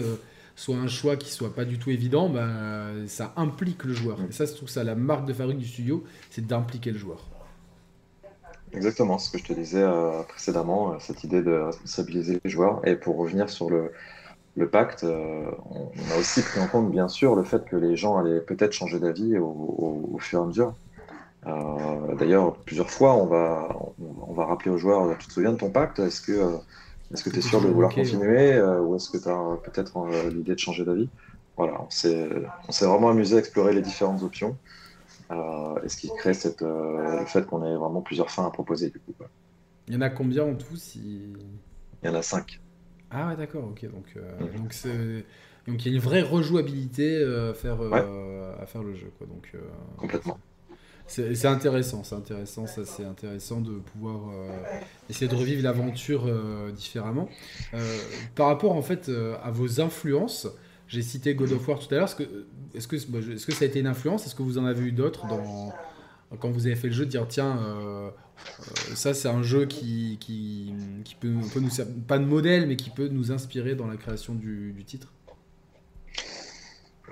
soit 0.56 0.76
un 0.76 0.88
choix 0.88 1.16
qui 1.16 1.30
soit 1.30 1.54
pas 1.54 1.66
du 1.66 1.78
tout 1.78 1.90
évident, 1.90 2.30
bah, 2.30 2.86
ça 3.08 3.34
implique 3.36 3.84
le 3.84 3.92
joueur. 3.92 4.18
Et 4.28 4.32
ça, 4.32 4.46
je 4.46 4.52
trouve 4.52 4.70
ça 4.70 4.84
la 4.84 4.94
marque 4.94 5.26
de 5.26 5.34
fabrique 5.34 5.58
du 5.58 5.66
studio, 5.66 6.04
c'est 6.30 6.46
d'impliquer 6.46 6.90
le 6.90 6.98
joueur. 6.98 7.28
Exactement, 8.72 9.18
ce 9.18 9.30
que 9.30 9.38
je 9.38 9.44
te 9.44 9.52
disais 9.52 9.82
euh, 9.82 10.22
précédemment, 10.22 10.98
cette 11.00 11.24
idée 11.24 11.42
de 11.42 11.52
responsabiliser 11.52 12.40
les 12.42 12.50
joueurs. 12.50 12.80
Et 12.86 12.94
pour 12.94 13.18
revenir 13.18 13.50
sur 13.50 13.68
le, 13.68 13.90
le 14.56 14.68
pacte, 14.68 15.04
euh, 15.04 15.50
on, 15.70 16.14
a 16.14 16.18
aussi 16.18 16.42
pris 16.42 16.60
en 16.60 16.66
compte, 16.66 16.90
bien 16.90 17.08
sûr, 17.08 17.36
le 17.36 17.44
fait 17.44 17.64
que 17.64 17.76
les 17.76 17.96
gens 17.96 18.18
allaient 18.18 18.40
peut-être 18.40 18.72
changer 18.72 18.98
d'avis 18.98 19.38
au, 19.38 20.16
fur 20.18 20.40
et 20.40 20.42
à 20.42 20.46
mesure. 20.46 20.74
Euh, 21.46 22.14
d'ailleurs, 22.16 22.56
plusieurs 22.56 22.90
fois, 22.90 23.14
on 23.14 23.26
va, 23.26 23.68
on, 24.26 24.32
va 24.32 24.44
rappeler 24.44 24.70
aux 24.70 24.76
joueurs 24.76 25.16
Tu 25.18 25.28
te 25.28 25.32
souviens 25.32 25.52
de 25.52 25.56
ton 25.56 25.70
pacte? 25.70 25.98
Est-ce 26.00 26.20
que 26.20 26.32
euh, 26.32 26.56
est-ce 27.12 27.24
que 27.24 27.30
tu 27.30 27.38
es 27.38 27.42
sûr 27.42 27.60
de 27.60 27.68
vouloir 27.68 27.92
continuer 27.92 28.60
Ou 28.62 28.94
est-ce 28.94 29.10
que 29.10 29.18
tu 29.18 29.28
as 29.28 29.58
peut-être 29.64 30.06
l'idée 30.28 30.54
de 30.54 30.58
changer 30.58 30.84
d'avis? 30.84 31.08
Voilà, 31.56 31.80
on 31.80 31.90
s'est 31.90 32.86
vraiment 32.86 33.10
amusé 33.10 33.36
à 33.36 33.38
explorer 33.40 33.72
les 33.74 33.82
différentes 33.82 34.22
options. 34.22 34.56
et 35.32 35.88
ce 35.88 35.96
qui 35.96 36.08
crée 36.18 36.34
cette, 36.34 36.60
le 36.62 37.24
fait 37.26 37.44
qu'on 37.46 37.64
ait 37.64 37.76
vraiment 37.76 38.00
plusieurs 38.00 38.30
fins 38.30 38.46
à 38.46 38.50
proposer. 38.50 38.90
Du 38.90 39.00
coup, 39.00 39.12
Il 39.88 39.94
y 39.94 39.96
en 39.96 40.02
a 40.02 40.10
combien 40.10 40.44
en 40.44 40.54
tout 40.54 40.76
si... 40.76 41.32
Il 42.02 42.06
y 42.06 42.08
en 42.08 42.14
a 42.14 42.22
cinq. 42.22 42.60
Ah 43.10 43.28
ouais, 43.28 43.36
d'accord, 43.36 43.64
ok. 43.64 43.84
Donc, 43.90 44.06
euh, 44.16 44.38
donc, 44.56 44.74
donc 45.66 45.84
il 45.84 45.88
y 45.88 45.94
a 45.94 45.96
une 45.96 46.02
vraie 46.02 46.22
rejouabilité 46.22 47.16
euh, 47.16 47.50
à, 47.50 47.54
faire, 47.54 47.78
euh, 47.80 48.54
à 48.60 48.66
faire 48.66 48.82
le 48.82 48.94
jeu. 48.94 49.10
Quoi. 49.18 49.26
Donc, 49.26 49.52
Complètement. 49.96 50.38
C'est 51.06 51.46
intéressant, 51.46 52.04
c'est 52.04 52.14
intéressant, 52.14 52.68
ça 52.68 52.84
c'est 52.84 53.04
intéressant 53.04 53.60
de 53.60 53.80
pouvoir 53.80 54.32
essayer 55.08 55.26
de 55.26 55.34
revivre 55.34 55.60
l'aventure 55.64 56.30
différemment. 56.72 57.28
par 58.36 58.46
rapport 58.46 58.76
en 58.76 58.82
fait 58.82 59.10
à 59.42 59.50
vos 59.50 59.80
influences, 59.80 60.46
j'ai 60.86 61.02
cité 61.02 61.34
God 61.34 61.50
of 61.50 61.66
War 61.66 61.80
tout 61.80 61.92
à 61.92 61.98
l'heure. 61.98 62.04
Est-ce 62.04 62.14
que, 62.14 62.22
est 62.22 62.86
que, 62.86 62.94
est 62.94 63.36
-ce 63.36 63.44
que 63.44 63.52
ça 63.52 63.64
a 63.64 63.66
été 63.66 63.80
une 63.80 63.88
influence? 63.88 64.24
Est-ce 64.24 64.36
que 64.36 64.44
vous 64.44 64.56
en 64.56 64.64
avez 64.64 64.86
eu 64.86 64.92
d'autres 64.92 65.26
dans, 65.26 65.72
quand 66.38 66.50
vous 66.50 66.66
avez 66.66 66.76
fait 66.76 66.88
le 66.88 66.94
jeu, 66.94 67.06
de 67.06 67.10
dire 67.10 67.26
tiens, 67.28 67.58
euh, 67.58 68.10
ça, 68.94 69.14
c'est 69.14 69.28
un 69.28 69.42
jeu 69.42 69.66
qui, 69.66 70.18
peut, 71.20 71.28
nous 71.28 71.70
servir, 71.70 71.94
pas 72.06 72.18
de 72.18 72.24
modèle, 72.24 72.66
mais 72.66 72.76
qui 72.76 72.90
peut 72.90 73.08
nous 73.08 73.32
inspirer 73.32 73.74
dans 73.74 73.86
la 73.86 73.96
création 73.96 74.34
du, 74.34 74.74
titre 74.86 75.12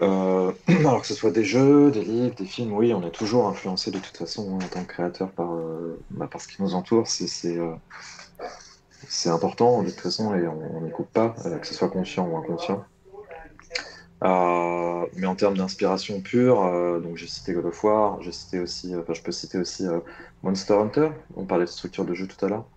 euh, 0.00 0.53
alors 0.68 1.00
que 1.00 1.07
ce 1.07 1.14
soit 1.14 1.30
des 1.30 1.44
jeux, 1.44 1.90
des 1.90 2.05
livres, 2.05 2.34
des 2.36 2.44
films, 2.44 2.72
oui, 2.72 2.94
on 2.94 3.03
est 3.03 3.11
toujours 3.11 3.48
influencé 3.48 3.90
de 3.90 3.98
toute 3.98 4.16
façon 4.16 4.55
hein, 4.55 4.64
en 4.64 4.68
tant 4.68 4.84
que 4.84 4.88
créateur 4.88 5.30
par, 5.30 5.55
euh, 5.55 5.98
bah, 6.11 6.28
ce 6.38 6.46
qui 6.46 6.62
nous 6.62 6.74
entoure. 6.74 7.09
C'est 7.09 7.59
important 9.30 9.82
de 9.82 9.90
toute 9.90 10.00
façon 10.00 10.34
et 10.34 10.46
on 10.46 10.82
n'y 10.82 10.90
coupe 10.90 11.12
pas, 11.12 11.34
que 11.61 11.66
ce 11.66 11.74
soit 11.74 11.88
conscient 11.88 12.28
ou 12.28 12.36
inconscient. 12.36 12.84
Mais 14.22 15.26
en 15.26 15.34
termes 15.36 15.56
d'inspiration 15.56 16.20
pure, 16.20 17.00
donc 17.02 17.16
j'ai 17.16 17.26
cité 17.26 17.52
God 17.52 17.66
of 17.66 17.84
War, 17.84 18.20
j'ai 18.22 18.32
cité 18.32 18.60
aussi, 18.60 18.94
enfin 18.96 19.14
je 19.14 19.22
peux 19.22 19.32
citer 19.32 19.58
aussi 19.58 19.84
Monster 20.42 20.74
Hunter, 20.74 21.10
on 21.36 21.46
parlait 21.46 21.64
de 21.64 21.70
structure 21.70 22.04
de 22.04 22.14
jeu 22.14 22.26
tout 22.26 22.44
à 22.44 22.48
l'heure. 22.48 22.68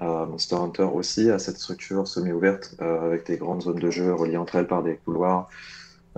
Monster 0.00 0.56
Hunter 0.56 0.84
aussi 0.84 1.30
a 1.30 1.38
cette 1.38 1.58
structure 1.58 2.06
semi-ouverte 2.08 2.74
avec 2.80 3.26
des 3.26 3.38
grandes 3.38 3.62
zones 3.62 3.78
de 3.78 3.90
jeu 3.90 4.14
reliées 4.14 4.36
entre 4.36 4.56
elles 4.56 4.66
par 4.66 4.82
des 4.82 4.96
couloirs. 4.98 5.48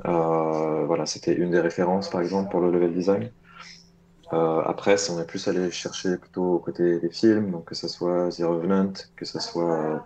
voilà, 0.05 1.07
c'était 1.07 1.35
une 1.35 1.51
des 1.51 1.61
références 1.61 2.11
par 2.11 2.21
exemple 2.21 2.51
pour 2.51 2.61
le 2.61 2.71
level 2.71 2.95
design. 2.95 3.31
après, 4.31 4.97
on 5.11 5.21
est 5.21 5.27
plus 5.27 5.47
allé 5.49 5.71
chercher 5.71 6.17
plutôt 6.19 6.55
au 6.55 6.59
côté 6.59 6.99
des 7.01 7.11
films, 7.11 7.51
donc 7.51 7.67
que 7.67 7.75
ce 7.75 7.89
soit 7.89 8.31
The 8.31 8.43
Revenant, 8.43 8.93
que 9.17 9.25
ce 9.25 9.39
soit 9.39 9.73
euh, 9.73 9.99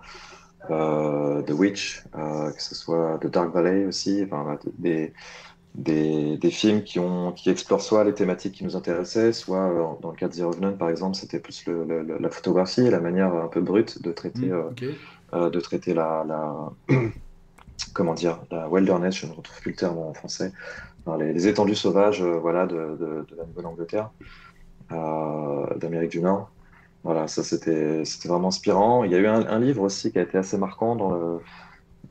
The 0.69 1.53
Witch, 1.53 2.05
euh, 2.17 2.51
que 2.51 2.63
ce 2.63 2.75
soit 2.75 3.19
The 3.21 3.27
Dark 3.29 3.53
Valley 3.53 3.87
aussi, 3.87 4.23
enfin, 4.25 4.59
des, 4.79 5.13
des, 5.75 6.37
des, 6.37 6.51
films 6.51 6.83
qui, 6.83 6.99
ont, 6.99 7.33
qui 7.33 7.51
explorent 7.51 7.81
soit 7.81 8.05
les 8.05 8.15
thématiques 8.15 8.55
qui 8.55 8.65
nous 8.65 8.77
intéressaient, 8.77 9.33
soit 9.33 9.71
euh, 9.71 9.85
dans 10.01 10.11
le 10.11 10.17
cas 10.17 10.29
de 10.29 10.35
The 10.35 10.43
Revenant 10.43 10.73
par 10.73 10.91
exemple, 10.91 11.17
c'était 11.17 11.39
plus 11.39 11.65
le, 11.67 12.03
la 12.19 12.31
photographie 12.31 12.83
et 12.83 12.91
la 12.91 13.01
manière 13.01 13.35
un 13.35 13.49
peu 13.49 13.61
brute 13.61 14.03
de 14.03 14.13
traiter, 14.13 14.49
mm, 14.49 15.51
de 15.51 15.61
traiter 15.61 15.95
la, 15.95 16.25
la 16.27 16.71
comment 17.95 18.15
dire, 18.15 18.41
la 18.51 18.69
wilderness, 18.69 19.17
je 19.17 19.27
ne 19.27 19.33
retrouve 19.33 19.61
plus 19.61 19.71
le 19.71 19.77
terme 19.77 19.99
en 19.99 20.13
français, 20.13 20.53
les, 21.19 21.33
les, 21.33 21.49
étendues 21.49 21.75
sauvages 21.75 22.23
voilà, 22.23 22.67
de, 22.67 22.77
de, 22.77 23.27
de 23.29 23.37
la 23.37 23.47
Nouvelle-Angleterre, 23.47 24.11
d'Amérique 24.91 26.11
du 26.11 26.21
Nord. 26.21 26.51
Voilà, 27.03 27.29
ça 27.29 27.43
c'était 27.43 28.03
vraiment 28.27 28.49
inspirant. 28.49 29.05
Il 29.05 29.11
y 29.11 29.15
a 29.15 29.19
eu 29.19 29.27
un, 29.27 29.59
livre 29.59 29.83
aussi 29.83 30.13
qui 30.13 30.19
a 30.19 30.23
été 30.23 30.37
assez 30.37 30.59
marquant 30.59 30.97
dans, 30.97 31.41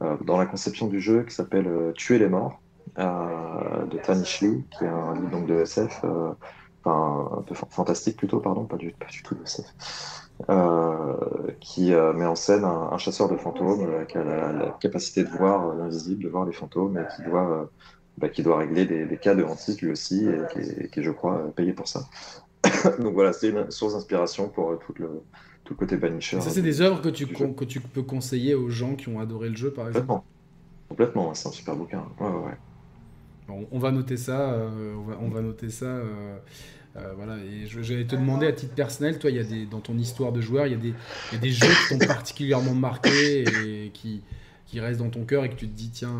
euh, 0.02 0.16
dans 0.24 0.38
la 0.38 0.46
conception 0.46 0.88
du 0.88 1.02
jeu 1.02 1.24
qui 1.24 1.36
s'appelle 1.36 1.68
euh, 1.68 1.92
Tuer 1.92 2.20
les 2.20 2.30
morts 2.30 2.62
euh, 2.98 3.86
de 3.86 3.98
Tanish 3.98 4.42
Lee, 4.42 4.64
qui 4.72 4.86
est 4.86 4.88
un 4.88 5.14
livre 5.14 5.30
donc, 5.30 5.46
de 5.46 5.60
SF, 5.60 6.06
enfin 6.84 7.38
un 7.38 7.42
peu 7.42 7.54
fantastique 7.70 8.18
plutôt, 8.18 8.40
pardon, 8.40 8.66
pas 8.66 8.78
du, 8.78 8.94
tout 9.24 9.36
de 9.36 9.44
SF, 9.44 9.66
qui 11.60 11.92
met 11.92 12.26
en 12.26 12.36
scène 12.36 12.64
un, 12.64 12.98
chasseur 12.98 13.30
de 13.30 13.36
fantômes 13.36 14.06
qui 14.08 14.18
a 14.18 14.24
la, 14.24 14.78
capacité 14.80 15.24
de 15.24 15.30
voir 15.30 15.76
l'invisible, 15.76 16.24
de 16.24 16.30
voir 16.30 16.46
les 16.46 16.54
fantômes 16.54 16.98
et 16.98 17.16
qui 17.16 17.30
doit, 17.30 17.70
bah, 18.18 18.30
qui 18.30 18.42
doit 18.42 18.58
régler 18.58 18.86
des, 18.86 19.18
cas 19.18 19.36
de 19.36 19.44
hantise 19.44 19.82
lui 19.82 19.92
aussi 19.92 20.26
et 20.26 20.40
qui 20.54 20.90
qui 20.90 21.00
est, 21.02 21.04
je 21.04 21.12
crois, 21.12 21.52
payé 21.56 21.74
pour 21.74 21.88
ça. 21.90 22.06
Donc 23.00 23.14
voilà, 23.14 23.34
c'est 23.34 23.50
une 23.50 23.70
source 23.72 23.94
d'inspiration 23.94 24.50
pour 24.50 24.72
euh, 24.72 24.80
tout 24.86 24.94
le, 24.98 25.22
tout 25.64 25.74
le 25.74 25.78
côté 25.78 25.98
Banisher. 25.98 26.42
Ça, 26.42 26.50
c'est 26.50 26.62
des 26.62 26.82
œuvres 26.82 27.02
que 27.02 27.10
tu, 27.10 27.28
que 27.28 27.66
tu 27.66 27.80
peux 27.80 28.04
conseiller 28.04 28.56
aux 28.56 28.70
gens 28.70 28.96
qui 28.96 29.10
ont 29.10 29.20
adoré 29.20 29.50
le 29.50 29.56
jeu, 29.56 29.72
par 29.72 29.88
exemple? 29.88 30.22
Complètement, 30.88 31.34
c'est 31.34 31.48
un 31.48 31.52
super 31.52 31.76
bouquin. 31.76 32.04
Ouais, 32.20 32.28
ouais, 32.28 32.58
Bon, 33.48 33.68
on 33.72 33.80
va 33.80 33.92
noter 33.92 34.18
ça. 34.18 34.52
Euh, 34.52 34.96
on, 34.96 35.04
va, 35.04 35.18
on, 35.22 35.30
va, 35.30 35.42
noter 35.42 35.70
ça. 35.70 35.86
Euh, 35.86 36.38
voilà, 37.16 37.38
et 37.38 37.66
j'allais 37.68 38.06
te 38.06 38.16
demander 38.16 38.48
à 38.48 38.52
titre 38.52 38.74
personnel, 38.74 39.20
toi, 39.20 39.30
il 39.30 39.36
y 39.36 39.40
a 39.40 39.44
des, 39.44 39.66
dans 39.66 39.80
ton 39.80 39.98
histoire 39.98 40.32
de 40.32 40.42
joueur, 40.42 40.66
il 40.66 40.72
y, 40.72 40.76
a 40.76 40.80
des, 40.80 40.94
il 41.32 41.36
y 41.36 41.38
a 41.38 41.40
des 41.40 41.52
jeux 41.52 41.68
qui 41.68 41.98
t'ont 41.98 42.06
particulièrement 42.06 42.74
marqué 42.74 43.44
et 43.44 43.92
qui, 43.92 44.24
qui 44.66 44.80
restent 44.80 45.00
dans 45.00 45.10
ton 45.10 45.24
cœur 45.24 45.46
et 45.46 45.50
que 45.50 45.56
tu 45.56 45.68
te 45.68 45.76
dis, 45.76 45.92
tiens, 45.92 46.18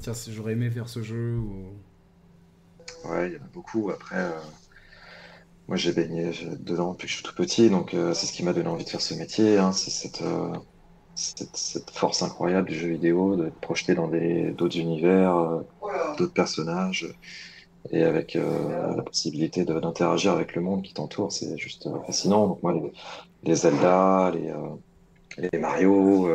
tiens 0.00 0.12
j'aurais 0.30 0.52
aimé 0.52 0.70
faire 0.70 0.88
ce 0.88 1.02
jeu. 1.02 1.36
Ou... 1.36 1.72
Ouais, 3.04 3.30
il 3.30 3.34
y 3.34 3.36
en 3.36 3.44
a 3.44 3.48
beaucoup. 3.52 3.90
Après, 3.90 4.16
moi, 5.68 5.76
j'ai 5.76 5.92
baigné 5.92 6.30
dedans 6.60 6.92
depuis 6.92 7.06
que 7.06 7.10
je 7.10 7.16
suis 7.16 7.22
tout 7.22 7.34
petit, 7.34 7.68
donc 7.68 7.92
euh, 7.92 8.14
c'est 8.14 8.26
ce 8.26 8.32
qui 8.32 8.42
m'a 8.42 8.54
donné 8.54 8.68
envie 8.68 8.84
de 8.84 8.88
faire 8.88 9.02
ce 9.02 9.12
métier. 9.12 9.58
Hein. 9.58 9.72
c'est 9.72 10.22
euh, 10.22 10.54
cette, 11.14 11.54
cette, 11.54 11.90
force 11.90 12.22
incroyable 12.22 12.70
du 12.70 12.74
jeu 12.74 12.88
vidéo, 12.88 13.36
de 13.36 13.50
te 13.50 13.60
projeter 13.60 13.94
dans 13.94 14.08
d'autres 14.08 14.78
univers, 14.78 15.36
euh, 15.36 15.60
d'autres 16.16 16.32
personnages, 16.32 17.14
et 17.90 18.02
avec 18.02 18.34
la 18.34 19.02
possibilité 19.02 19.64
d'interagir 19.64 20.32
avec 20.32 20.54
le 20.54 20.62
monde 20.62 20.82
qui 20.82 20.94
t'entoure. 20.94 21.32
C'est 21.32 21.56
juste 21.58 21.88
fascinant. 22.06 22.48
Donc 22.48 22.62
moi, 22.62 22.74
les, 23.44 23.54
Zelda, 23.54 24.32
les, 24.34 24.52
les 25.52 25.58
Mario, 25.58 26.28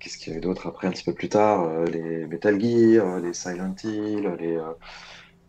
qu'est-ce 0.00 0.18
qu'il 0.18 0.32
y 0.32 0.36
a 0.36 0.38
eu 0.38 0.42
d'autre 0.42 0.66
après 0.66 0.86
un 0.88 0.90
petit 0.90 1.04
peu 1.04 1.14
plus 1.14 1.28
tard, 1.28 1.84
les 1.84 2.26
Metal 2.26 2.60
Gear, 2.60 3.20
les 3.20 3.32
Silent 3.32 3.74
Hill, 3.82 4.36
les 4.38 4.58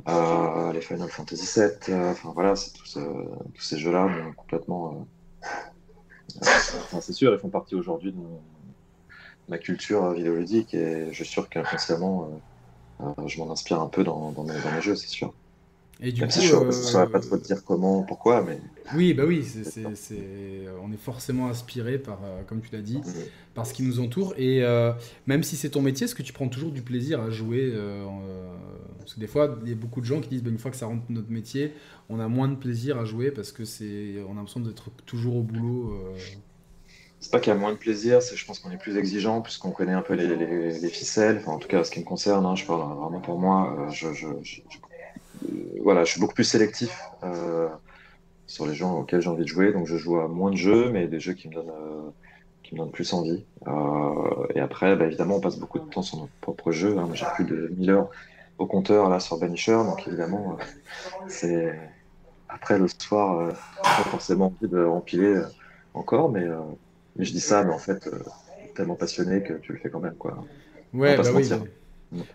euh, 0.08 0.72
les 0.72 0.82
Final 0.82 1.10
Fantasy 1.10 1.60
VII, 1.60 1.94
euh, 1.94 2.12
enfin 2.12 2.32
voilà, 2.34 2.54
tous, 2.54 2.98
tous 3.54 3.62
ces 3.62 3.78
jeux-là 3.78 4.10
complètement. 4.36 5.08
Euh, 6.44 7.00
c'est 7.02 7.14
sûr, 7.14 7.34
ils 7.34 7.40
font 7.40 7.50
partie 7.50 7.76
aujourd'hui 7.76 8.12
de 8.12 8.20
ma 9.48 9.58
culture 9.58 10.14
vidéoludique 10.14 10.74
et 10.74 11.08
je 11.12 11.24
suis 11.24 11.26
sûr 11.34 11.50
qu'inconsciemment, 11.50 12.42
je 13.26 13.40
m'en 13.40 13.52
inspire 13.52 13.82
un 13.82 13.88
peu 13.88 14.04
dans 14.04 14.44
mes 14.44 14.82
jeux, 14.82 14.96
c'est 14.96 15.08
sûr. 15.08 15.34
Et 16.00 16.12
du 16.12 16.22
coup, 16.22 16.30
je 16.40 16.56
ne 16.56 16.72
saurais 16.72 17.10
pas 17.10 17.20
trop 17.20 17.38
te 17.38 17.44
dire 17.44 17.64
comment, 17.64 18.04
pourquoi, 18.04 18.44
mais. 18.44 18.60
Oui, 18.96 19.14
bah 19.14 19.24
oui, 19.26 19.44
c'est, 19.44 19.84
on 20.82 20.92
est 20.92 20.98
forcément 20.98 21.50
inspiré 21.50 21.98
par, 21.98 22.20
euh, 22.24 22.44
comme 22.44 22.62
tu 22.62 22.70
l'as 22.72 22.82
dit, 22.82 23.02
par 23.56 23.66
ce 23.66 23.74
qui 23.74 23.84
nous 23.84 24.00
entoure. 24.00 24.34
Et 24.38 24.64
euh, 24.64 24.94
même 25.26 25.44
si 25.44 25.56
c'est 25.56 25.70
ton 25.70 25.82
métier, 25.82 26.06
est-ce 26.06 26.16
que 26.16 26.24
tu 26.24 26.34
prends 26.34 26.48
toujours 26.48 26.72
du 26.72 26.84
plaisir 26.84 27.22
à 27.22 27.30
jouer 27.32 27.72
euh, 27.74 28.06
Parce 29.00 29.16
que 29.16 29.20
des 29.20 29.28
fois, 29.28 29.58
il 29.64 29.70
y 29.70 29.74
a 29.74 29.76
beaucoup 29.76 30.00
de 30.00 30.06
gens 30.06 30.22
qui 30.22 30.30
disent, 30.30 30.44
bah, 30.44 30.52
une 30.52 30.60
fois 30.60 30.72
que 30.72 30.78
ça 30.78 30.86
rentre 30.86 31.04
notre 31.10 31.32
métier, 31.32 31.74
on 32.10 32.20
a 32.20 32.28
moins 32.28 32.48
de 32.48 32.56
plaisir 32.56 33.00
à 33.00 33.06
jouer 33.06 33.32
parce 33.32 33.52
que 33.52 33.66
c'est, 33.66 34.16
on 34.28 34.34
a 34.34 34.36
l'impression 34.36 34.60
d'être 34.60 34.92
toujours 35.06 35.38
au 35.38 35.42
boulot. 35.42 36.00
C'est 37.20 37.32
pas 37.32 37.40
qu'il 37.40 37.52
y 37.52 37.56
a 37.56 37.60
moins 37.60 37.72
de 37.72 37.78
plaisir, 37.78 38.22
c'est 38.22 38.36
je 38.36 38.46
pense 38.46 38.60
qu'on 38.60 38.70
est 38.70 38.78
plus 38.78 38.96
exigeant 38.96 39.42
puisqu'on 39.42 39.72
connaît 39.72 39.94
un 39.94 40.04
peu 40.04 40.14
les, 40.14 40.36
les, 40.36 40.90
ficelles. 40.90 41.40
Enfin, 41.40 41.54
en 41.54 41.58
tout 41.58 41.68
cas, 41.68 41.84
ce 41.84 41.90
qui 41.90 42.00
me 42.00 42.06
concerne, 42.06 42.46
hein, 42.46 42.56
je 42.56 42.64
parle 42.64 42.82
vraiment 42.96 43.20
pour 43.20 43.40
moi. 43.40 43.88
je, 43.92 44.14
je, 44.14 44.28
je 44.44 44.62
voilà, 45.82 46.04
je 46.04 46.12
suis 46.12 46.20
beaucoup 46.20 46.34
plus 46.34 46.44
sélectif 46.44 47.02
euh, 47.24 47.70
sur 48.46 48.66
les 48.66 48.76
gens 48.76 49.00
auxquels 49.00 49.22
j'ai 49.22 49.30
envie 49.30 49.44
de 49.44 49.50
jouer. 49.50 49.72
Donc 49.72 49.88
je 49.88 49.98
joue 49.98 50.20
à 50.20 50.28
moins 50.28 50.52
de 50.52 50.58
jeux, 50.58 50.90
mais 50.90 51.08
des 51.08 51.20
jeux 51.20 51.34
qui 51.34 51.48
me 51.50 51.54
donnent, 51.54 51.70
euh, 51.70 52.10
qui 52.64 52.76
me 52.76 52.80
donnent 52.80 52.92
plus 52.92 53.14
envie. 53.14 53.46
Euh, 53.68 54.48
et 54.56 54.60
après, 54.60 54.96
bah, 54.96 55.06
évidemment, 55.06 55.38
on 55.38 55.42
passe 55.42 55.58
beaucoup 55.58 55.80
de 55.80 55.90
temps 55.90 56.02
sur 56.02 56.20
notre 56.20 56.34
propre 56.42 56.72
jeu. 56.72 56.98
Hein. 56.98 57.10
J'ai 57.14 57.26
plus 57.36 57.46
de 57.46 57.74
1000 57.78 57.90
heures 57.92 58.10
au 58.58 58.66
compteur 58.66 59.10
là 59.10 59.20
sur 59.20 59.38
Banisher, 59.38 59.74
donc 59.74 60.08
évidemment, 60.08 60.58
c'est 61.28 61.80
après 62.50 62.80
le 62.80 62.88
soir, 62.88 63.54
pas 63.84 63.90
forcément 64.10 64.48
envie 64.48 64.72
de 64.72 64.84
rempiler 64.84 65.44
encore, 65.94 66.32
mais, 66.32 66.44
mais, 67.16 67.24
je 67.24 67.32
dis 67.32 67.40
ça, 67.40 67.64
mais 67.64 67.72
en 67.72 67.78
fait, 67.78 68.10
tellement 68.74 68.96
passionné 68.96 69.44
que 69.44 69.54
tu 69.54 69.74
le 69.74 69.78
fais 69.78 69.92
quand 69.92 70.00
même, 70.00 70.16
quoi. 70.16 70.44
Ouais, 70.92 71.16
bah 71.18 71.24
oui. 71.36 71.48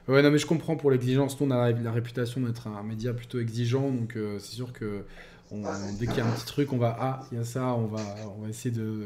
Ouais, 0.08 0.22
non, 0.22 0.30
mais 0.30 0.38
je 0.38 0.46
comprends 0.46 0.76
pour 0.76 0.90
l'exigence. 0.90 1.40
Nous, 1.40 1.46
on 1.46 1.50
a 1.50 1.70
la 1.70 1.92
réputation 1.92 2.40
d'être 2.40 2.66
un 2.66 2.82
média 2.82 3.12
plutôt 3.12 3.40
exigeant, 3.40 3.90
donc 3.90 4.16
euh, 4.16 4.38
c'est 4.38 4.54
sûr 4.54 4.72
que 4.72 5.04
on, 5.50 5.62
dès 5.98 6.06
qu'il 6.06 6.16
y 6.16 6.20
a 6.20 6.26
un 6.26 6.30
petit 6.30 6.46
truc, 6.46 6.72
on 6.72 6.78
va 6.78 6.96
ah, 6.98 7.20
il 7.30 7.38
y 7.38 7.40
a 7.40 7.44
ça, 7.44 7.74
on 7.74 7.86
va, 7.86 8.02
on 8.36 8.42
va 8.42 8.48
essayer 8.48 8.74
de, 8.74 9.02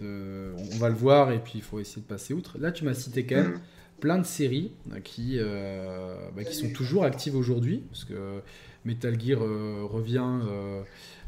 de, 0.00 0.52
on 0.72 0.78
va 0.78 0.88
le 0.88 0.94
voir 0.94 1.30
et 1.30 1.38
puis 1.38 1.52
il 1.56 1.62
faut 1.62 1.78
essayer 1.80 2.02
de 2.02 2.06
passer 2.06 2.34
outre. 2.34 2.58
Là, 2.58 2.72
tu 2.72 2.84
m'as 2.84 2.94
cité 2.94 3.24
quand 3.24 3.36
même 3.36 3.52
mm. 3.52 3.60
plein 4.00 4.18
de 4.18 4.26
séries 4.26 4.72
qui, 5.04 5.36
euh, 5.38 6.16
bah, 6.36 6.44
qui 6.44 6.54
sont 6.54 6.70
toujours 6.70 7.04
actives 7.04 7.36
aujourd'hui, 7.36 7.84
parce 7.88 8.04
que 8.04 8.40
Metal 8.84 9.18
Gear 9.20 9.42
euh, 9.42 9.84
revient 9.84 10.24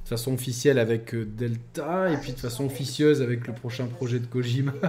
de 0.06 0.08
façon 0.08 0.34
officielle 0.34 0.78
avec 0.78 1.14
euh, 1.14 1.24
Delta 1.24 2.12
et 2.12 2.16
puis 2.18 2.30
de 2.30 2.38
façon 2.38 2.64
officieuse 2.64 3.22
avec 3.22 3.48
le 3.48 3.52
prochain 3.52 3.86
projet 3.86 4.20
de 4.20 4.26
Kojima. 4.26 4.72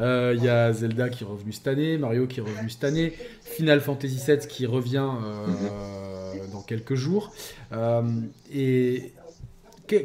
Euh, 0.00 0.34
il 0.36 0.44
y 0.44 0.48
a 0.48 0.72
Zelda 0.72 1.08
qui 1.08 1.22
est 1.24 1.26
revenu 1.26 1.52
cette 1.52 1.68
année, 1.68 1.96
Mario 1.96 2.26
qui 2.26 2.40
est 2.40 2.42
revenu 2.42 2.68
cette 2.68 2.84
année, 2.84 3.12
Final 3.42 3.80
Fantasy 3.80 4.20
VII 4.26 4.38
qui 4.48 4.66
revient 4.66 5.08
euh, 5.22 6.46
dans 6.52 6.62
quelques 6.62 6.94
jours. 6.94 7.32
et 8.52 9.12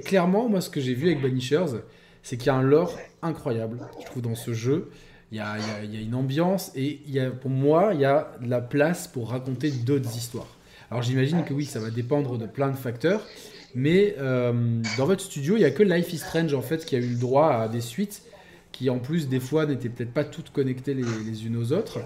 clairement, 0.05 0.49
moi, 0.49 0.61
ce 0.61 0.69
que 0.69 0.79
j'ai 0.79 0.93
vu 0.93 1.07
avec 1.07 1.21
Banishers, 1.21 1.81
c'est 2.23 2.37
qu'il 2.37 2.47
y 2.47 2.49
a 2.49 2.55
un 2.55 2.61
lore 2.61 2.97
incroyable, 3.21 3.79
je 3.99 4.05
trouve, 4.05 4.21
dans 4.21 4.35
ce 4.35 4.53
jeu. 4.53 4.91
Il 5.31 5.37
y 5.37 5.41
a, 5.41 5.57
une 5.83 6.15
ambiance 6.15 6.71
et 6.75 7.01
pour 7.41 7.49
moi, 7.49 7.91
il 7.93 8.01
y 8.01 8.05
a 8.05 8.31
de 8.41 8.49
la 8.49 8.61
place 8.61 9.07
pour 9.07 9.29
raconter 9.29 9.71
d'autres 9.71 10.15
histoires. 10.15 10.55
Alors 10.89 11.03
j'imagine 11.03 11.43
que 11.43 11.53
oui, 11.53 11.65
ça 11.65 11.79
va 11.79 11.89
dépendre 11.89 12.37
de 12.37 12.45
plein 12.45 12.69
de 12.69 12.77
facteurs. 12.77 13.25
Mais 13.75 14.15
euh, 14.19 14.81
dans 14.97 15.05
votre 15.05 15.21
studio, 15.21 15.55
il 15.55 15.59
n'y 15.59 15.65
a 15.65 15.71
que 15.71 15.83
Life 15.83 16.13
is 16.13 16.17
Strange 16.17 16.53
en 16.53 16.61
fait 16.61 16.85
qui 16.85 16.95
a 16.95 16.99
eu 16.99 17.07
le 17.07 17.19
droit 17.19 17.53
à 17.53 17.67
des 17.67 17.81
suites 17.81 18.23
qui 18.71 18.89
en 18.89 18.99
plus 18.99 19.27
des 19.27 19.39
fois 19.39 19.65
n'étaient 19.65 19.89
peut-être 19.89 20.13
pas 20.13 20.23
toutes 20.23 20.49
connectées 20.51 20.93
les, 20.93 21.45
unes 21.45 21.57
aux 21.57 21.73
autres. 21.73 21.99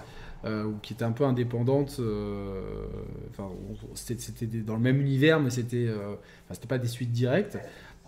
Euh, 0.44 0.66
ou 0.66 0.76
qui 0.84 0.94
étaient 0.94 1.06
un 1.06 1.12
peu 1.12 1.24
indépendantes. 1.24 1.98
Euh, 2.00 2.86
enfin, 3.32 3.50
c'était 3.96 4.46
dans 4.46 4.76
le 4.76 4.82
même 4.82 5.02
univers, 5.02 5.40
mais 5.40 5.50
c'était, 5.50 5.90
c'était 6.52 6.68
pas 6.68 6.78
des 6.78 6.88
suites 6.88 7.12
directes. 7.12 7.58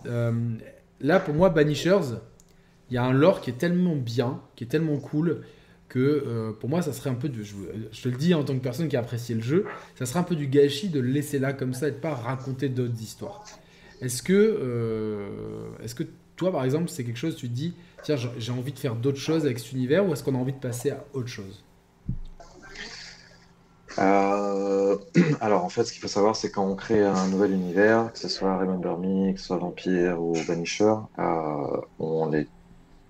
là, 0.04 1.18
pour 1.18 1.34
moi, 1.34 1.50
Banishers, 1.50 2.18
il 2.90 2.94
y 2.94 2.96
a 2.96 3.02
un 3.02 3.12
lore 3.12 3.40
qui 3.40 3.50
est 3.50 3.58
tellement 3.58 3.96
bien, 3.96 4.40
qui 4.54 4.64
est 4.64 4.68
tellement 4.68 4.98
cool, 4.98 5.42
que 5.88 6.54
pour 6.60 6.68
moi, 6.68 6.82
ça 6.82 6.92
serait 6.92 7.10
un 7.10 7.14
peu 7.14 7.28
du. 7.28 7.44
Je, 7.44 8.02
te 8.02 8.08
le 8.08 8.16
dis 8.16 8.34
en 8.34 8.44
tant 8.44 8.54
que 8.54 8.62
personne 8.62 8.88
qui 8.88 8.96
a 8.96 9.00
apprécié 9.00 9.34
le 9.34 9.40
jeu, 9.40 9.64
ça 9.94 10.06
serait 10.06 10.20
un 10.20 10.24
peu 10.24 10.36
du 10.36 10.46
gâchis 10.46 10.88
de 10.88 11.00
le 11.00 11.08
laisser 11.08 11.38
là 11.38 11.52
comme 11.52 11.72
ça 11.72 11.88
et 11.88 11.92
de 11.92 11.96
pas 11.96 12.14
raconter 12.14 12.68
d'autres 12.68 13.00
histoires. 13.00 13.44
Est-ce 14.00 14.22
que, 14.22 14.32
euh, 14.32 15.70
est-ce 15.82 15.94
que 15.94 16.04
toi, 16.36 16.52
par 16.52 16.64
exemple, 16.64 16.88
c'est 16.88 17.04
quelque 17.04 17.18
chose, 17.18 17.36
tu 17.36 17.48
te 17.48 17.54
dis, 17.54 17.74
tiens, 18.02 18.16
j'ai 18.16 18.52
envie 18.52 18.72
de 18.72 18.78
faire 18.78 18.94
d'autres 18.94 19.18
choses 19.18 19.44
avec 19.44 19.58
cet 19.58 19.72
univers 19.72 20.06
ou 20.08 20.12
est-ce 20.12 20.22
qu'on 20.22 20.34
a 20.34 20.38
envie 20.38 20.52
de 20.52 20.58
passer 20.58 20.90
à 20.90 21.04
autre 21.14 21.28
chose? 21.28 21.64
Euh, 23.98 24.96
alors 25.40 25.64
en 25.64 25.68
fait, 25.68 25.84
ce 25.84 25.92
qu'il 25.92 26.00
faut 26.00 26.08
savoir, 26.08 26.36
c'est 26.36 26.50
quand 26.50 26.64
on 26.64 26.76
crée 26.76 27.04
un 27.04 27.26
nouvel 27.28 27.52
univers, 27.52 28.12
que 28.12 28.18
ce 28.18 28.28
soit 28.28 28.56
Remember 28.56 28.96
Me, 28.98 29.32
que 29.32 29.40
ce 29.40 29.46
soit 29.46 29.58
Vampire 29.58 30.22
ou 30.22 30.34
Vanisher, 30.34 30.94
euh, 31.18 31.80
on, 31.98 32.28
les, 32.28 32.46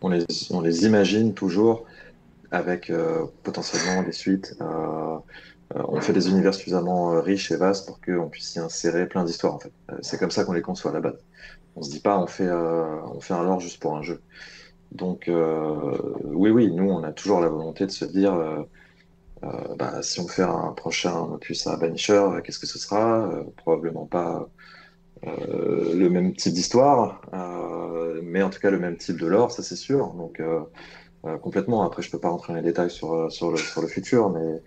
on, 0.01 0.09
les, 0.09 0.25
on 0.51 0.63
les 0.63 0.87
imagine 0.87 1.35
toujours 1.35 1.85
avec 2.51 2.91
euh, 2.91 3.27
potentiellement 3.43 4.03
des 4.03 4.13
suites. 4.13 4.57
on 5.75 6.01
fait 6.01 6.13
des 6.13 6.29
univers 6.29 6.55
suffisamment 6.55 7.21
riches 7.21 7.51
et 7.53 7.57
vastes 7.57 7.87
pour 7.87 8.01
qu'on 8.01 8.29
puisse 8.29 8.55
y 8.55 8.59
insérer 8.59 9.07
plein 9.07 9.25
d'histoires. 9.25 9.55
En 9.55 9.59
fait. 9.59 9.73
C'est 10.03 10.19
comme 10.19 10.31
ça 10.31 10.45
qu'on 10.45 10.53
les 10.53 10.63
conçoit 10.63 10.91
à 10.91 10.95
la 10.95 11.01
base. 11.01 11.25
On 11.77 11.83
se 11.83 11.91
dit 11.91 12.01
pas 12.01 12.19
on 12.19 12.27
fait, 12.27 12.51
on 12.51 13.21
fait 13.21 13.35
un 13.35 13.45
lore 13.45 13.61
juste 13.61 13.81
pour 13.81 13.97
un 13.97 14.03
jeu. 14.03 14.21
Donc 14.93 15.31
oui, 16.25 16.51
oui, 16.51 16.71
nous 16.73 16.91
on 16.91 17.03
a 17.05 17.13
toujours 17.13 17.41
la 17.41 17.49
volonté 17.49 17.87
de 17.87 17.91
se 17.91 18.05
dire 18.05 18.67
euh, 19.45 19.75
bah, 19.77 20.03
si 20.03 20.21
on 20.21 20.29
fait 20.29 20.43
un 20.43 20.73
prochain 20.73 21.17
opus 21.21 21.67
à 21.67 21.77
Banisher, 21.77 22.27
qu'est-ce 22.45 22.59
que 22.59 22.67
ce 22.67 22.79
sera? 22.79 23.29
Euh, 23.31 23.45
Probablement 23.57 24.07
pas 24.07 24.49
euh, 25.27 25.95
le 25.95 26.11
même 26.11 26.35
type 26.35 26.53
d'histoire, 26.55 27.23
mais 28.23 28.43
en 28.43 28.51
tout 28.51 28.61
cas 28.61 28.71
le 28.71 28.79
même 28.79 28.97
type 28.97 29.19
de 29.19 29.27
lore, 29.27 29.53
ça 29.53 29.63
c'est 29.63 29.77
sûr. 29.77 30.13
Donc 30.15 30.43
complètement. 31.43 31.83
Après, 31.83 32.03
je 32.03 32.11
peux 32.11 32.19
pas 32.19 32.29
rentrer 32.29 32.53
dans 32.53 32.59
les 32.59 32.65
détails 32.65 32.91
sur, 32.91 33.25
le, 33.25 33.31
sur 33.31 33.51
le 33.51 33.89
futur, 33.89 34.31
mais 34.31 34.63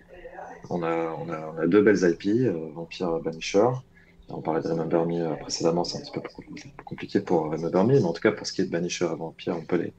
on 0.70 0.82
a, 0.82 1.16
on 1.18 1.58
a, 1.58 1.66
deux 1.66 1.82
belles 1.82 2.10
IP, 2.10 2.48
Vampire 2.74 3.20
Banisher. 3.20 3.68
On 4.28 4.40
parlait 4.40 4.62
de 4.62 4.68
Remember 4.68 5.04
Me 5.06 5.36
précédemment, 5.40 5.84
c'est 5.84 5.98
un 5.98 6.00
petit 6.00 6.12
peu 6.12 6.22
compliqué 6.84 7.20
pour 7.20 7.50
Remember 7.50 7.84
Me, 7.84 7.94
mais 7.94 8.04
en 8.04 8.12
tout 8.12 8.22
cas 8.22 8.32
pour 8.32 8.46
ce 8.46 8.52
qui 8.52 8.62
est 8.62 8.64
de 8.64 8.70
Banisher 8.70 9.06
et 9.12 9.16
Vampire, 9.16 9.56
on 9.56 9.64
peut 9.64 9.76
les, 9.76 9.92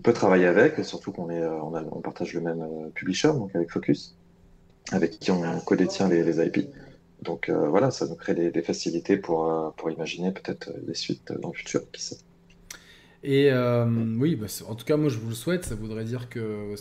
on 0.00 0.02
peut 0.02 0.12
travailler 0.12 0.46
avec, 0.46 0.84
surtout 0.84 1.12
qu'on 1.12 1.30
est, 1.30 1.40
euh, 1.40 1.60
on, 1.62 2.00
partage 2.00 2.34
le 2.34 2.40
même 2.40 2.60
euh, 2.60 2.90
publisher, 2.90 3.28
donc 3.28 3.54
avec 3.54 3.70
Focus, 3.70 4.16
avec 4.92 5.18
qui 5.18 5.30
on 5.30 5.60
co-détient 5.60 6.08
les, 6.08 6.46
IP. 6.46 6.68
Donc 7.22 7.48
euh, 7.48 7.68
voilà, 7.68 7.90
ça 7.90 8.06
nous 8.06 8.14
crée 8.14 8.34
des, 8.34 8.62
facilités 8.62 9.16
pour, 9.16 9.74
pour 9.76 9.90
imaginer 9.90 10.32
peut-être 10.32 10.70
des 10.84 10.94
suites 10.94 11.32
dans 11.32 11.48
le 11.48 11.54
futur, 11.54 11.90
qui 11.90 12.02
sait. 12.02 12.18
Et 13.28 13.50
oui, 14.18 14.36
bah, 14.36 14.46
en 14.68 14.74
tout 14.76 14.84
cas, 14.84 14.96
moi 14.96 15.08
je 15.08 15.18
vous 15.18 15.28
le 15.28 15.34
souhaite. 15.34 15.64
Ça 15.64 15.74
voudrait 15.74 16.04
dire 16.04 16.28
que, 16.28 16.74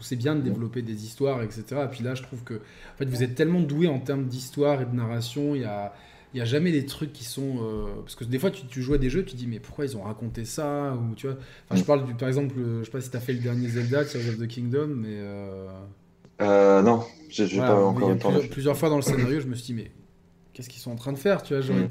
c'est 0.00 0.16
bien 0.16 0.36
de 0.36 0.42
développer 0.42 0.82
des 0.82 1.04
histoires, 1.04 1.42
etc. 1.42 1.64
Et 1.84 1.88
puis 1.90 2.04
là, 2.04 2.14
je 2.14 2.22
trouve 2.22 2.44
que 2.44 2.54
en 2.54 2.98
fait, 2.98 3.06
vous 3.06 3.22
êtes 3.22 3.34
tellement 3.34 3.60
doué 3.60 3.88
en 3.88 3.98
termes 3.98 4.26
d'histoire 4.26 4.82
et 4.82 4.84
de 4.84 4.94
narration. 4.94 5.54
Il 5.54 5.62
y 5.62 5.64
a, 5.64 5.94
il 6.34 6.36
n'y 6.36 6.42
a 6.42 6.44
jamais 6.44 6.72
des 6.72 6.84
trucs 6.84 7.14
qui 7.14 7.24
sont. 7.24 7.56
Euh, 7.62 7.86
parce 8.02 8.14
que 8.16 8.24
des 8.24 8.38
fois, 8.38 8.50
tu, 8.50 8.66
tu, 8.66 8.82
joues 8.82 8.94
à 8.94 8.98
des 8.98 9.08
jeux, 9.08 9.24
tu 9.24 9.34
dis, 9.34 9.46
mais 9.46 9.60
pourquoi 9.60 9.86
ils 9.86 9.96
ont 9.96 10.02
raconté 10.02 10.44
ça 10.44 10.94
ou, 10.94 11.14
tu 11.14 11.26
vois 11.26 11.36
enfin, 11.70 11.80
Je 11.80 11.84
parle, 11.84 12.04
du, 12.04 12.12
par 12.14 12.28
exemple, 12.28 12.54
je 12.80 12.84
sais 12.84 12.90
pas 12.90 13.00
si 13.00 13.10
tu 13.10 13.16
as 13.16 13.20
fait 13.20 13.32
le 13.32 13.38
dernier 13.38 13.68
Zelda, 13.68 14.04
Tears 14.04 14.28
of 14.28 14.38
the 14.38 14.46
Kingdom, 14.46 14.88
mais. 14.88 15.16
Euh... 15.16 15.68
Euh, 16.42 16.82
non, 16.82 17.02
j'ai 17.30 17.56
pas 17.56 17.82
encore 17.82 18.10
le 18.10 18.18
temps. 18.18 18.30
Plusieurs, 18.30 18.50
plusieurs 18.50 18.76
fois 18.76 18.90
dans 18.90 18.96
le 18.96 19.02
scénario, 19.02 19.40
je 19.40 19.46
me 19.46 19.54
suis 19.54 19.64
dit, 19.64 19.74
mais 19.74 19.90
qu'est-ce 20.52 20.68
qu'ils 20.68 20.82
sont 20.82 20.90
en 20.90 20.96
train 20.96 21.12
de 21.12 21.18
faire 21.18 21.42
tu 21.42 21.58
vois, 21.58 21.64
mm. 21.64 21.88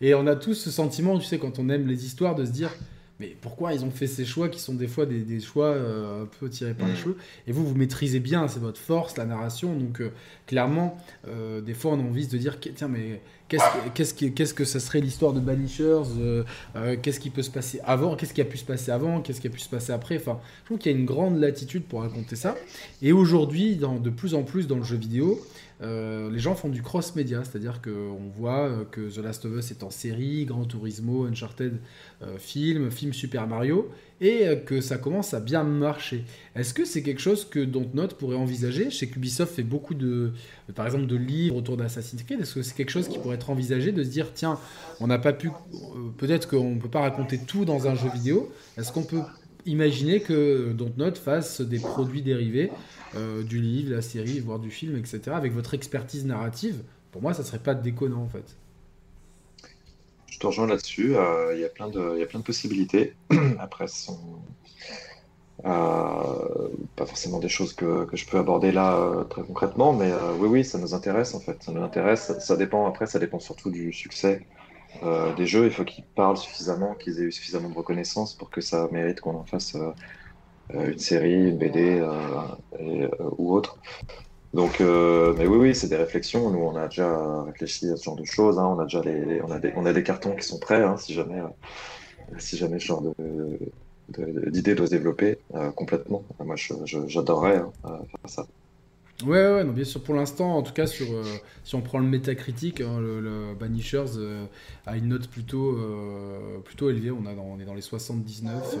Et 0.00 0.14
on 0.14 0.26
a 0.26 0.34
tous 0.34 0.54
ce 0.54 0.70
sentiment, 0.70 1.16
tu 1.18 1.24
sais, 1.24 1.38
quand 1.38 1.58
on 1.60 1.68
aime 1.68 1.86
les 1.86 2.04
histoires, 2.04 2.34
de 2.34 2.44
se 2.44 2.50
dire 2.50 2.72
mais 3.18 3.34
pourquoi 3.40 3.72
ils 3.72 3.84
ont 3.84 3.90
fait 3.90 4.06
ces 4.06 4.24
choix 4.24 4.48
qui 4.48 4.60
sont 4.60 4.74
des 4.74 4.88
fois 4.88 5.06
des, 5.06 5.40
choix 5.40 5.68
euh, 5.68 6.24
un 6.24 6.26
peu 6.26 6.50
tirés 6.50 6.74
par 6.74 6.86
les 6.86 6.92
mm. 6.92 6.96
cheveux 6.96 7.16
Et 7.46 7.52
vous, 7.52 7.66
vous 7.66 7.74
maîtrisez 7.74 8.20
bien, 8.20 8.46
c'est 8.46 8.60
votre 8.60 8.80
force, 8.80 9.16
la 9.16 9.24
narration. 9.24 9.74
Donc, 9.74 10.00
euh, 10.00 10.12
clairement, 10.46 10.98
euh, 11.26 11.60
des 11.60 11.74
fois, 11.74 11.92
on 11.92 12.00
a 12.00 12.02
envie 12.02 12.26
de 12.26 12.36
dire 12.36 12.58
tiens, 12.60 12.88
mais 12.88 13.20
qu'est-ce 13.48 14.14
que, 14.14 14.26
qu'est-ce 14.26 14.54
que 14.54 14.64
ça 14.64 14.80
serait 14.80 15.00
l'histoire 15.00 15.32
de 15.32 15.40
Banishers 15.40 16.02
Qu'est-ce 17.02 17.20
qui 17.20 17.30
peut 17.30 17.42
se 17.42 17.50
passer 17.50 17.80
avant 17.84 18.16
Qu'est-ce 18.16 18.34
qui 18.34 18.40
a 18.40 18.44
pu 18.44 18.58
se 18.58 18.64
passer 18.64 18.90
avant 18.90 19.20
Qu'est-ce 19.20 19.40
qui 19.40 19.46
a 19.46 19.50
pu 19.50 19.60
se 19.60 19.68
passer 19.68 19.92
après 19.92 20.16
Enfin, 20.16 20.40
je 20.62 20.66
trouve 20.66 20.78
qu'il 20.78 20.92
y 20.92 20.94
a 20.94 20.98
une 20.98 21.06
grande 21.06 21.38
latitude 21.38 21.84
pour 21.84 22.00
raconter 22.00 22.36
ça. 22.36 22.56
Et 23.02 23.12
aujourd'hui, 23.12 23.76
de 23.76 24.10
plus 24.10 24.34
en 24.34 24.42
plus 24.42 24.66
dans 24.66 24.76
le 24.76 24.84
jeu 24.84 24.96
vidéo, 24.96 25.40
euh, 25.82 26.30
les 26.30 26.38
gens 26.38 26.54
font 26.54 26.70
du 26.70 26.82
cross-média, 26.82 27.42
c'est-à-dire 27.44 27.82
qu'on 27.82 28.30
voit 28.34 28.66
euh, 28.66 28.84
que 28.90 29.14
The 29.14 29.18
Last 29.18 29.44
of 29.44 29.56
Us 29.56 29.70
est 29.70 29.82
en 29.82 29.90
série, 29.90 30.46
Gran 30.46 30.64
Turismo, 30.64 31.26
Uncharted 31.26 31.78
euh, 32.22 32.38
film, 32.38 32.90
film 32.90 33.12
Super 33.12 33.46
Mario, 33.46 33.90
et 34.22 34.46
que 34.64 34.80
ça 34.80 34.96
commence 34.96 35.34
à 35.34 35.40
bien 35.40 35.62
marcher. 35.62 36.24
Est-ce 36.54 36.72
que 36.72 36.86
c'est 36.86 37.02
quelque 37.02 37.20
chose 37.20 37.44
que 37.44 37.60
Dontnod 37.62 38.14
pourrait 38.14 38.36
envisager? 38.36 38.90
Je 38.90 38.96
sais 38.96 39.08
qu'Ubisoft 39.08 39.54
fait 39.54 39.62
beaucoup 39.62 39.92
de, 39.92 40.32
par 40.74 40.86
exemple, 40.86 41.06
de 41.06 41.16
livres 41.16 41.56
autour 41.56 41.76
d'Assassin's 41.76 42.22
Creed. 42.22 42.40
Est-ce 42.40 42.54
que 42.54 42.62
c'est 42.62 42.74
quelque 42.74 42.90
chose 42.90 43.08
qui 43.08 43.18
pourrait 43.18 43.35
être 43.36 43.50
envisagé 43.50 43.92
de 43.92 44.02
se 44.02 44.08
dire, 44.08 44.32
tiens, 44.34 44.58
on 45.00 45.06
n'a 45.06 45.18
pas 45.18 45.32
pu, 45.32 45.50
peut-être 46.18 46.48
qu'on 46.48 46.74
ne 46.74 46.80
peut 46.80 46.88
pas 46.88 47.00
raconter 47.00 47.38
tout 47.38 47.64
dans 47.64 47.86
un 47.86 47.94
jeu 47.94 48.08
vidéo. 48.12 48.52
Est-ce 48.76 48.92
qu'on 48.92 49.04
peut 49.04 49.22
imaginer 49.66 50.20
que 50.20 50.72
Dontnod 50.72 51.16
fasse 51.16 51.60
des 51.60 51.78
produits 51.78 52.22
dérivés 52.22 52.70
euh, 53.14 53.42
du 53.42 53.60
livre, 53.60 53.94
la 53.94 54.02
série, 54.02 54.40
voire 54.40 54.58
du 54.58 54.70
film, 54.70 54.96
etc., 54.96 55.20
avec 55.32 55.52
votre 55.52 55.74
expertise 55.74 56.24
narrative, 56.24 56.82
pour 57.12 57.22
moi, 57.22 57.34
ça 57.34 57.44
serait 57.44 57.58
pas 57.58 57.74
déconnant 57.74 58.22
en 58.22 58.28
fait. 58.28 58.56
Je 60.26 60.38
te 60.38 60.46
rejoins 60.46 60.66
là-dessus. 60.66 61.16
Euh, 61.16 61.54
il 61.54 61.60
y, 61.60 61.64
a 61.64 61.68
plein 61.68 61.88
de, 61.88 62.18
y 62.18 62.22
a 62.22 62.26
plein 62.26 62.40
de 62.40 62.44
possibilités. 62.44 63.14
Après, 63.58 63.86
euh, 63.86 64.12
pas 65.62 67.06
forcément 67.06 67.38
des 67.38 67.48
choses 67.48 67.72
que, 67.72 68.06
je 68.12 68.26
peux 68.26 68.38
aborder 68.38 68.72
là 68.72 69.24
très 69.30 69.42
concrètement, 69.42 69.92
mais 69.92 70.12
oui, 70.38 70.48
oui, 70.48 70.64
ça 70.64 70.78
nous 70.78 70.94
intéresse 70.94 71.34
en 71.34 71.40
fait. 71.40 71.62
Ça 71.62 71.72
nous 71.72 71.82
intéresse. 71.82 72.32
Ça, 72.38 72.56
dépend. 72.56 72.86
Après, 72.86 73.06
ça 73.06 73.18
dépend 73.18 73.38
surtout 73.38 73.70
du 73.70 73.92
succès 73.92 74.42
des 75.36 75.46
jeux. 75.46 75.64
Il 75.66 75.72
faut 75.72 75.84
qu'ils 75.84 76.04
parlent 76.04 76.36
suffisamment, 76.36 76.94
qu'ils 76.94 77.20
aient 77.20 77.24
eu 77.24 77.32
suffisamment 77.32 77.68
de 77.68 77.74
reconnaissance 77.74 78.34
pour 78.34 78.50
que 78.50 78.60
ça 78.60 78.88
mérite 78.92 79.20
qu'on 79.20 79.34
en 79.34 79.44
fasse 79.44 79.76
euh, 80.74 80.90
une 80.90 80.98
série, 80.98 81.48
une 81.50 81.58
BD 81.58 82.00
euh, 82.00 82.10
euh, 82.80 83.08
ou 83.38 83.54
autre. 83.54 83.78
Donc, 84.54 84.80
mais 84.80 85.46
oui, 85.46 85.58
oui, 85.58 85.74
c'est 85.74 85.88
des 85.88 85.96
réflexions. 85.96 86.50
Nous, 86.50 86.58
on 86.58 86.76
a 86.76 86.88
déjà 86.88 87.42
réfléchi 87.42 87.90
à 87.90 87.96
ce 87.96 88.04
genre 88.04 88.16
de 88.16 88.24
choses. 88.24 88.58
Hein. 88.58 88.66
On 88.66 88.78
a 88.78 88.84
déjà 88.84 89.02
les, 89.02 89.42
on 89.42 89.50
a 89.50 89.58
des, 89.58 89.72
on 89.76 89.84
a 89.84 89.92
des 89.92 90.02
cartons 90.02 90.34
qui 90.34 90.46
sont 90.46 90.58
prêts, 90.58 90.82
hein, 90.82 90.96
si 90.96 91.12
jamais, 91.12 91.42
si 92.38 92.56
jamais 92.56 92.78
ce 92.78 92.86
genre 92.86 93.02
de, 93.02 93.58
d'idée 94.08 94.74
doit 94.74 94.86
se 94.86 94.92
développer 94.92 95.38
complètement. 95.74 96.24
Moi, 96.44 96.56
j'adorerais 97.06 97.56
hein, 97.56 97.70
faire 97.82 98.30
ça. 98.30 98.46
Ouais, 99.24 99.54
ouais, 99.54 99.64
non, 99.64 99.72
bien 99.72 99.84
sûr. 99.84 100.02
Pour 100.02 100.14
l'instant, 100.14 100.56
en 100.56 100.62
tout 100.62 100.74
cas, 100.74 100.86
sur, 100.86 101.06
si 101.64 101.74
on 101.74 101.80
prend 101.80 101.98
le 101.98 102.06
métacritique, 102.06 102.80
le, 102.80 103.20
le, 103.20 103.54
Banishers 103.58 104.18
a 104.84 104.96
une 104.96 105.08
note 105.08 105.28
plutôt, 105.28 105.78
plutôt 106.64 106.90
élevée. 106.90 107.10
On, 107.10 107.24
a 107.26 107.32
on 107.32 107.58
est 107.58 107.64
dans 107.64 107.74
les 107.74 107.82
79 107.82 108.76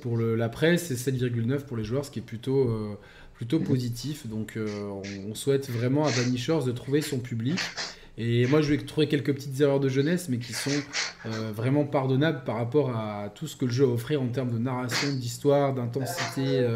pour 0.00 0.18
la 0.18 0.48
presse 0.48 0.90
et 0.90 0.94
7,9 0.94 1.60
pour 1.60 1.76
les 1.76 1.84
joueurs, 1.84 2.04
ce 2.04 2.10
qui 2.10 2.18
est 2.18 2.22
plutôt, 2.22 2.68
euh, 2.68 2.96
plutôt 3.34 3.60
positif. 3.60 4.26
Donc 4.26 4.56
euh, 4.56 4.88
on, 5.28 5.34
souhaite 5.34 5.70
vraiment 5.70 6.04
à 6.04 6.10
Vanishers 6.10 6.60
de 6.66 6.72
trouver 6.72 7.00
son 7.00 7.18
public. 7.18 7.58
Et 8.18 8.46
moi, 8.46 8.62
je 8.62 8.70
vais 8.70 8.78
trouver 8.78 9.08
quelques 9.08 9.34
petites 9.34 9.60
erreurs 9.60 9.80
de 9.80 9.88
jeunesse, 9.88 10.28
mais 10.28 10.38
qui 10.38 10.52
sont 10.52 10.70
euh, 11.26 11.52
vraiment 11.54 11.84
pardonnables 11.84 12.44
par 12.44 12.56
rapport 12.56 12.90
à 12.90 13.30
tout 13.34 13.46
ce 13.46 13.56
que 13.56 13.66
le 13.66 13.70
jeu 13.70 13.84
a 13.84 13.88
offert 13.88 14.22
en 14.22 14.28
termes 14.28 14.50
de 14.50 14.58
narration, 14.58 15.12
d'histoire, 15.12 15.74
d'intensité 15.74 16.66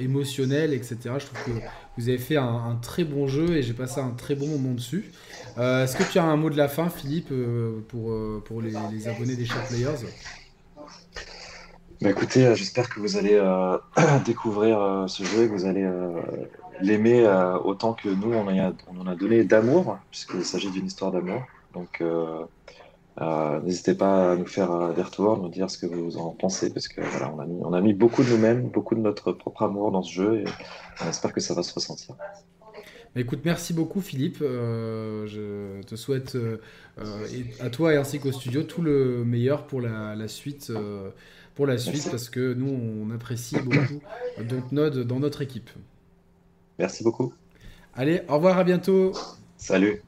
émotionnelle, 0.00 0.74
etc. 0.74 0.96
Je 1.18 1.26
trouve 1.26 1.44
que 1.44 1.60
vous 1.96 2.08
avez 2.08 2.18
fait 2.18 2.36
un, 2.36 2.78
très 2.82 3.04
bon 3.04 3.28
jeu 3.28 3.56
et 3.56 3.62
j'ai 3.62 3.74
passé 3.74 4.00
un 4.00 4.10
très 4.10 4.34
bon 4.34 4.48
moment 4.48 4.74
dessus. 4.74 5.12
Est-ce 5.56 5.96
que 5.96 6.10
tu 6.10 6.18
as 6.18 6.24
un 6.24 6.36
mot 6.36 6.50
de 6.50 6.56
la 6.56 6.68
fin, 6.68 6.88
Philippe, 6.88 7.32
pour, 7.88 8.12
pour 8.44 8.62
les, 8.62 8.76
abonnés 9.06 9.36
des 9.36 9.46
Chat 9.46 9.60
Players? 9.68 10.06
Bah, 12.00 12.08
écoutez, 12.08 12.46
euh, 12.46 12.54
j'espère 12.54 12.88
que 12.88 12.98
vous 12.98 13.18
allez 13.18 13.34
euh, 13.34 13.76
découvrir 14.24 14.80
euh, 14.80 15.06
ce 15.06 15.22
jeu 15.22 15.44
et 15.44 15.48
que 15.48 15.52
vous 15.52 15.66
allez 15.66 15.86
l'aimer 16.82 17.26
autant 17.64 17.94
que 17.94 18.08
nous, 18.08 18.32
on, 18.32 18.46
en 18.46 19.06
a 19.06 19.14
donné 19.14 19.44
d'amour, 19.44 19.98
puisqu'il 20.10 20.44
s'agit 20.44 20.70
d'une 20.70 20.86
histoire 20.86 21.12
d'amour. 21.12 21.42
Donc, 21.74 22.02
n'hésitez 23.64 23.94
pas 23.94 24.32
à 24.32 24.36
nous 24.36 24.46
faire 24.46 24.94
des 24.94 25.02
retours, 25.02 25.38
nous 25.38 25.48
dire 25.48 25.70
ce 25.70 25.78
que 25.78 25.86
vous 25.86 26.16
en 26.16 26.30
pensez, 26.30 26.72
parce 26.72 26.88
que 26.88 27.00
voilà, 27.00 27.32
on 27.34 27.38
a 27.40 27.46
mis, 27.46 27.60
on 27.62 27.72
a 27.72 27.80
mis 27.80 27.94
beaucoup 27.94 28.22
de 28.22 28.30
nous-mêmes, 28.30 28.68
beaucoup 28.68 28.94
de 28.94 29.00
notre 29.00 29.32
propre 29.32 29.62
amour 29.62 29.92
dans 29.92 30.02
ce 30.02 30.12
jeu, 30.12 30.40
et 30.40 30.44
on 31.04 31.08
espère 31.08 31.32
que 31.32 31.40
ça 31.40 31.54
va 31.54 31.62
se 31.62 31.74
ressentir. 31.74 32.14
Écoute, 33.16 33.40
merci 33.44 33.74
beaucoup 33.74 34.00
Philippe. 34.00 34.38
je 34.40 35.82
te 35.82 35.96
souhaite 35.96 36.38
à 37.60 37.70
toi 37.70 37.94
et 37.94 37.96
ainsi 37.96 38.20
qu'au 38.20 38.30
studio 38.30 38.62
tout 38.62 38.82
le 38.82 39.24
meilleur 39.24 39.66
pour 39.66 39.80
la, 39.80 40.14
la 40.14 40.28
suite 40.28 40.72
pour 41.54 41.66
la 41.66 41.76
suite 41.76 42.08
parce 42.10 42.30
que 42.30 42.54
nous, 42.54 42.70
on 42.70 43.10
apprécie 43.14 43.56
beaucoup 43.60 44.00
Dontnod 44.48 45.06
dans 45.06 45.20
notre 45.20 45.42
équipe. 45.42 45.68
Merci 46.80 47.04
beaucoup. 47.04 47.34
Allez, 47.92 48.22
au 48.26 48.36
revoir, 48.36 48.56
à 48.56 48.64
bientôt. 48.64 49.12
Salut. 49.58 50.02